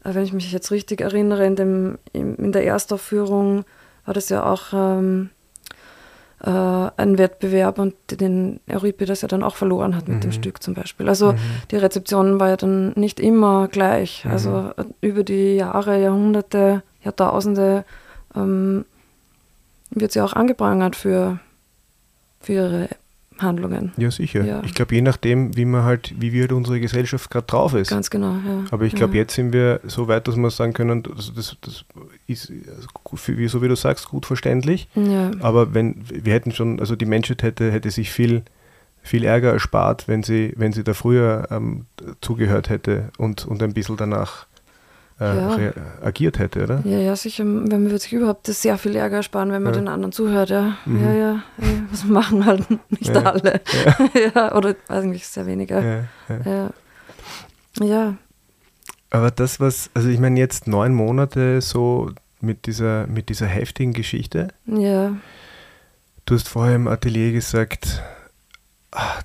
wenn 0.03 0.25
ich 0.25 0.33
mich 0.33 0.51
jetzt 0.53 0.71
richtig 0.71 1.01
erinnere, 1.01 1.47
in, 1.47 1.57
dem, 1.57 1.99
in 2.13 2.53
der 2.53 2.65
Erstaufführung 2.65 3.65
war 4.05 4.15
das 4.15 4.29
ja 4.29 4.45
auch. 4.45 4.73
Ähm, 4.73 5.31
äh, 6.45 6.51
einen 6.51 7.19
Wettbewerb 7.19 7.79
und 7.79 7.95
den 8.11 8.59
Euripides 8.69 9.21
ja 9.21 9.29
dann 9.29 9.45
auch 9.45 9.55
verloren 9.55 9.95
hat 9.95 10.09
mit 10.09 10.17
mhm. 10.19 10.23
dem 10.23 10.33
Stück 10.33 10.63
zum 10.63 10.75
Beispiel. 10.75 11.09
Also 11.09 11.33
mhm. 11.33 11.39
die 11.71 11.77
Rezeption 11.77 12.41
war 12.41 12.49
ja 12.49 12.57
dann 12.57 12.93
nicht 12.97 13.21
immer 13.21 13.69
gleich. 13.69 14.25
Mhm. 14.25 14.31
Also 14.33 14.73
äh, 14.77 14.85
über 15.01 15.23
die 15.23 15.55
Jahre, 15.55 16.01
Jahrhunderte, 16.03 16.83
Jahrtausende 17.05 17.85
ähm, 18.35 18.85
wird 19.91 20.13
sie 20.13 20.21
auch 20.21 20.33
angeprangert 20.33 20.97
für, 20.97 21.39
für 22.41 22.53
ihre 22.53 22.89
Handlungen. 23.43 23.93
Ja, 23.97 24.11
sicher. 24.11 24.45
Ja. 24.45 24.63
Ich 24.65 24.75
glaube, 24.75 24.95
je 24.95 25.03
nachdem, 25.03 25.57
wie 25.57 25.65
man 25.65 25.85
halt, 25.85 26.15
wie 26.19 26.33
wir 26.33 26.43
halt 26.43 26.53
unsere 26.53 26.81
Gesellschaft 26.81 27.31
gerade 27.31 27.47
drauf 27.47 27.75
ist. 27.75 27.91
Ganz 27.91 28.11
genau, 28.11 28.33
ja. 28.33 28.65
Aber 28.71 28.85
ich 28.85 28.95
glaube, 28.95 29.15
ja. 29.15 29.21
jetzt 29.21 29.35
sind 29.35 29.53
wir 29.53 29.81
so 29.85 30.09
weit, 30.09 30.29
dass 30.29 30.37
wir 30.37 30.51
sagen 30.51 30.73
können, 30.73 31.03
das, 31.03 31.33
das, 31.35 31.57
das 31.61 31.85
ist, 32.27 32.53
wie, 33.27 33.49
so 33.49 33.63
wie 33.63 33.69
du 33.69 33.77
sagst, 33.77 34.09
gut 34.09 34.27
verständlich. 34.27 34.89
Ja. 34.95 35.31
Aber 35.41 35.75
wenn, 35.75 35.97
wir 36.09 36.33
hätten 36.33 36.53
schon, 36.53 36.81
also 36.81 36.97
die 36.97 37.07
Menschheit 37.07 37.43
hätte, 37.43 37.71
hätte 37.71 37.91
sich 37.91 38.11
viel, 38.11 38.43
viel 39.03 39.25
Ärger 39.25 39.53
erspart, 39.53 40.09
wenn 40.09 40.23
sie, 40.23 40.53
wenn 40.57 40.73
sie 40.73 40.85
da 40.85 40.95
früher 40.95 41.49
ähm, 41.51 41.87
zugehört 42.21 42.71
hätte 42.71 43.11
und, 43.19 43.45
und 43.47 43.63
ein 43.63 43.75
bisschen 43.75 43.97
danach 43.97 44.47
äh, 45.19 45.73
agiert 46.03 46.39
hätte, 46.39 46.63
oder? 46.65 46.83
Ja, 46.85 46.99
ja, 46.99 47.17
sicher. 47.17 47.45
Man 47.45 47.85
würde 47.85 47.99
sich 47.99 48.13
überhaupt 48.13 48.47
sehr 48.47 48.79
viel 48.79 48.97
Ärger 48.97 49.17
ersparen, 49.17 49.53
wenn 49.53 49.63
man 49.63 49.75
ja. 49.75 49.81
den 49.81 49.89
anderen 49.89 50.13
zuhört, 50.13 50.51
ja. 50.51 50.77
Mhm. 50.85 51.05
Ja, 51.05 51.13
ja, 51.13 51.43
ja. 51.59 51.69
Was 51.91 52.05
machen 52.05 52.47
halt 52.47 52.67
nicht 52.91 53.15
ja. 53.15 53.23
alle. 53.23 53.61
Ja. 54.35 54.55
oder 54.57 54.75
eigentlich 54.89 55.27
sehr 55.27 55.47
weniger. 55.47 56.07
Ja. 56.45 56.71
ja. 57.81 58.15
Aber 59.11 59.31
das, 59.31 59.61
was, 59.61 59.91
also 59.95 60.09
ich 60.09 60.19
meine, 60.19 60.41
jetzt 60.41 60.67
neun 60.67 60.95
Monate 60.95 61.61
so 61.61 62.11
mit 62.41 62.67
dieser, 62.67 63.07
mit 63.07 63.29
dieser 63.29 63.47
heftigen 63.47 63.93
Geschichte. 63.93 64.49
Ja. 64.67 65.15
Du 66.25 66.35
hast 66.35 66.49
vorher 66.49 66.77
im 66.77 66.89
Atelier 66.89 67.33
gesagt, 67.33 68.03
ach, 68.91 69.23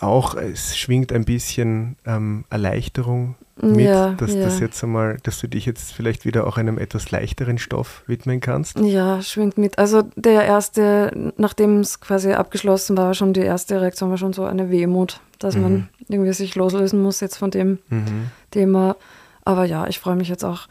auch 0.00 0.34
es 0.34 0.76
schwingt 0.76 1.12
ein 1.12 1.24
bisschen 1.24 1.96
ähm, 2.04 2.44
Erleichterung 2.50 3.36
mit, 3.60 3.86
ja, 3.86 4.10
dass 4.14 4.34
ja. 4.34 4.42
das 4.42 4.58
jetzt 4.58 4.82
einmal, 4.82 5.18
dass 5.22 5.38
du 5.38 5.48
dich 5.48 5.64
jetzt 5.64 5.92
vielleicht 5.92 6.24
wieder 6.24 6.46
auch 6.46 6.56
einem 6.56 6.76
etwas 6.76 7.10
leichteren 7.12 7.58
Stoff 7.58 8.02
widmen 8.06 8.40
kannst? 8.40 8.78
Ja, 8.80 9.22
schwingt 9.22 9.58
mit. 9.58 9.78
Also 9.78 10.02
der 10.16 10.44
erste, 10.44 11.32
nachdem 11.36 11.80
es 11.80 12.00
quasi 12.00 12.32
abgeschlossen 12.32 12.96
war, 12.96 13.14
schon 13.14 13.32
die 13.32 13.40
erste 13.40 13.80
Reaktion 13.80 14.10
war 14.10 14.18
schon 14.18 14.32
so 14.32 14.44
eine 14.44 14.70
Wehmut, 14.70 15.20
dass 15.38 15.54
mhm. 15.54 15.62
man 15.62 15.88
irgendwie 16.08 16.32
sich 16.32 16.56
loslösen 16.56 17.00
muss 17.00 17.20
jetzt 17.20 17.36
von 17.36 17.50
dem 17.50 17.78
mhm. 17.90 18.30
Thema. 18.50 18.96
Aber 19.44 19.64
ja, 19.64 19.86
ich 19.86 20.00
freue 20.00 20.16
mich 20.16 20.28
jetzt 20.28 20.44
auch 20.44 20.66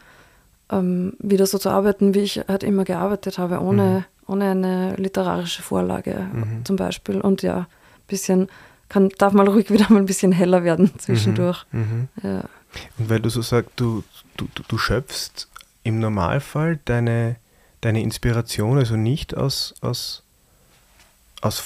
ähm, 0.70 1.14
wieder 1.18 1.46
so 1.46 1.56
zu 1.58 1.70
arbeiten, 1.70 2.14
wie 2.14 2.20
ich 2.20 2.42
halt 2.48 2.62
immer 2.62 2.84
gearbeitet 2.84 3.38
habe, 3.38 3.60
ohne, 3.60 3.82
mhm. 4.28 4.32
ohne 4.32 4.50
eine 4.50 4.96
literarische 4.96 5.62
Vorlage 5.62 6.28
mhm. 6.32 6.64
zum 6.64 6.76
Beispiel. 6.76 7.20
Und 7.20 7.42
ja, 7.42 7.60
ein 7.60 7.66
bisschen 8.08 8.48
kann, 8.90 9.08
darf 9.16 9.32
mal 9.32 9.48
ruhig 9.48 9.70
wieder 9.72 9.86
mal 9.88 10.00
ein 10.00 10.06
bisschen 10.06 10.32
heller 10.32 10.64
werden 10.64 10.90
zwischendurch. 10.98 11.64
Mhm. 11.72 11.80
mhm. 11.80 12.08
Ja. 12.22 12.44
Und 12.98 13.10
weil 13.10 13.20
du 13.20 13.28
so 13.30 13.42
sagst, 13.42 13.72
du, 13.76 14.04
du, 14.36 14.48
du 14.66 14.78
schöpfst 14.78 15.48
im 15.82 15.98
Normalfall 16.00 16.78
deine, 16.84 17.36
deine 17.80 18.02
Inspiration 18.02 18.78
also 18.78 18.96
nicht 18.96 19.36
aus, 19.36 19.74
aus, 19.80 20.22
aus 21.40 21.62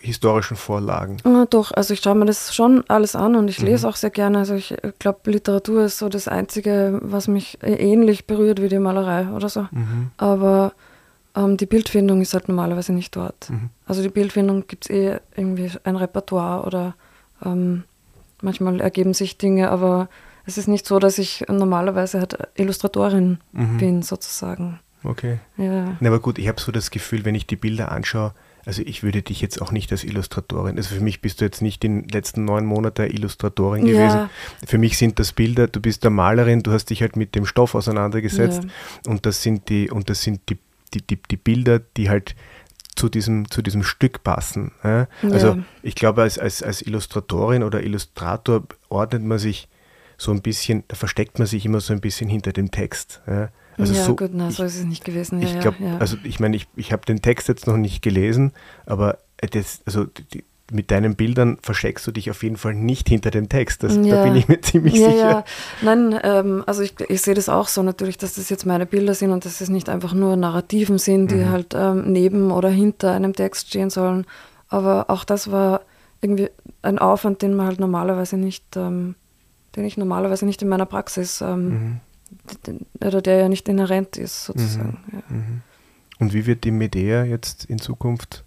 historischen 0.00 0.56
Vorlagen. 0.56 1.18
Ja, 1.24 1.44
doch, 1.44 1.72
also 1.72 1.92
ich 1.92 2.00
schaue 2.00 2.14
mir 2.14 2.24
das 2.24 2.54
schon 2.54 2.84
alles 2.88 3.14
an 3.14 3.36
und 3.36 3.48
ich 3.48 3.60
mhm. 3.60 3.66
lese 3.66 3.88
auch 3.88 3.96
sehr 3.96 4.10
gerne. 4.10 4.38
Also 4.38 4.54
ich 4.54 4.74
glaube, 4.98 5.30
Literatur 5.30 5.84
ist 5.84 5.98
so 5.98 6.08
das 6.08 6.26
Einzige, 6.26 6.98
was 7.02 7.28
mich 7.28 7.58
ähnlich 7.62 8.26
berührt 8.26 8.62
wie 8.62 8.68
die 8.68 8.78
Malerei 8.78 9.28
oder 9.28 9.48
so. 9.48 9.66
Mhm. 9.70 10.10
Aber 10.16 10.72
ähm, 11.36 11.56
die 11.58 11.66
Bildfindung 11.66 12.22
ist 12.22 12.32
halt 12.32 12.48
normalerweise 12.48 12.92
nicht 12.92 13.14
dort. 13.14 13.50
Mhm. 13.50 13.70
Also 13.86 14.02
die 14.02 14.08
Bildfindung 14.08 14.66
gibt 14.66 14.86
es 14.86 14.90
eh 14.90 15.18
irgendwie 15.36 15.70
ein 15.84 15.96
Repertoire 15.96 16.64
oder 16.64 16.94
ähm, 17.44 17.84
manchmal 18.40 18.80
ergeben 18.80 19.12
sich 19.12 19.36
Dinge, 19.36 19.70
aber 19.70 20.08
es 20.46 20.58
ist 20.58 20.68
nicht 20.68 20.86
so, 20.86 20.98
dass 20.98 21.18
ich 21.18 21.44
normalerweise 21.48 22.20
halt 22.20 22.36
Illustratorin 22.56 23.38
mhm. 23.52 23.78
bin, 23.78 24.02
sozusagen. 24.02 24.80
Okay. 25.02 25.38
Ja. 25.56 25.96
Na, 26.00 26.08
aber 26.08 26.20
gut, 26.20 26.38
ich 26.38 26.48
habe 26.48 26.60
so 26.60 26.72
das 26.72 26.90
Gefühl, 26.90 27.24
wenn 27.24 27.34
ich 27.34 27.46
die 27.46 27.56
Bilder 27.56 27.90
anschaue, 27.90 28.34
also 28.66 28.82
ich 28.84 29.02
würde 29.02 29.22
dich 29.22 29.40
jetzt 29.40 29.62
auch 29.62 29.72
nicht 29.72 29.90
als 29.90 30.04
Illustratorin, 30.04 30.76
also 30.76 30.94
für 30.94 31.00
mich 31.00 31.22
bist 31.22 31.40
du 31.40 31.46
jetzt 31.46 31.62
nicht 31.62 31.82
in 31.82 32.02
den 32.02 32.08
letzten 32.10 32.44
neun 32.44 32.66
Monaten 32.66 33.10
Illustratorin 33.10 33.86
gewesen. 33.86 33.98
Ja. 33.98 34.30
Für 34.66 34.76
mich 34.76 34.98
sind 34.98 35.18
das 35.18 35.32
Bilder, 35.32 35.66
du 35.66 35.80
bist 35.80 36.04
der 36.04 36.10
Malerin, 36.10 36.62
du 36.62 36.70
hast 36.70 36.90
dich 36.90 37.00
halt 37.00 37.16
mit 37.16 37.34
dem 37.34 37.46
Stoff 37.46 37.74
auseinandergesetzt 37.74 38.64
ja. 38.64 39.10
und 39.10 39.24
das 39.24 39.42
sind 39.42 39.70
die, 39.70 39.90
und 39.90 40.10
das 40.10 40.22
sind 40.22 40.42
die, 40.50 40.58
die, 40.92 41.06
die, 41.06 41.18
die 41.22 41.36
Bilder, 41.36 41.78
die 41.78 42.10
halt 42.10 42.34
zu 42.96 43.08
diesem, 43.08 43.50
zu 43.50 43.62
diesem 43.62 43.82
Stück 43.82 44.22
passen. 44.24 44.72
Also 45.22 45.58
ich 45.82 45.94
glaube, 45.94 46.22
als, 46.22 46.38
als, 46.38 46.62
als 46.62 46.82
Illustratorin 46.82 47.62
oder 47.62 47.82
Illustrator 47.82 48.64
ordnet 48.90 49.22
man 49.22 49.38
sich 49.38 49.68
so 50.20 50.32
ein 50.32 50.42
bisschen, 50.42 50.84
da 50.88 50.96
versteckt 50.96 51.38
man 51.38 51.48
sich 51.48 51.64
immer 51.64 51.80
so 51.80 51.94
ein 51.94 52.00
bisschen 52.02 52.28
hinter 52.28 52.52
dem 52.52 52.70
Text. 52.70 53.22
Ja, 53.26 53.48
also 53.78 53.94
ja 53.94 54.04
so, 54.04 54.14
gut, 54.14 54.32
na, 54.34 54.50
so 54.50 54.64
ist 54.64 54.76
es 54.76 54.84
nicht 54.84 55.02
gewesen. 55.02 55.40
Ja, 55.40 55.48
ich 55.48 55.60
glaube, 55.60 55.78
ja, 55.82 55.96
also 55.96 56.18
ich 56.24 56.38
meine, 56.40 56.56
ich, 56.56 56.68
ich 56.76 56.92
habe 56.92 57.06
den 57.06 57.22
Text 57.22 57.48
jetzt 57.48 57.66
noch 57.66 57.78
nicht 57.78 58.02
gelesen, 58.02 58.52
aber 58.84 59.18
das, 59.38 59.80
also 59.86 60.04
die, 60.04 60.44
mit 60.70 60.90
deinen 60.90 61.16
Bildern 61.16 61.56
versteckst 61.62 62.06
du 62.06 62.12
dich 62.12 62.30
auf 62.30 62.42
jeden 62.42 62.58
Fall 62.58 62.74
nicht 62.74 63.08
hinter 63.08 63.30
dem 63.30 63.48
Text. 63.48 63.82
Das, 63.82 63.96
ja. 63.96 64.16
Da 64.16 64.24
bin 64.24 64.36
ich 64.36 64.46
mir 64.46 64.60
ziemlich 64.60 64.94
ja, 64.94 65.10
sicher. 65.10 65.30
Ja. 65.30 65.44
Nein, 65.80 66.20
ähm, 66.22 66.64
also 66.66 66.82
ich, 66.82 66.92
ich 67.08 67.22
sehe 67.22 67.34
das 67.34 67.48
auch 67.48 67.68
so 67.68 67.82
natürlich, 67.82 68.18
dass 68.18 68.34
das 68.34 68.50
jetzt 68.50 68.66
meine 68.66 68.84
Bilder 68.84 69.14
sind 69.14 69.30
und 69.30 69.46
dass 69.46 69.62
es 69.62 69.70
nicht 69.70 69.88
einfach 69.88 70.12
nur 70.12 70.36
Narrativen 70.36 70.98
sind, 70.98 71.30
die 71.30 71.36
mhm. 71.36 71.48
halt 71.48 71.74
ähm, 71.74 72.12
neben 72.12 72.50
oder 72.50 72.68
hinter 72.68 73.12
einem 73.12 73.32
Text 73.32 73.68
stehen 73.68 73.88
sollen. 73.88 74.26
Aber 74.68 75.08
auch 75.08 75.24
das 75.24 75.50
war 75.50 75.80
irgendwie 76.20 76.50
ein 76.82 76.98
Aufwand, 76.98 77.40
den 77.40 77.54
man 77.54 77.66
halt 77.66 77.80
normalerweise 77.80 78.36
nicht 78.36 78.76
ähm, 78.76 79.14
den 79.76 79.84
ich 79.84 79.96
normalerweise 79.96 80.46
nicht 80.46 80.62
in 80.62 80.68
meiner 80.68 80.86
Praxis, 80.86 81.40
ähm, 81.40 82.00
mhm. 82.66 82.80
oder 83.04 83.22
der 83.22 83.36
ja 83.36 83.48
nicht 83.48 83.68
inhärent 83.68 84.16
ist, 84.16 84.44
sozusagen. 84.44 84.98
Mhm. 85.06 85.12
Ja. 85.12 85.22
Mhm. 85.28 85.62
Und 86.18 86.34
wie 86.34 86.46
wird 86.46 86.64
die 86.64 86.70
Medea 86.70 87.24
jetzt 87.24 87.64
in 87.64 87.78
Zukunft, 87.78 88.44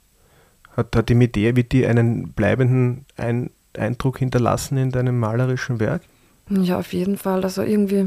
hat, 0.78 0.96
hat 0.96 1.10
die 1.10 1.16
Medea, 1.16 1.56
wird 1.56 1.72
die 1.72 1.86
einen 1.86 2.32
bleibenden 2.34 3.06
Ein 3.18 3.50
Eindruck 3.76 4.20
hinterlassen 4.20 4.78
in 4.78 4.92
deinem 4.92 5.20
malerischen 5.20 5.80
Werk? 5.80 6.04
Ja, 6.50 6.78
auf 6.78 6.94
jeden 6.94 7.18
Fall. 7.18 7.44
Also 7.44 7.62
irgendwie, 7.64 8.06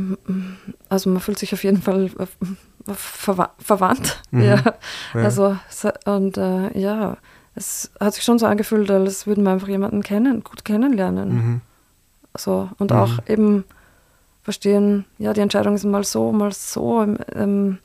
also 0.88 1.10
man 1.10 1.20
fühlt 1.20 1.38
sich 1.38 1.52
auf 1.52 1.64
jeden 1.64 1.82
Fall 1.82 2.10
verwa 2.86 3.50
verwandt. 3.58 4.22
Mhm. 4.30 4.42
Ja. 4.42 4.62
ja. 5.14 5.20
Also, 5.20 5.56
und 6.04 6.36
äh, 6.36 6.78
ja, 6.78 7.16
es 7.54 7.90
hat 7.98 8.14
sich 8.14 8.22
schon 8.22 8.38
so 8.38 8.46
angefühlt, 8.46 8.90
als 8.90 9.26
würden 9.26 9.44
wir 9.44 9.50
einfach 9.50 9.68
jemanden 9.68 10.02
kennen, 10.02 10.44
gut 10.44 10.64
kennenlernen. 10.64 11.34
Mhm. 11.34 11.60
So, 12.36 12.70
und 12.78 12.90
mhm. 12.90 12.96
auch 12.96 13.18
eben 13.28 13.64
verstehen, 14.42 15.04
ja, 15.18 15.32
die 15.32 15.40
Entscheidung 15.40 15.74
ist 15.74 15.84
mal 15.84 16.04
so, 16.04 16.32
mal 16.32 16.52
so. 16.52 17.02
Ähm, 17.02 17.18
ähm, 17.34 17.78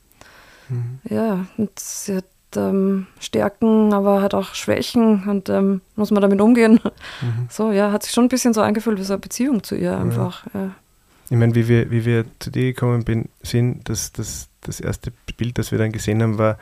mhm. 0.69 0.99
Ja, 1.09 1.45
und 1.57 1.71
sie 1.79 2.17
hat 2.17 2.25
ähm, 2.55 3.07
Stärken, 3.19 3.93
aber 3.93 4.21
hat 4.21 4.33
auch 4.33 4.53
Schwächen 4.53 5.27
und 5.27 5.49
ähm, 5.49 5.81
muss 5.95 6.11
man 6.11 6.21
damit 6.21 6.41
umgehen. 6.41 6.79
Mhm. 7.21 7.47
So, 7.49 7.71
ja, 7.71 7.91
hat 7.91 8.03
sich 8.03 8.11
schon 8.11 8.25
ein 8.25 8.29
bisschen 8.29 8.53
so 8.53 8.61
angefühlt 8.61 8.99
wie 8.99 9.03
so 9.03 9.13
eine 9.13 9.21
Beziehung 9.21 9.63
zu 9.63 9.75
ihr 9.75 9.97
einfach. 9.97 10.45
Ja. 10.53 10.61
Ja. 10.61 10.71
Ich 11.29 11.37
meine, 11.37 11.55
wie 11.55 11.67
wir, 11.67 11.89
wie 11.91 12.03
wir 12.03 12.25
zu 12.39 12.51
dir 12.51 12.73
gekommen 12.73 13.05
bin, 13.05 13.29
sind, 13.41 13.87
dass 13.87 14.11
das, 14.11 14.49
das 14.61 14.81
erste 14.81 15.13
Bild, 15.37 15.57
das 15.57 15.71
wir 15.71 15.79
dann 15.79 15.93
gesehen 15.93 16.21
haben, 16.21 16.37
war, 16.37 16.57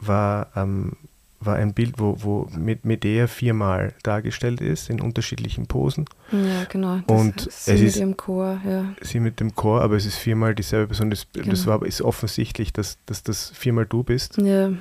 war 0.00 0.48
ähm, 0.56 0.96
war 1.40 1.56
ein 1.56 1.74
Bild, 1.74 1.98
wo, 1.98 2.16
wo 2.20 2.48
Medea 2.56 3.26
viermal 3.26 3.94
dargestellt 4.02 4.60
ist 4.60 4.88
in 4.88 5.00
unterschiedlichen 5.00 5.66
Posen. 5.66 6.06
Ja, 6.32 6.64
genau. 6.68 7.00
Und 7.06 7.40
sie 7.50 7.72
es 7.72 7.80
mit 7.80 7.88
ist 7.88 7.96
ihrem 7.96 8.16
Chor, 8.16 8.60
ja. 8.66 8.94
Sie 9.00 9.20
mit 9.20 9.40
dem 9.40 9.54
Chor, 9.54 9.82
aber 9.82 9.96
es 9.96 10.06
ist 10.06 10.16
viermal 10.16 10.54
dieselbe 10.54 10.88
Person. 10.88 11.10
Das, 11.10 11.26
genau. 11.32 11.50
das 11.50 11.66
war, 11.66 11.84
ist 11.84 12.02
offensichtlich, 12.02 12.72
dass, 12.72 12.98
dass 13.06 13.22
das 13.22 13.50
viermal 13.50 13.86
du 13.86 14.02
bist. 14.02 14.38
Ja. 14.38 14.72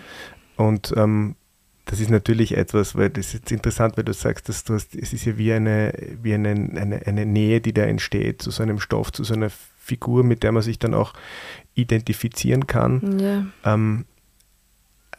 Und 0.55 0.93
ähm, 0.95 1.35
das 1.85 1.99
ist 1.99 2.09
natürlich 2.09 2.55
etwas, 2.55 2.95
weil 2.95 3.09
das 3.09 3.27
ist 3.27 3.33
jetzt 3.33 3.51
interessant, 3.51 3.97
weil 3.97 4.05
du 4.05 4.13
sagst, 4.13 4.47
dass 4.47 4.63
du 4.63 4.73
hast, 4.73 4.95
es 4.95 5.11
ist 5.11 5.25
ja 5.25 5.37
wie 5.37 5.51
eine, 5.51 5.93
wie 6.21 6.33
eine, 6.33 6.49
eine, 6.49 7.01
eine 7.05 7.25
Nähe, 7.25 7.59
die 7.59 7.73
da 7.73 7.83
entsteht 7.83 8.41
zu 8.41 8.51
so 8.51 8.63
einem 8.63 8.79
Stoff, 8.79 9.11
zu 9.11 9.23
so 9.23 9.33
einer 9.33 9.49
Figur, 9.49 10.23
mit 10.23 10.43
der 10.43 10.53
man 10.53 10.63
sich 10.63 10.79
dann 10.79 10.93
auch 10.93 11.13
identifizieren 11.75 12.67
kann. 12.67 13.19
Ja. 13.19 13.45
Ähm, 13.65 14.05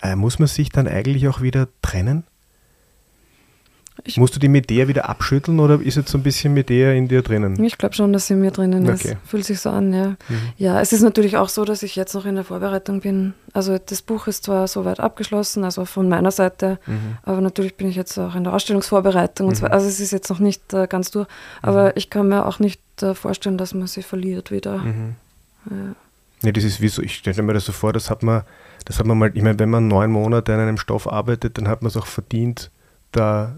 äh, 0.05 0.17
muss 0.17 0.38
man 0.38 0.49
sich 0.49 0.69
dann 0.69 0.87
eigentlich 0.87 1.27
auch 1.29 1.40
wieder 1.40 1.69
trennen? 1.83 2.25
Ich 4.03 4.19
Musst 4.19 4.35
du 4.35 4.40
die 4.40 4.49
Medea 4.49 4.88
wieder 4.88 5.09
abschütteln 5.09 5.61
oder 5.61 5.81
ist 5.81 5.97
jetzt 5.97 6.11
so 6.11 6.19
ein 6.19 6.25
bisschen 6.25 6.53
Medea 6.53 6.93
in 6.93 7.07
dir 7.07 7.23
drinnen? 7.23 7.62
Ich 7.62 7.79
glaube 7.79 7.95
schon, 7.95 8.12
dass 8.12 8.27
sie 8.27 8.35
in 8.35 8.40
mir 8.40 8.51
drinnen 8.51 8.85
okay. 8.85 9.12
ist. 9.12 9.17
Fühlt 9.25 9.45
sich 9.45 9.61
so 9.61 9.71
an, 9.71 9.95
ja. 9.95 10.09
Mhm. 10.09 10.17
Ja, 10.59 10.81
es 10.81 10.93
ist 10.93 11.03
natürlich 11.03 11.37
auch 11.37 11.49
so, 11.49 11.64
dass 11.64 11.83
ich 11.85 11.95
jetzt 11.95 12.12
noch 12.12 12.27
in 12.27 12.35
der 12.35 12.45
Vorbereitung 12.45 13.01
bin. 13.01 13.35
Also 13.53 13.79
das 13.79 14.03
Buch 14.03 14.27
ist 14.27 14.45
zwar 14.45 14.67
soweit 14.67 14.99
abgeschlossen, 14.99 15.62
also 15.64 15.85
von 15.85 16.09
meiner 16.09 16.33
Seite, 16.33 16.81
mhm. 16.87 17.19
aber 17.23 17.40
natürlich 17.40 17.77
bin 17.77 17.88
ich 17.88 17.95
jetzt 17.95 18.19
auch 18.19 18.35
in 18.35 18.45
der 18.45 18.53
Ausstellungsvorbereitung. 18.53 19.49
Mhm. 19.49 19.55
Zwar, 19.55 19.73
also 19.73 19.87
es 19.87 20.01
ist 20.01 20.11
jetzt 20.11 20.29
noch 20.29 20.40
nicht 20.40 20.75
äh, 20.75 20.88
ganz 20.88 21.12
durch, 21.12 21.29
aber 21.62 21.87
mhm. 21.87 21.93
ich 21.95 22.11
kann 22.11 22.29
mir 22.29 22.47
auch 22.47 22.59
nicht 22.59 22.83
äh, 23.01 23.14
vorstellen, 23.14 23.57
dass 23.57 23.75
man 23.75 23.87
sie 23.87 24.03
verliert 24.03 24.51
wieder. 24.51 24.79
Mhm. 24.79 25.14
Ja. 25.71 25.77
Nee, 26.43 26.53
das 26.53 26.64
ist 26.64 26.81
wie 26.81 26.88
so, 26.88 27.01
ich 27.01 27.14
stelle 27.14 27.43
mir 27.43 27.55
das 27.55 27.64
so 27.64 27.73
vor, 27.73 27.93
das 27.93 28.11
hat 28.11 28.23
man 28.23 28.43
das 28.85 28.99
hat 28.99 29.07
man 29.07 29.19
mal, 29.19 29.31
ich 29.35 29.43
meine, 29.43 29.59
wenn 29.59 29.71
man 29.71 29.89
neun 29.89 30.11
Monate 30.11 30.53
an 30.55 30.61
einem 30.61 30.79
Stoff 30.79 31.11
arbeitet, 31.11 31.59
dann 31.59 31.69
hat 31.69 31.83
man 31.83 31.89
es 31.89 31.97
auch 31.97 32.07
verdient, 32.07 32.71
da 33.13 33.55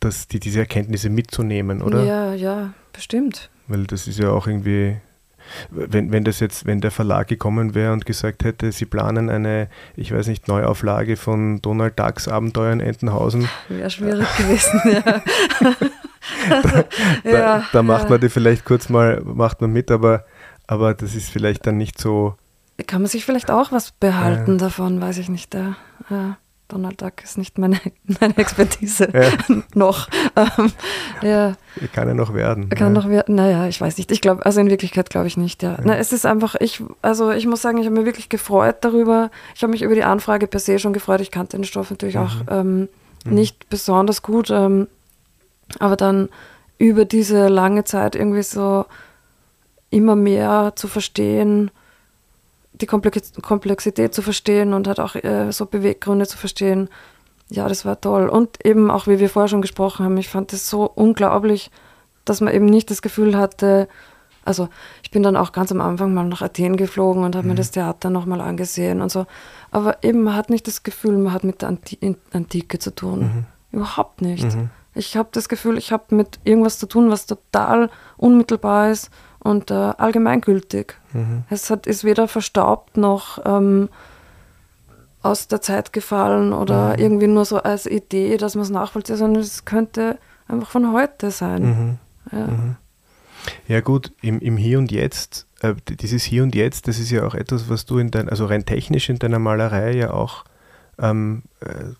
das, 0.00 0.28
die, 0.28 0.40
diese 0.40 0.60
Erkenntnisse 0.60 1.10
mitzunehmen, 1.10 1.82
oder? 1.82 2.02
Ja, 2.04 2.34
ja, 2.34 2.72
bestimmt. 2.92 3.50
Weil 3.68 3.84
das 3.84 4.08
ist 4.08 4.18
ja 4.18 4.30
auch 4.30 4.46
irgendwie, 4.46 4.96
wenn, 5.70 6.10
wenn 6.10 6.24
das 6.24 6.40
jetzt, 6.40 6.66
wenn 6.66 6.80
der 6.80 6.90
Verlag 6.90 7.28
gekommen 7.28 7.74
wäre 7.74 7.92
und 7.92 8.06
gesagt 8.06 8.44
hätte, 8.44 8.72
sie 8.72 8.86
planen 8.86 9.28
eine, 9.28 9.68
ich 9.96 10.12
weiß 10.12 10.26
nicht, 10.28 10.48
Neuauflage 10.48 11.16
von 11.16 11.60
Donald 11.60 11.98
Ducks 11.98 12.28
Abenteuer 12.28 12.72
in 12.72 12.80
Entenhausen. 12.80 13.48
Wäre 13.68 13.90
schwierig 13.90 14.26
gewesen, 14.38 14.80
ja. 14.92 15.22
also, 16.50 16.84
da, 17.24 17.30
ja, 17.30 17.66
da, 17.72 17.82
macht 17.82 18.04
ja. 18.04 18.10
man 18.10 18.20
die 18.20 18.30
vielleicht 18.30 18.64
kurz 18.64 18.88
mal, 18.88 19.20
macht 19.22 19.60
man 19.60 19.72
mit, 19.72 19.90
aber, 19.90 20.24
aber 20.66 20.94
das 20.94 21.14
ist 21.14 21.30
vielleicht 21.30 21.66
dann 21.66 21.76
nicht 21.76 22.00
so 22.00 22.36
kann 22.86 23.02
man 23.02 23.08
sich 23.08 23.24
vielleicht 23.24 23.50
auch 23.50 23.72
was 23.72 23.92
behalten 23.92 24.52
ja. 24.52 24.56
davon, 24.58 25.00
weiß 25.00 25.18
ich 25.18 25.28
nicht. 25.28 25.54
Ja. 25.54 25.76
ja. 26.08 26.36
Donald 26.70 27.02
Duck 27.02 27.24
ist 27.24 27.36
nicht 27.36 27.58
meine, 27.58 27.80
meine 28.20 28.36
Expertise 28.36 29.08
ja. 29.12 29.30
noch. 29.74 30.08
Ähm, 30.36 30.72
ja. 31.22 31.54
Kann 31.92 32.08
er 32.08 32.14
noch 32.14 32.32
werden. 32.32 32.68
Kann 32.68 32.94
ja. 32.94 33.00
noch 33.02 33.08
werden. 33.08 33.34
Naja, 33.34 33.66
ich 33.66 33.80
weiß 33.80 33.98
nicht. 33.98 34.10
Ich 34.12 34.20
glaube, 34.20 34.46
also 34.46 34.60
in 34.60 34.70
Wirklichkeit 34.70 35.10
glaube 35.10 35.26
ich 35.26 35.36
nicht, 35.36 35.62
ja. 35.62 35.72
ja. 35.72 35.80
Na, 35.84 35.96
es 35.96 36.12
ist 36.12 36.26
einfach, 36.26 36.54
ich, 36.60 36.82
also 37.02 37.30
ich 37.32 37.46
muss 37.46 37.62
sagen, 37.62 37.78
ich 37.78 37.86
habe 37.86 37.96
mich 37.96 38.06
wirklich 38.06 38.28
gefreut 38.28 38.76
darüber. 38.82 39.30
Ich 39.54 39.62
habe 39.62 39.72
mich 39.72 39.82
über 39.82 39.94
die 39.94 40.04
Anfrage 40.04 40.46
per 40.46 40.60
se 40.60 40.78
schon 40.78 40.92
gefreut. 40.92 41.20
Ich 41.20 41.30
kannte 41.30 41.56
den 41.56 41.64
Stoff 41.64 41.90
natürlich 41.90 42.16
mhm. 42.16 42.22
auch 42.22 42.34
ähm, 42.48 42.88
mhm. 43.24 43.34
nicht 43.34 43.68
besonders 43.68 44.22
gut. 44.22 44.50
Ähm, 44.50 44.86
aber 45.78 45.96
dann 45.96 46.28
über 46.78 47.04
diese 47.04 47.48
lange 47.48 47.84
Zeit 47.84 48.16
irgendwie 48.16 48.42
so 48.42 48.86
immer 49.90 50.16
mehr 50.16 50.72
zu 50.76 50.88
verstehen, 50.88 51.70
die 52.80 52.86
Komplexität 52.86 54.14
zu 54.14 54.22
verstehen 54.22 54.74
und 54.74 54.88
halt 54.88 55.00
auch 55.00 55.14
äh, 55.14 55.52
so 55.52 55.66
Beweggründe 55.66 56.26
zu 56.26 56.36
verstehen. 56.36 56.88
Ja, 57.50 57.68
das 57.68 57.84
war 57.84 58.00
toll. 58.00 58.28
Und 58.28 58.64
eben 58.64 58.90
auch, 58.90 59.06
wie 59.06 59.18
wir 59.18 59.28
vorher 59.28 59.48
schon 59.48 59.62
gesprochen 59.62 60.04
haben, 60.04 60.16
ich 60.16 60.28
fand 60.28 60.52
es 60.52 60.70
so 60.70 60.84
unglaublich, 60.84 61.70
dass 62.24 62.40
man 62.40 62.54
eben 62.54 62.66
nicht 62.66 62.90
das 62.90 63.02
Gefühl 63.02 63.36
hatte, 63.36 63.88
also 64.44 64.68
ich 65.02 65.10
bin 65.10 65.22
dann 65.22 65.36
auch 65.36 65.52
ganz 65.52 65.70
am 65.70 65.80
Anfang 65.80 66.14
mal 66.14 66.24
nach 66.24 66.42
Athen 66.42 66.76
geflogen 66.76 67.24
und 67.24 67.36
habe 67.36 67.44
mhm. 67.44 67.52
mir 67.52 67.56
das 67.56 67.72
Theater 67.72 68.10
nochmal 68.10 68.40
angesehen 68.40 69.00
und 69.00 69.10
so. 69.10 69.26
Aber 69.70 70.02
eben, 70.02 70.22
man 70.22 70.34
hat 70.34 70.50
nicht 70.50 70.66
das 70.66 70.82
Gefühl, 70.82 71.18
man 71.18 71.32
hat 71.32 71.44
mit 71.44 71.62
der 71.62 71.68
Anti 71.68 72.16
Antike 72.32 72.78
zu 72.78 72.94
tun. 72.94 73.20
Mhm. 73.20 73.44
Überhaupt 73.72 74.22
nicht. 74.22 74.44
Mhm. 74.44 74.70
Ich 74.94 75.16
habe 75.16 75.28
das 75.32 75.48
Gefühl, 75.48 75.78
ich 75.78 75.92
habe 75.92 76.14
mit 76.14 76.40
irgendwas 76.44 76.78
zu 76.78 76.86
tun, 76.86 77.10
was 77.10 77.26
total 77.26 77.90
unmittelbar 78.16 78.90
ist 78.90 79.10
und 79.40 79.70
äh, 79.70 79.74
allgemeingültig. 79.74 80.94
Mhm. 81.12 81.44
Es 81.50 81.70
hat, 81.70 81.86
ist 81.86 82.04
weder 82.04 82.28
verstaubt 82.28 82.96
noch 82.96 83.40
ähm, 83.44 83.88
aus 85.22 85.48
der 85.48 85.60
Zeit 85.60 85.92
gefallen 85.92 86.52
oder 86.52 86.90
mhm. 86.90 87.02
irgendwie 87.02 87.26
nur 87.26 87.44
so 87.44 87.58
als 87.58 87.86
Idee, 87.86 88.36
dass 88.36 88.54
man 88.54 88.62
es 88.62 88.70
nachvollzieht, 88.70 89.16
sondern 89.16 89.42
es 89.42 89.64
könnte 89.64 90.18
einfach 90.48 90.70
von 90.70 90.92
heute 90.92 91.30
sein. 91.30 91.62
Mhm. 91.62 91.98
Ja. 92.32 92.46
Mhm. 92.46 92.76
ja. 93.68 93.80
gut, 93.80 94.12
im, 94.22 94.40
im 94.40 94.56
Hier 94.56 94.78
und 94.78 94.92
Jetzt, 94.92 95.46
äh, 95.60 95.74
dieses 95.88 96.22
Hier 96.22 96.42
und 96.42 96.54
Jetzt, 96.54 96.88
das 96.88 96.98
ist 96.98 97.10
ja 97.10 97.24
auch 97.24 97.34
etwas, 97.34 97.68
was 97.68 97.86
du 97.86 97.98
in 97.98 98.10
dein, 98.10 98.28
also 98.28 98.46
rein 98.46 98.64
technisch 98.64 99.08
in 99.08 99.18
deiner 99.18 99.38
Malerei 99.38 99.92
ja 99.92 100.12
auch, 100.12 100.44
ähm, 100.98 101.42
äh, 101.60 101.94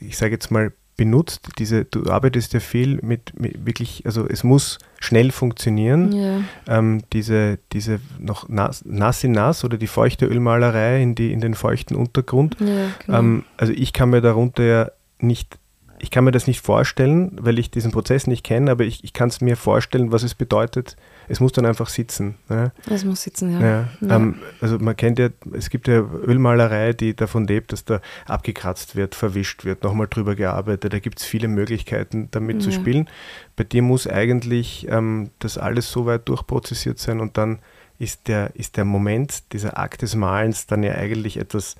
ich 0.00 0.16
sage 0.16 0.32
jetzt 0.32 0.50
mal, 0.50 0.72
benutzt. 0.96 1.48
Diese, 1.58 1.84
du 1.84 2.10
arbeitest 2.10 2.52
ja 2.54 2.60
viel 2.60 2.98
mit, 3.02 3.38
mit 3.38 3.66
wirklich, 3.66 4.04
also 4.06 4.26
es 4.26 4.44
muss 4.44 4.78
schnell 4.98 5.30
funktionieren. 5.30 6.12
Ja. 6.12 6.40
Ähm, 6.66 7.02
diese, 7.12 7.58
diese 7.72 8.00
noch 8.18 8.48
nass, 8.48 8.84
nass 8.84 9.22
in 9.24 9.32
nass 9.32 9.64
oder 9.64 9.76
die 9.76 9.86
feuchte 9.86 10.26
Ölmalerei 10.26 11.02
in, 11.02 11.14
die, 11.14 11.32
in 11.32 11.40
den 11.40 11.54
feuchten 11.54 11.96
Untergrund. 11.96 12.56
Ja, 12.60 12.90
genau. 13.04 13.18
ähm, 13.18 13.44
also 13.56 13.72
ich 13.72 13.92
kann 13.92 14.10
mir 14.10 14.20
darunter 14.20 14.62
ja 14.62 14.90
nicht 15.18 15.58
ich 15.98 16.10
kann 16.10 16.24
mir 16.24 16.30
das 16.30 16.46
nicht 16.46 16.60
vorstellen, 16.60 17.38
weil 17.40 17.58
ich 17.58 17.70
diesen 17.70 17.90
Prozess 17.90 18.26
nicht 18.26 18.44
kenne, 18.44 18.70
aber 18.70 18.84
ich, 18.84 19.02
ich 19.02 19.12
kann 19.12 19.28
es 19.28 19.40
mir 19.40 19.56
vorstellen, 19.56 20.12
was 20.12 20.22
es 20.22 20.34
bedeutet. 20.34 20.96
Es 21.28 21.40
muss 21.40 21.52
dann 21.52 21.66
einfach 21.66 21.88
sitzen. 21.88 22.36
Ne? 22.48 22.72
Es 22.88 23.04
muss 23.04 23.22
sitzen, 23.22 23.52
ja. 23.52 23.60
ja, 23.60 23.88
ja. 24.00 24.16
Ähm, 24.16 24.36
also 24.60 24.78
man 24.78 24.96
kennt 24.96 25.18
ja, 25.18 25.28
es 25.52 25.70
gibt 25.70 25.88
ja 25.88 25.98
Ölmalerei, 25.98 26.92
die 26.92 27.14
davon 27.14 27.46
lebt, 27.46 27.72
dass 27.72 27.84
da 27.84 28.00
abgekratzt 28.26 28.96
wird, 28.96 29.14
verwischt 29.14 29.64
wird, 29.64 29.82
nochmal 29.82 30.06
drüber 30.08 30.34
gearbeitet. 30.34 30.92
Da 30.92 30.98
gibt 30.98 31.20
es 31.20 31.24
viele 31.24 31.48
Möglichkeiten, 31.48 32.28
damit 32.30 32.56
ja. 32.56 32.62
zu 32.62 32.72
spielen. 32.72 33.08
Bei 33.56 33.64
dir 33.64 33.82
muss 33.82 34.06
eigentlich 34.06 34.86
ähm, 34.88 35.30
das 35.38 35.58
alles 35.58 35.90
so 35.90 36.06
weit 36.06 36.28
durchprozessiert 36.28 36.98
sein 36.98 37.20
und 37.20 37.36
dann 37.36 37.58
ist 37.98 38.28
der, 38.28 38.54
ist 38.54 38.76
der 38.76 38.84
Moment, 38.84 39.52
dieser 39.52 39.78
Akt 39.78 40.02
des 40.02 40.14
Malens 40.14 40.66
dann 40.66 40.82
ja 40.82 40.94
eigentlich 40.94 41.38
etwas 41.38 41.76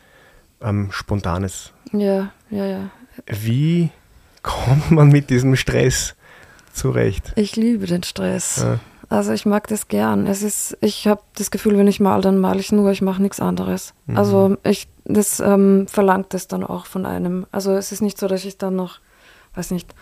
ähm, 0.62 0.88
Spontanes. 0.90 1.72
Ja, 1.92 2.32
ja, 2.50 2.66
ja. 2.66 2.90
Wie 3.26 3.90
kommt 4.42 4.90
man 4.90 5.08
mit 5.08 5.30
diesem 5.30 5.56
Stress 5.56 6.14
zurecht? 6.72 7.32
Ich 7.36 7.56
liebe 7.56 7.86
den 7.86 8.02
Stress. 8.02 8.62
Ja. 8.62 8.80
Also 9.08 9.32
ich 9.32 9.46
mag 9.46 9.68
das 9.68 9.88
gern. 9.88 10.26
Es 10.26 10.42
ist, 10.42 10.76
ich 10.80 11.06
habe 11.06 11.20
das 11.36 11.50
Gefühl, 11.50 11.78
wenn 11.78 11.86
ich 11.86 12.00
mal, 12.00 12.20
dann 12.20 12.38
male 12.38 12.58
ich 12.58 12.72
nur, 12.72 12.90
ich 12.90 13.02
mache 13.02 13.22
nichts 13.22 13.40
anderes. 13.40 13.94
Mhm. 14.06 14.18
Also 14.18 14.56
ich, 14.64 14.88
das 15.04 15.38
ähm, 15.40 15.86
verlangt 15.86 16.34
es 16.34 16.48
dann 16.48 16.64
auch 16.64 16.86
von 16.86 17.06
einem. 17.06 17.46
Also 17.52 17.72
es 17.72 17.92
ist 17.92 18.02
nicht 18.02 18.18
so, 18.18 18.26
dass 18.26 18.44
ich 18.44 18.58
dann 18.58 18.74
noch, 18.74 18.98
weiß 19.54 19.70
nicht, 19.70 19.94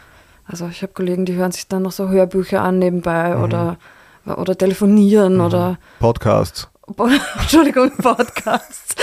also 0.46 0.68
ich 0.68 0.82
habe 0.82 0.92
Kollegen, 0.92 1.26
die 1.26 1.34
hören 1.34 1.52
sich 1.52 1.68
dann 1.68 1.82
noch 1.82 1.92
so 1.92 2.08
Hörbücher 2.08 2.62
an 2.62 2.78
nebenbei 2.78 3.34
mhm. 3.34 3.42
oder, 3.42 3.76
oder 4.24 4.56
telefonieren 4.56 5.34
mhm. 5.34 5.40
oder 5.40 5.78
Podcasts. 5.98 6.68
Entschuldigung, 7.40 7.90
Podcasts. 7.96 8.94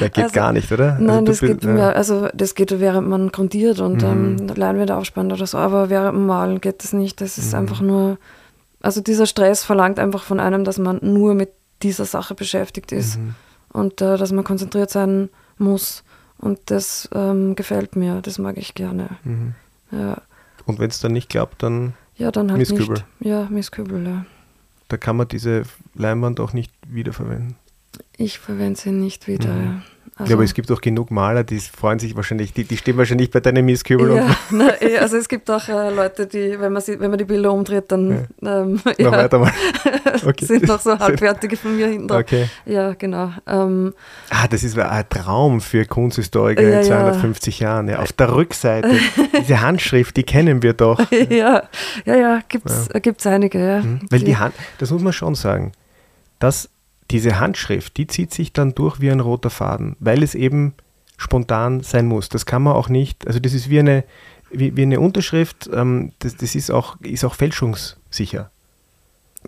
Das 0.00 0.12
geht 0.12 0.24
also, 0.24 0.34
gar 0.34 0.52
nicht, 0.52 0.72
oder? 0.72 0.94
Also 0.94 1.04
nein, 1.04 1.24
das 1.24 1.40
geht, 1.40 1.62
ja. 1.62 1.90
also 1.90 2.28
das 2.34 2.56
geht, 2.56 2.80
während 2.80 3.08
man 3.08 3.30
grundiert 3.30 3.78
und 3.78 4.02
mhm. 4.02 4.36
ähm, 4.40 4.56
Leinwände 4.56 4.96
aufspannt 4.96 5.32
oder 5.32 5.46
so, 5.46 5.58
aber 5.58 5.88
während 5.88 6.16
dem 6.16 6.26
Malen 6.26 6.60
geht 6.60 6.82
das 6.82 6.92
nicht. 6.92 7.20
Das 7.20 7.38
ist 7.38 7.52
mhm. 7.52 7.60
einfach 7.60 7.80
nur, 7.80 8.18
also 8.80 9.00
dieser 9.00 9.26
Stress 9.26 9.64
verlangt 9.64 9.98
einfach 9.98 10.22
von 10.22 10.40
einem, 10.40 10.64
dass 10.64 10.78
man 10.78 10.98
nur 11.02 11.34
mit 11.34 11.50
dieser 11.82 12.04
Sache 12.04 12.34
beschäftigt 12.34 12.92
ist 12.92 13.18
mhm. 13.18 13.34
und 13.72 14.00
äh, 14.00 14.16
dass 14.16 14.32
man 14.32 14.44
konzentriert 14.44 14.90
sein 14.90 15.30
muss. 15.58 16.02
Und 16.38 16.58
das 16.66 17.08
ähm, 17.14 17.54
gefällt 17.54 17.96
mir, 17.96 18.22
das 18.22 18.38
mag 18.38 18.56
ich 18.56 18.74
gerne. 18.74 19.10
Mhm. 19.24 19.54
Ja. 19.92 20.22
Und 20.66 20.78
wenn 20.78 20.90
es 20.90 21.00
dann 21.00 21.12
nicht 21.12 21.28
klappt, 21.28 21.62
dann 21.62 21.94
ja, 22.16 22.30
dann 22.30 22.50
halt 22.50 22.58
Misskübel. 22.58 22.88
Nicht. 22.88 23.04
Ja, 23.20 23.46
Misskübel, 23.50 24.06
ja 24.06 24.24
da 24.90 24.96
kann 24.96 25.16
man 25.16 25.28
diese 25.28 25.62
Leinwand 25.94 26.40
auch 26.40 26.52
nicht 26.52 26.72
wiederverwenden. 26.86 27.56
Ich 28.20 28.38
verwende 28.38 28.78
sie 28.78 28.90
nicht 28.90 29.26
wieder. 29.28 29.48
Mhm. 29.48 29.82
Also, 30.16 30.30
ja, 30.32 30.36
aber 30.36 30.44
es 30.44 30.52
gibt 30.52 30.70
auch 30.70 30.82
genug 30.82 31.10
Maler, 31.10 31.42
die 31.42 31.58
freuen 31.58 31.98
sich 31.98 32.14
wahrscheinlich, 32.14 32.52
die, 32.52 32.64
die 32.64 32.76
stehen 32.76 32.98
wahrscheinlich 32.98 33.30
bei 33.30 33.40
deinem 33.40 33.64
Mistkübel. 33.64 34.14
Ja, 34.14 34.36
na, 34.50 34.82
eh, 34.82 34.98
also 34.98 35.16
es 35.16 35.26
gibt 35.26 35.50
auch 35.50 35.66
äh, 35.66 35.88
Leute, 35.94 36.26
die, 36.26 36.60
wenn 36.60 36.70
man, 36.74 36.82
sie, 36.82 37.00
wenn 37.00 37.08
man 37.08 37.16
die 37.16 37.24
Bilder 37.24 37.50
umdreht, 37.50 37.84
dann 37.88 38.28
ja. 38.42 38.60
ähm, 38.60 38.80
noch 38.84 38.98
ja, 38.98 39.12
weiter 39.12 39.38
mal. 39.38 39.52
Okay. 40.22 40.44
sind 40.44 40.66
noch 40.66 40.80
so 40.80 40.98
halbfertige 40.98 41.56
von 41.56 41.74
mir 41.74 41.86
hinten 41.86 42.08
drauf. 42.08 42.20
Okay. 42.20 42.50
Ja, 42.66 42.92
genau. 42.92 43.32
Ähm, 43.46 43.94
ah, 44.28 44.46
das 44.48 44.62
ist 44.64 44.78
ein 44.78 45.08
Traum 45.08 45.62
für 45.62 45.86
Kunsthistoriker 45.86 46.62
ja, 46.62 46.80
in 46.80 46.84
250 46.84 47.60
Jahren. 47.60 47.88
Ja. 47.88 48.00
Auf 48.00 48.12
der 48.12 48.34
Rückseite, 48.34 48.90
diese 49.38 49.62
Handschrift, 49.62 50.18
die 50.18 50.24
kennen 50.24 50.62
wir 50.62 50.74
doch. 50.74 51.00
ja, 51.10 51.62
ja, 52.04 52.16
ja, 52.16 52.40
gibt 52.48 52.68
es 53.20 53.26
einige. 53.26 53.58
Ja. 53.58 53.80
Mhm. 53.80 54.00
Weil 54.10 54.20
die 54.20 54.36
Hand, 54.36 54.54
das 54.76 54.90
muss 54.90 55.00
man 55.00 55.14
schon 55.14 55.34
sagen, 55.34 55.72
das 56.38 56.68
diese 57.10 57.40
Handschrift, 57.40 57.96
die 57.96 58.06
zieht 58.06 58.32
sich 58.32 58.52
dann 58.52 58.74
durch 58.74 59.00
wie 59.00 59.10
ein 59.10 59.20
roter 59.20 59.50
Faden, 59.50 59.96
weil 60.00 60.22
es 60.22 60.34
eben 60.34 60.74
spontan 61.16 61.80
sein 61.80 62.06
muss. 62.06 62.28
Das 62.28 62.46
kann 62.46 62.62
man 62.62 62.74
auch 62.74 62.88
nicht, 62.88 63.26
also 63.26 63.40
das 63.40 63.52
ist 63.52 63.68
wie 63.68 63.78
eine, 63.80 64.04
wie, 64.50 64.76
wie 64.76 64.82
eine 64.82 65.00
Unterschrift, 65.00 65.68
ähm, 65.72 66.12
das, 66.20 66.36
das 66.36 66.54
ist, 66.54 66.70
auch, 66.70 66.96
ist 67.00 67.24
auch 67.24 67.34
fälschungssicher. 67.34 68.50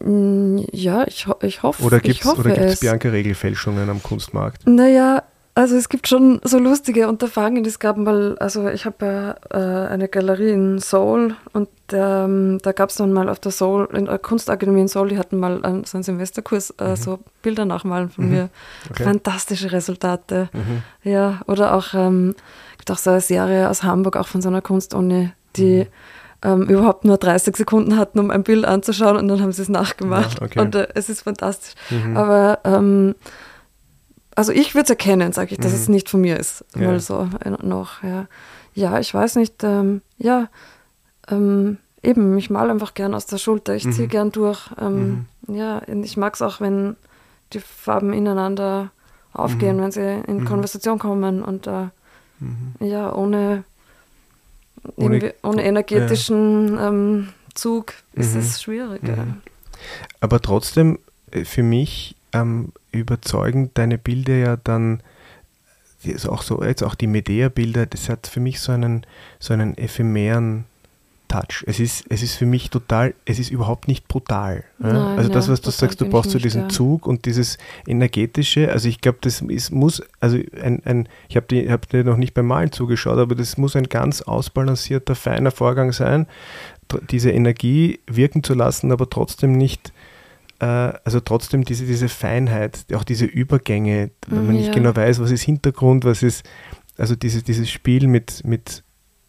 Mm, 0.01 0.59
ja, 0.73 1.07
ich, 1.07 1.27
ich 1.43 1.63
hoffe 1.63 1.83
Oder 1.83 2.01
gibt 2.01 2.25
es 2.25 2.81
Bianca 2.81 3.09
Regelfälschungen 3.09 3.89
am 3.89 4.03
Kunstmarkt? 4.03 4.67
Naja, 4.67 5.23
also 5.55 5.77
es 5.77 5.91
gibt 5.91 6.09
schon 6.09 6.41
so 6.45 6.59
lustige 6.59 7.09
Unterfangen. 7.09 7.65
Es 7.67 7.79
gab 7.79 7.99
mal, 7.99 8.39
also 8.39 8.69
ich 8.69 8.87
habe 8.87 9.05
ja 9.05 9.37
äh, 9.51 9.89
eine 9.89 10.09
Galerie 10.09 10.51
in 10.51 10.79
Seoul 10.79 11.37
und 11.53 11.69
ähm, 11.93 12.59
da 12.63 12.73
gab 12.73 12.89
es 12.89 12.97
dann 12.97 13.13
mal 13.13 13.29
auf 13.29 13.39
der 13.39 13.53
Soul, 13.53 13.87
in 13.93 14.07
der 14.07 14.19
Kunstakademie 14.19 14.81
in 14.81 14.89
Seoul, 14.89 15.09
die 15.09 15.19
hatten 15.19 15.39
mal 15.39 15.63
einen, 15.63 15.85
so 15.85 15.99
einen 15.99 16.05
Semesterkurs, 16.05 16.71
äh, 16.79 16.91
mhm. 16.91 16.97
so 16.97 17.19
Bilder 17.43 17.67
nachmalen 17.67 18.09
von 18.09 18.25
mhm. 18.25 18.31
mir. 18.31 18.49
Okay. 18.91 19.05
Fantastische 19.05 19.73
Resultate. 19.73 20.49
Mhm. 20.55 20.83
Ja, 21.03 21.43
oder 21.47 21.75
auch, 21.75 21.93
ähm, 21.93 22.35
gibt 22.79 22.91
auch 22.91 22.99
so 22.99 23.11
eine 23.11 23.21
Serie 23.21 23.69
aus 23.69 23.83
Hamburg, 23.83 24.17
auch 24.17 24.29
von 24.29 24.41
so 24.41 24.49
einer 24.49 24.63
Kunstuni, 24.63 25.33
die 25.57 25.81
mhm. 25.81 25.87
ähm, 26.51 26.63
überhaupt 26.63 27.05
nur 27.05 27.19
30 27.19 27.57
Sekunden 27.57 27.99
hatten, 27.99 28.19
um 28.21 28.31
ein 28.31 28.43
Bild 28.43 28.65
anzuschauen 28.65 29.19
und 29.19 29.29
dann 29.29 29.43
haben 29.43 29.53
sie 29.53 29.61
es 29.61 29.69
nachgemacht. 29.69 30.41
Ja, 30.41 30.47
okay. 30.47 30.61
Und 30.61 30.75
äh, 30.75 30.89
es 30.95 31.11
ist 31.11 31.23
fantastisch. 31.23 31.75
Mhm. 31.91 32.17
Aber 32.17 32.61
ähm, 32.65 33.15
also 34.35 34.53
ich 34.53 34.75
würde 34.75 34.85
es 34.85 34.91
erkennen, 34.91 35.33
sage 35.33 35.53
ich, 35.53 35.59
dass 35.59 35.73
mhm. 35.73 35.79
es 35.79 35.89
nicht 35.89 36.09
von 36.09 36.21
mir 36.21 36.39
ist. 36.39 36.65
Ja. 36.75 36.89
Mal 36.89 37.01
so 37.01 37.29
noch, 37.63 38.03
ja. 38.03 38.27
Ja, 38.75 38.99
ich 38.99 39.13
weiß 39.13 39.37
nicht, 39.37 39.63
ähm, 39.65 40.01
ja, 40.17 40.49
ähm, 41.29 41.77
eben, 42.03 42.37
ich 42.39 42.51
male 42.51 42.71
einfach 42.71 42.95
gern 42.95 43.15
aus 43.15 43.27
der 43.27 43.39
Schulter, 43.39 43.75
ich 43.75 43.85
mhm. 43.85 43.93
ziehe 43.93 44.09
gern 44.09 44.33
durch. 44.33 44.71
Ähm, 44.81 45.27
mhm. 45.47 45.55
Ja, 45.55 45.83
ich 45.87 46.17
mag 46.17 46.35
es 46.35 46.43
auch, 46.43 46.61
wenn 46.61 46.97
die 47.53 47.61
Farben 47.61 48.13
ineinander 48.13 48.91
aufgehen, 49.33 49.77
mhm. 49.77 49.83
wenn 49.83 49.93
sie 49.93 50.23
in 50.27 50.39
mhm. 50.39 50.45
Konversation 50.47 50.99
kommen 50.99 51.43
und 51.43 51.67
äh, 51.67 51.89
mhm. 52.41 52.75
ja, 52.81 53.15
ohne, 53.15 53.65
ohne, 54.97 55.35
ohne 55.43 55.65
energetischen 55.65 56.77
ja. 56.77 56.89
ähm, 56.89 57.29
Zug 57.55 57.93
ist 58.15 58.35
es 58.35 58.63
schwierig. 58.63 59.03
Ja. 59.07 59.27
Aber 60.21 60.41
trotzdem, 60.41 60.99
äh, 61.31 61.45
für 61.45 61.63
mich 61.63 62.17
ähm, 62.33 62.73
überzeugend 62.91 63.73
deine 63.75 63.99
Bilder 63.99 64.35
ja 64.35 64.57
dann, 64.57 65.03
also 66.07 66.31
auch 66.31 66.43
so, 66.43 66.63
jetzt 66.63 66.83
auch 66.83 66.95
die 66.95 67.07
Medea-Bilder, 67.07 67.87
das 67.87 68.09
hat 68.09 68.27
für 68.27 68.41
mich 68.41 68.61
so 68.61 68.73
einen, 68.73 69.07
so 69.39 69.53
einen 69.53 69.77
ephemeren 69.79 70.65
Touch. 71.33 71.65
Es 71.67 71.81
ist, 71.81 72.05
es 72.11 72.23
ist 72.23 72.35
für 72.35 72.45
mich 72.45 72.69
total, 72.69 73.15
es 73.25 73.39
ist 73.39 73.51
überhaupt 73.51 73.89
nicht 73.89 74.07
brutal. 74.07 74.65
Nein, 74.79 74.95
also 74.95 75.31
das, 75.31 75.49
was 75.49 75.63
du 75.63 75.71
sagst, 75.71 76.01
du 76.01 76.07
brauchst 76.07 76.31
so 76.31 76.39
diesen 76.39 76.65
nicht, 76.65 76.75
Zug 76.75 77.07
und 77.07 77.25
dieses 77.25 77.57
energetische. 77.87 78.71
Also 78.71 78.89
ich 78.89 79.01
glaube, 79.01 79.19
das 79.23 79.41
ist, 79.41 79.71
muss, 79.71 80.03
also 80.21 80.39
ein, 80.61 80.83
ein 80.85 81.09
ich 81.29 81.37
habe 81.37 81.71
hab 81.71 81.89
dir 81.89 82.05
noch 82.05 82.19
nicht 82.19 82.35
beim 82.35 82.47
Malen 82.47 82.71
zugeschaut, 82.71 83.19
aber 83.19 83.35
das 83.35 83.57
muss 83.57 83.77
ein 83.77 83.89
ganz 83.89 84.21
ausbalancierter, 84.21 85.15
feiner 85.15 85.51
Vorgang 85.51 85.93
sein, 85.93 86.27
diese 87.11 87.31
Energie 87.31 88.01
wirken 88.07 88.43
zu 88.43 88.53
lassen, 88.53 88.93
aber 88.93 89.09
trotzdem 89.09 89.53
nicht 89.53 89.93
also 90.67 91.21
trotzdem 91.21 91.65
diese, 91.65 91.87
diese 91.87 92.09
Feinheit, 92.09 92.87
auch 92.95 93.05
diese 93.05 93.25
Übergänge, 93.25 94.11
wenn 94.29 94.47
man 94.47 94.55
ja. 94.55 94.63
nicht 94.63 94.73
genau 94.73 94.95
weiß, 94.95 95.21
was 95.21 95.31
ist 95.31 95.43
Hintergrund, 95.43 96.05
was 96.05 96.23
ist, 96.23 96.49
also 96.97 97.17
diese, 97.17 97.43
dieses 97.43 97.71
Spiel 97.71 98.07
mit, 98.07 98.45
mit 98.45 98.85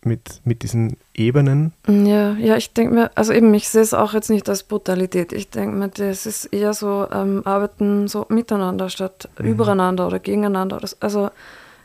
mit, 0.05 0.41
mit 0.43 0.63
diesen 0.63 0.97
Ebenen? 1.13 1.71
Ja, 1.87 2.33
ja, 2.33 2.57
ich 2.57 2.73
denke 2.73 2.93
mir, 2.93 3.11
also 3.15 3.31
eben, 3.31 3.53
ich 3.53 3.69
sehe 3.69 3.81
es 3.81 3.93
auch 3.93 4.13
jetzt 4.13 4.29
nicht 4.29 4.49
als 4.49 4.63
Brutalität. 4.63 5.31
Ich 5.31 5.49
denke 5.49 5.77
mir, 5.77 5.87
das 5.87 6.25
ist 6.25 6.45
eher 6.45 6.73
so 6.73 7.07
ähm, 7.09 7.41
Arbeiten 7.45 8.09
so 8.09 8.25
miteinander 8.27 8.89
statt 8.89 9.29
mhm. 9.39 9.45
übereinander 9.45 10.05
oder 10.07 10.19
gegeneinander. 10.19 10.81
Also 10.99 11.29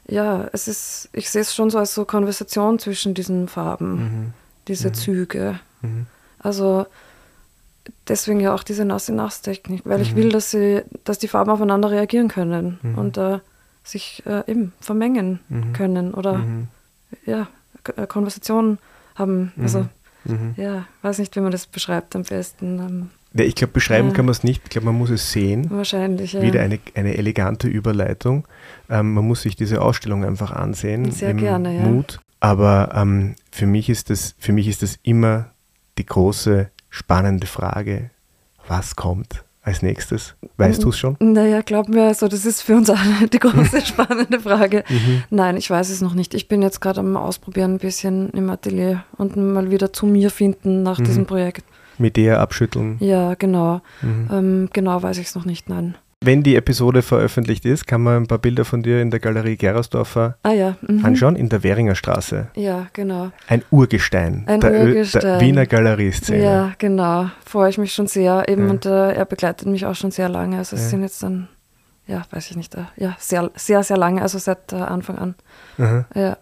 ja, 0.09 0.49
es 0.53 0.67
ist, 0.67 1.11
ich 1.13 1.31
sehe 1.31 1.43
es 1.43 1.55
schon 1.55 1.71
so 1.71 1.79
als 1.79 1.95
so 1.95 2.05
Konversation 2.05 2.81
zwischen 2.81 3.15
diesen 3.15 3.47
Farben, 3.47 3.95
mhm. 3.95 4.33
diese 4.67 4.89
mhm. 4.89 4.95
Züge. 4.95 5.61
Mhm. 5.83 6.07
Also 6.41 6.87
deswegen 8.07 8.41
ja 8.41 8.55
auch 8.55 8.63
diese 8.63 8.85
Nass-in-Nass-Technik, 8.85 9.83
weil 9.85 10.01
ich 10.01 10.13
mhm. 10.13 10.17
will, 10.17 10.29
dass 10.31 10.51
sie, 10.51 10.83
dass 11.05 11.19
die 11.19 11.29
Farben 11.29 11.51
aufeinander 11.51 11.91
reagieren 11.91 12.29
können 12.29 12.79
mhm. 12.83 12.99
und 12.99 13.17
äh, 13.17 13.39
sich 13.83 14.23
äh, 14.27 14.43
eben 14.51 14.73
vermengen 14.81 15.41
können 15.73 16.13
oder 16.13 16.43
ja, 17.25 17.49
äh, 17.97 18.07
Konversationen 18.07 18.79
haben. 19.15 19.53
Mhm. 19.57 19.63
Also, 19.63 19.87
mhm. 20.25 20.55
ja, 20.57 20.87
weiß 21.03 21.19
nicht, 21.19 21.35
wie 21.37 21.41
man 21.41 21.53
das 21.53 21.67
beschreibt 21.67 22.15
am 22.17 22.23
besten. 22.23 22.79
Ähm, 22.79 23.11
ja, 23.35 23.45
ich 23.45 23.55
glaube, 23.55 23.73
beschreiben 23.73 24.09
ja. 24.09 24.15
kann 24.15 24.25
man 24.25 24.33
es 24.33 24.43
nicht. 24.43 24.63
Ich 24.65 24.71
glaube, 24.71 24.87
man 24.87 24.97
muss 24.97 25.11
es 25.11 25.33
sehen. 25.33 25.71
Wahrscheinlich, 25.71 26.33
ja. 26.33 26.43
Wieder 26.43 26.63
eine, 26.63 26.79
eine 26.95 27.17
elegante 27.17 27.69
Überleitung. 27.69 28.47
Ähm, 28.89 29.15
man 29.15 29.27
muss 29.27 29.43
sich 29.43 29.55
diese 29.55 29.83
Ausstellung 29.83 30.25
einfach 30.25 30.53
ansehen. 30.53 31.11
Sehr 31.11 31.35
gerne, 31.35 31.77
ja. 31.77 31.83
Mut. 31.83 32.21
Aber 32.41 32.93
ähm, 32.95 33.35
für, 33.51 33.67
mich 33.67 33.91
ist 33.91 34.11
das, 34.11 34.35
für 34.39 34.53
mich 34.53 34.69
ist 34.69 34.83
das 34.83 34.99
immer 35.03 35.51
die 35.99 36.07
große, 36.07 36.71
spannende 36.91 37.47
Frage, 37.47 38.11
was 38.67 38.97
kommt? 38.97 39.45
als 39.69 39.83
nächstes? 39.83 40.35
Weißt 40.57 40.83
du 40.83 40.89
es 40.89 40.99
schon? 40.99 41.17
Naja, 41.21 41.61
glaub 41.61 41.89
mir, 41.89 42.05
also 42.05 42.27
das 42.27 42.47
ist 42.47 42.63
für 42.63 42.77
uns 42.77 42.91
alle 42.91 43.29
die 43.31 43.39
große 43.39 43.81
spannende 43.87 44.41
Frage. 44.41 44.83
Mhm. 44.89 45.25
Nein, 45.31 45.57
ich 45.57 45.71
weiß 45.71 45.91
es 45.91 46.01
noch 46.01 46.15
nicht. 46.15 46.35
Ich 46.35 46.49
bin 46.49 46.63
jetzt 46.63 46.81
gerade 46.81 47.01
am 47.01 47.17
Ausprobieren 47.17 47.75
ein 47.75 47.79
bisschen 47.79 48.31
im 48.31 48.49
Atelier 48.51 49.05
und 49.17 49.37
mal 49.37 49.71
wieder 49.71 49.93
zu 49.93 50.07
mir 50.07 50.31
finden 50.31 50.83
nach 50.83 50.99
mhm. 50.99 51.05
diesem 51.05 51.27
Projekt. 51.27 51.65
Mit 51.99 52.17
der 52.17 52.41
abschütteln? 52.41 52.97
Ja, 53.01 53.35
genau. 53.35 53.83
Mhm. 54.03 54.29
Ähm, 54.33 54.69
genau 54.73 55.03
weiß 55.03 55.19
ich 55.19 55.27
es 55.27 55.35
noch 55.35 55.45
nicht, 55.45 55.69
nein. 55.69 55.97
Wenn 56.21 56.43
die 56.43 56.57
Episode 56.57 57.03
veröffentlicht 57.03 57.65
ist, 57.65 57.87
kann 57.87 58.03
man 58.03 58.25
ein 58.25 58.27
paar 58.27 58.39
Bilder 58.39 58.65
von 58.65 58.83
dir 58.83 59.01
in 59.01 59.11
der 59.13 59.21
Galerie 59.21 59.57
Gerersdorfer 59.57 60.37
ah, 60.43 60.51
ja. 60.51 60.77
mhm. 60.81 61.05
anschauen, 61.05 61.37
in 61.37 61.49
der 61.49 61.63
Währinger 61.63 61.95
Straße. 61.95 62.49
Ja, 62.57 62.89
genau. 62.93 63.31
Ein 63.47 63.63
Urgestein, 63.71 64.43
ein 64.47 64.61
der, 64.61 64.85
Urgestein. 64.85 65.23
der 65.23 65.41
Wiener 65.41 65.67
Galerieszene. 65.67 66.43
Ja, 66.43 66.73
genau. 66.79 67.31
Freue 67.47 67.71
ich 67.71 67.79
mich 67.79 67.95
schon 67.95 68.09
sehr. 68.09 68.49
Eben, 68.49 68.65
ja. 68.65 68.71
und 68.71 68.87
äh, 68.87 69.13
er 69.13 69.25
begleitet 69.27 69.69
mich 69.69 69.87
auch 69.87 69.95
schon 69.95 70.11
sehr 70.11 70.29
lange. 70.29 70.59
Also 70.59 70.75
es 70.75 70.83
ja. 70.83 70.89
sind 70.89 71.03
jetzt 71.03 71.23
dann, 71.23 71.49
ja, 72.09 72.23
weiß 72.33 72.51
ich 72.51 72.57
nicht, 72.57 72.75
äh, 72.75 72.87
ja, 72.97 73.15
sehr, 73.21 73.53
sehr, 73.55 73.85
sehr 73.85 73.97
lange, 73.97 74.21
also 74.21 74.39
seit 74.39 74.73
äh, 74.73 74.77
Anfang 74.77 75.19
an. 75.19 75.35
Aha. 75.79 76.05
Ja, 76.17 76.37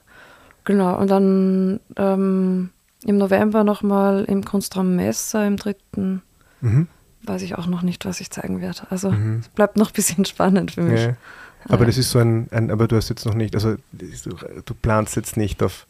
genau. 0.64 0.96
Und 0.98 1.10
dann 1.10 1.80
ähm, 1.98 2.70
im 3.04 3.18
November 3.18 3.62
nochmal 3.62 4.24
im 4.24 4.42
Kunstraum 4.42 4.96
Messer 4.96 5.46
im 5.46 5.58
dritten. 5.58 6.22
Mhm 6.62 6.88
weiß 7.26 7.42
ich 7.42 7.56
auch 7.56 7.66
noch 7.66 7.82
nicht, 7.82 8.04
was 8.04 8.20
ich 8.20 8.30
zeigen 8.30 8.60
werde. 8.60 8.82
Also 8.90 9.10
mhm. 9.10 9.40
es 9.40 9.48
bleibt 9.48 9.76
noch 9.76 9.90
ein 9.90 9.94
bisschen 9.94 10.24
spannend 10.26 10.72
für 10.72 10.82
mich. 10.82 11.02
Ja. 11.02 11.16
Aber 11.68 11.80
ja. 11.80 11.86
das 11.86 11.98
ist 11.98 12.10
so 12.10 12.18
ein, 12.18 12.48
ein, 12.50 12.70
aber 12.70 12.86
du 12.86 12.96
hast 12.96 13.08
jetzt 13.08 13.26
noch 13.26 13.34
nicht, 13.34 13.54
also 13.54 13.76
du, 13.92 14.36
du 14.64 14.74
planst 14.74 15.16
jetzt 15.16 15.36
nicht 15.36 15.62
auf 15.62 15.86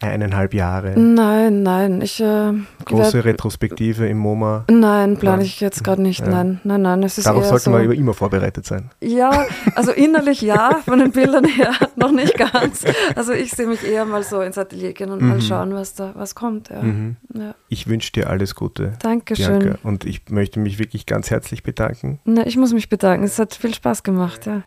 eineinhalb 0.00 0.54
Jahre. 0.54 0.98
Nein, 0.98 1.62
nein. 1.62 2.00
Ich, 2.02 2.20
äh, 2.20 2.52
Große 2.84 3.14
werd, 3.14 3.26
Retrospektive 3.26 4.08
im 4.08 4.18
MoMA. 4.18 4.64
Nein, 4.70 5.16
plane 5.16 5.44
ich 5.44 5.60
jetzt 5.60 5.84
gerade 5.84 6.02
nicht. 6.02 6.20
Ja. 6.20 6.28
Nein, 6.28 6.60
nein, 6.64 6.82
nein. 6.82 7.02
Es 7.02 7.18
ist 7.18 7.26
Darauf 7.26 7.44
sollte 7.44 7.64
so, 7.64 7.70
man 7.70 7.90
immer 7.92 8.14
vorbereitet 8.14 8.66
sein. 8.66 8.90
Ja, 9.00 9.46
also 9.74 9.92
innerlich 9.92 10.42
ja, 10.42 10.80
von 10.84 10.98
den 10.98 11.12
Bildern 11.12 11.44
her 11.44 11.72
noch 11.96 12.12
nicht 12.12 12.36
ganz. 12.36 12.84
Also 13.14 13.32
ich 13.32 13.52
sehe 13.52 13.66
mich 13.66 13.84
eher 13.84 14.04
mal 14.04 14.22
so 14.22 14.40
ins 14.40 14.58
Atelier 14.58 14.92
gehen 14.92 15.10
und 15.10 15.22
mhm. 15.22 15.28
mal 15.28 15.40
schauen, 15.40 15.74
was 15.74 15.94
da 15.94 16.12
was 16.14 16.34
kommt. 16.34 16.70
Ja. 16.70 16.82
Mhm. 16.82 17.16
Ja. 17.34 17.54
Ich 17.68 17.88
wünsche 17.88 18.12
dir 18.12 18.28
alles 18.28 18.54
Gute. 18.54 18.92
Dankeschön. 19.00 19.58
Bianca. 19.60 19.78
Und 19.82 20.04
ich 20.04 20.28
möchte 20.30 20.58
mich 20.58 20.78
wirklich 20.78 21.06
ganz 21.06 21.30
herzlich 21.30 21.62
bedanken. 21.62 22.20
Na, 22.24 22.46
ich 22.46 22.56
muss 22.56 22.72
mich 22.72 22.88
bedanken. 22.88 23.24
Es 23.24 23.38
hat 23.38 23.54
viel 23.54 23.74
Spaß 23.74 24.02
gemacht, 24.02 24.46
ja. 24.46 24.62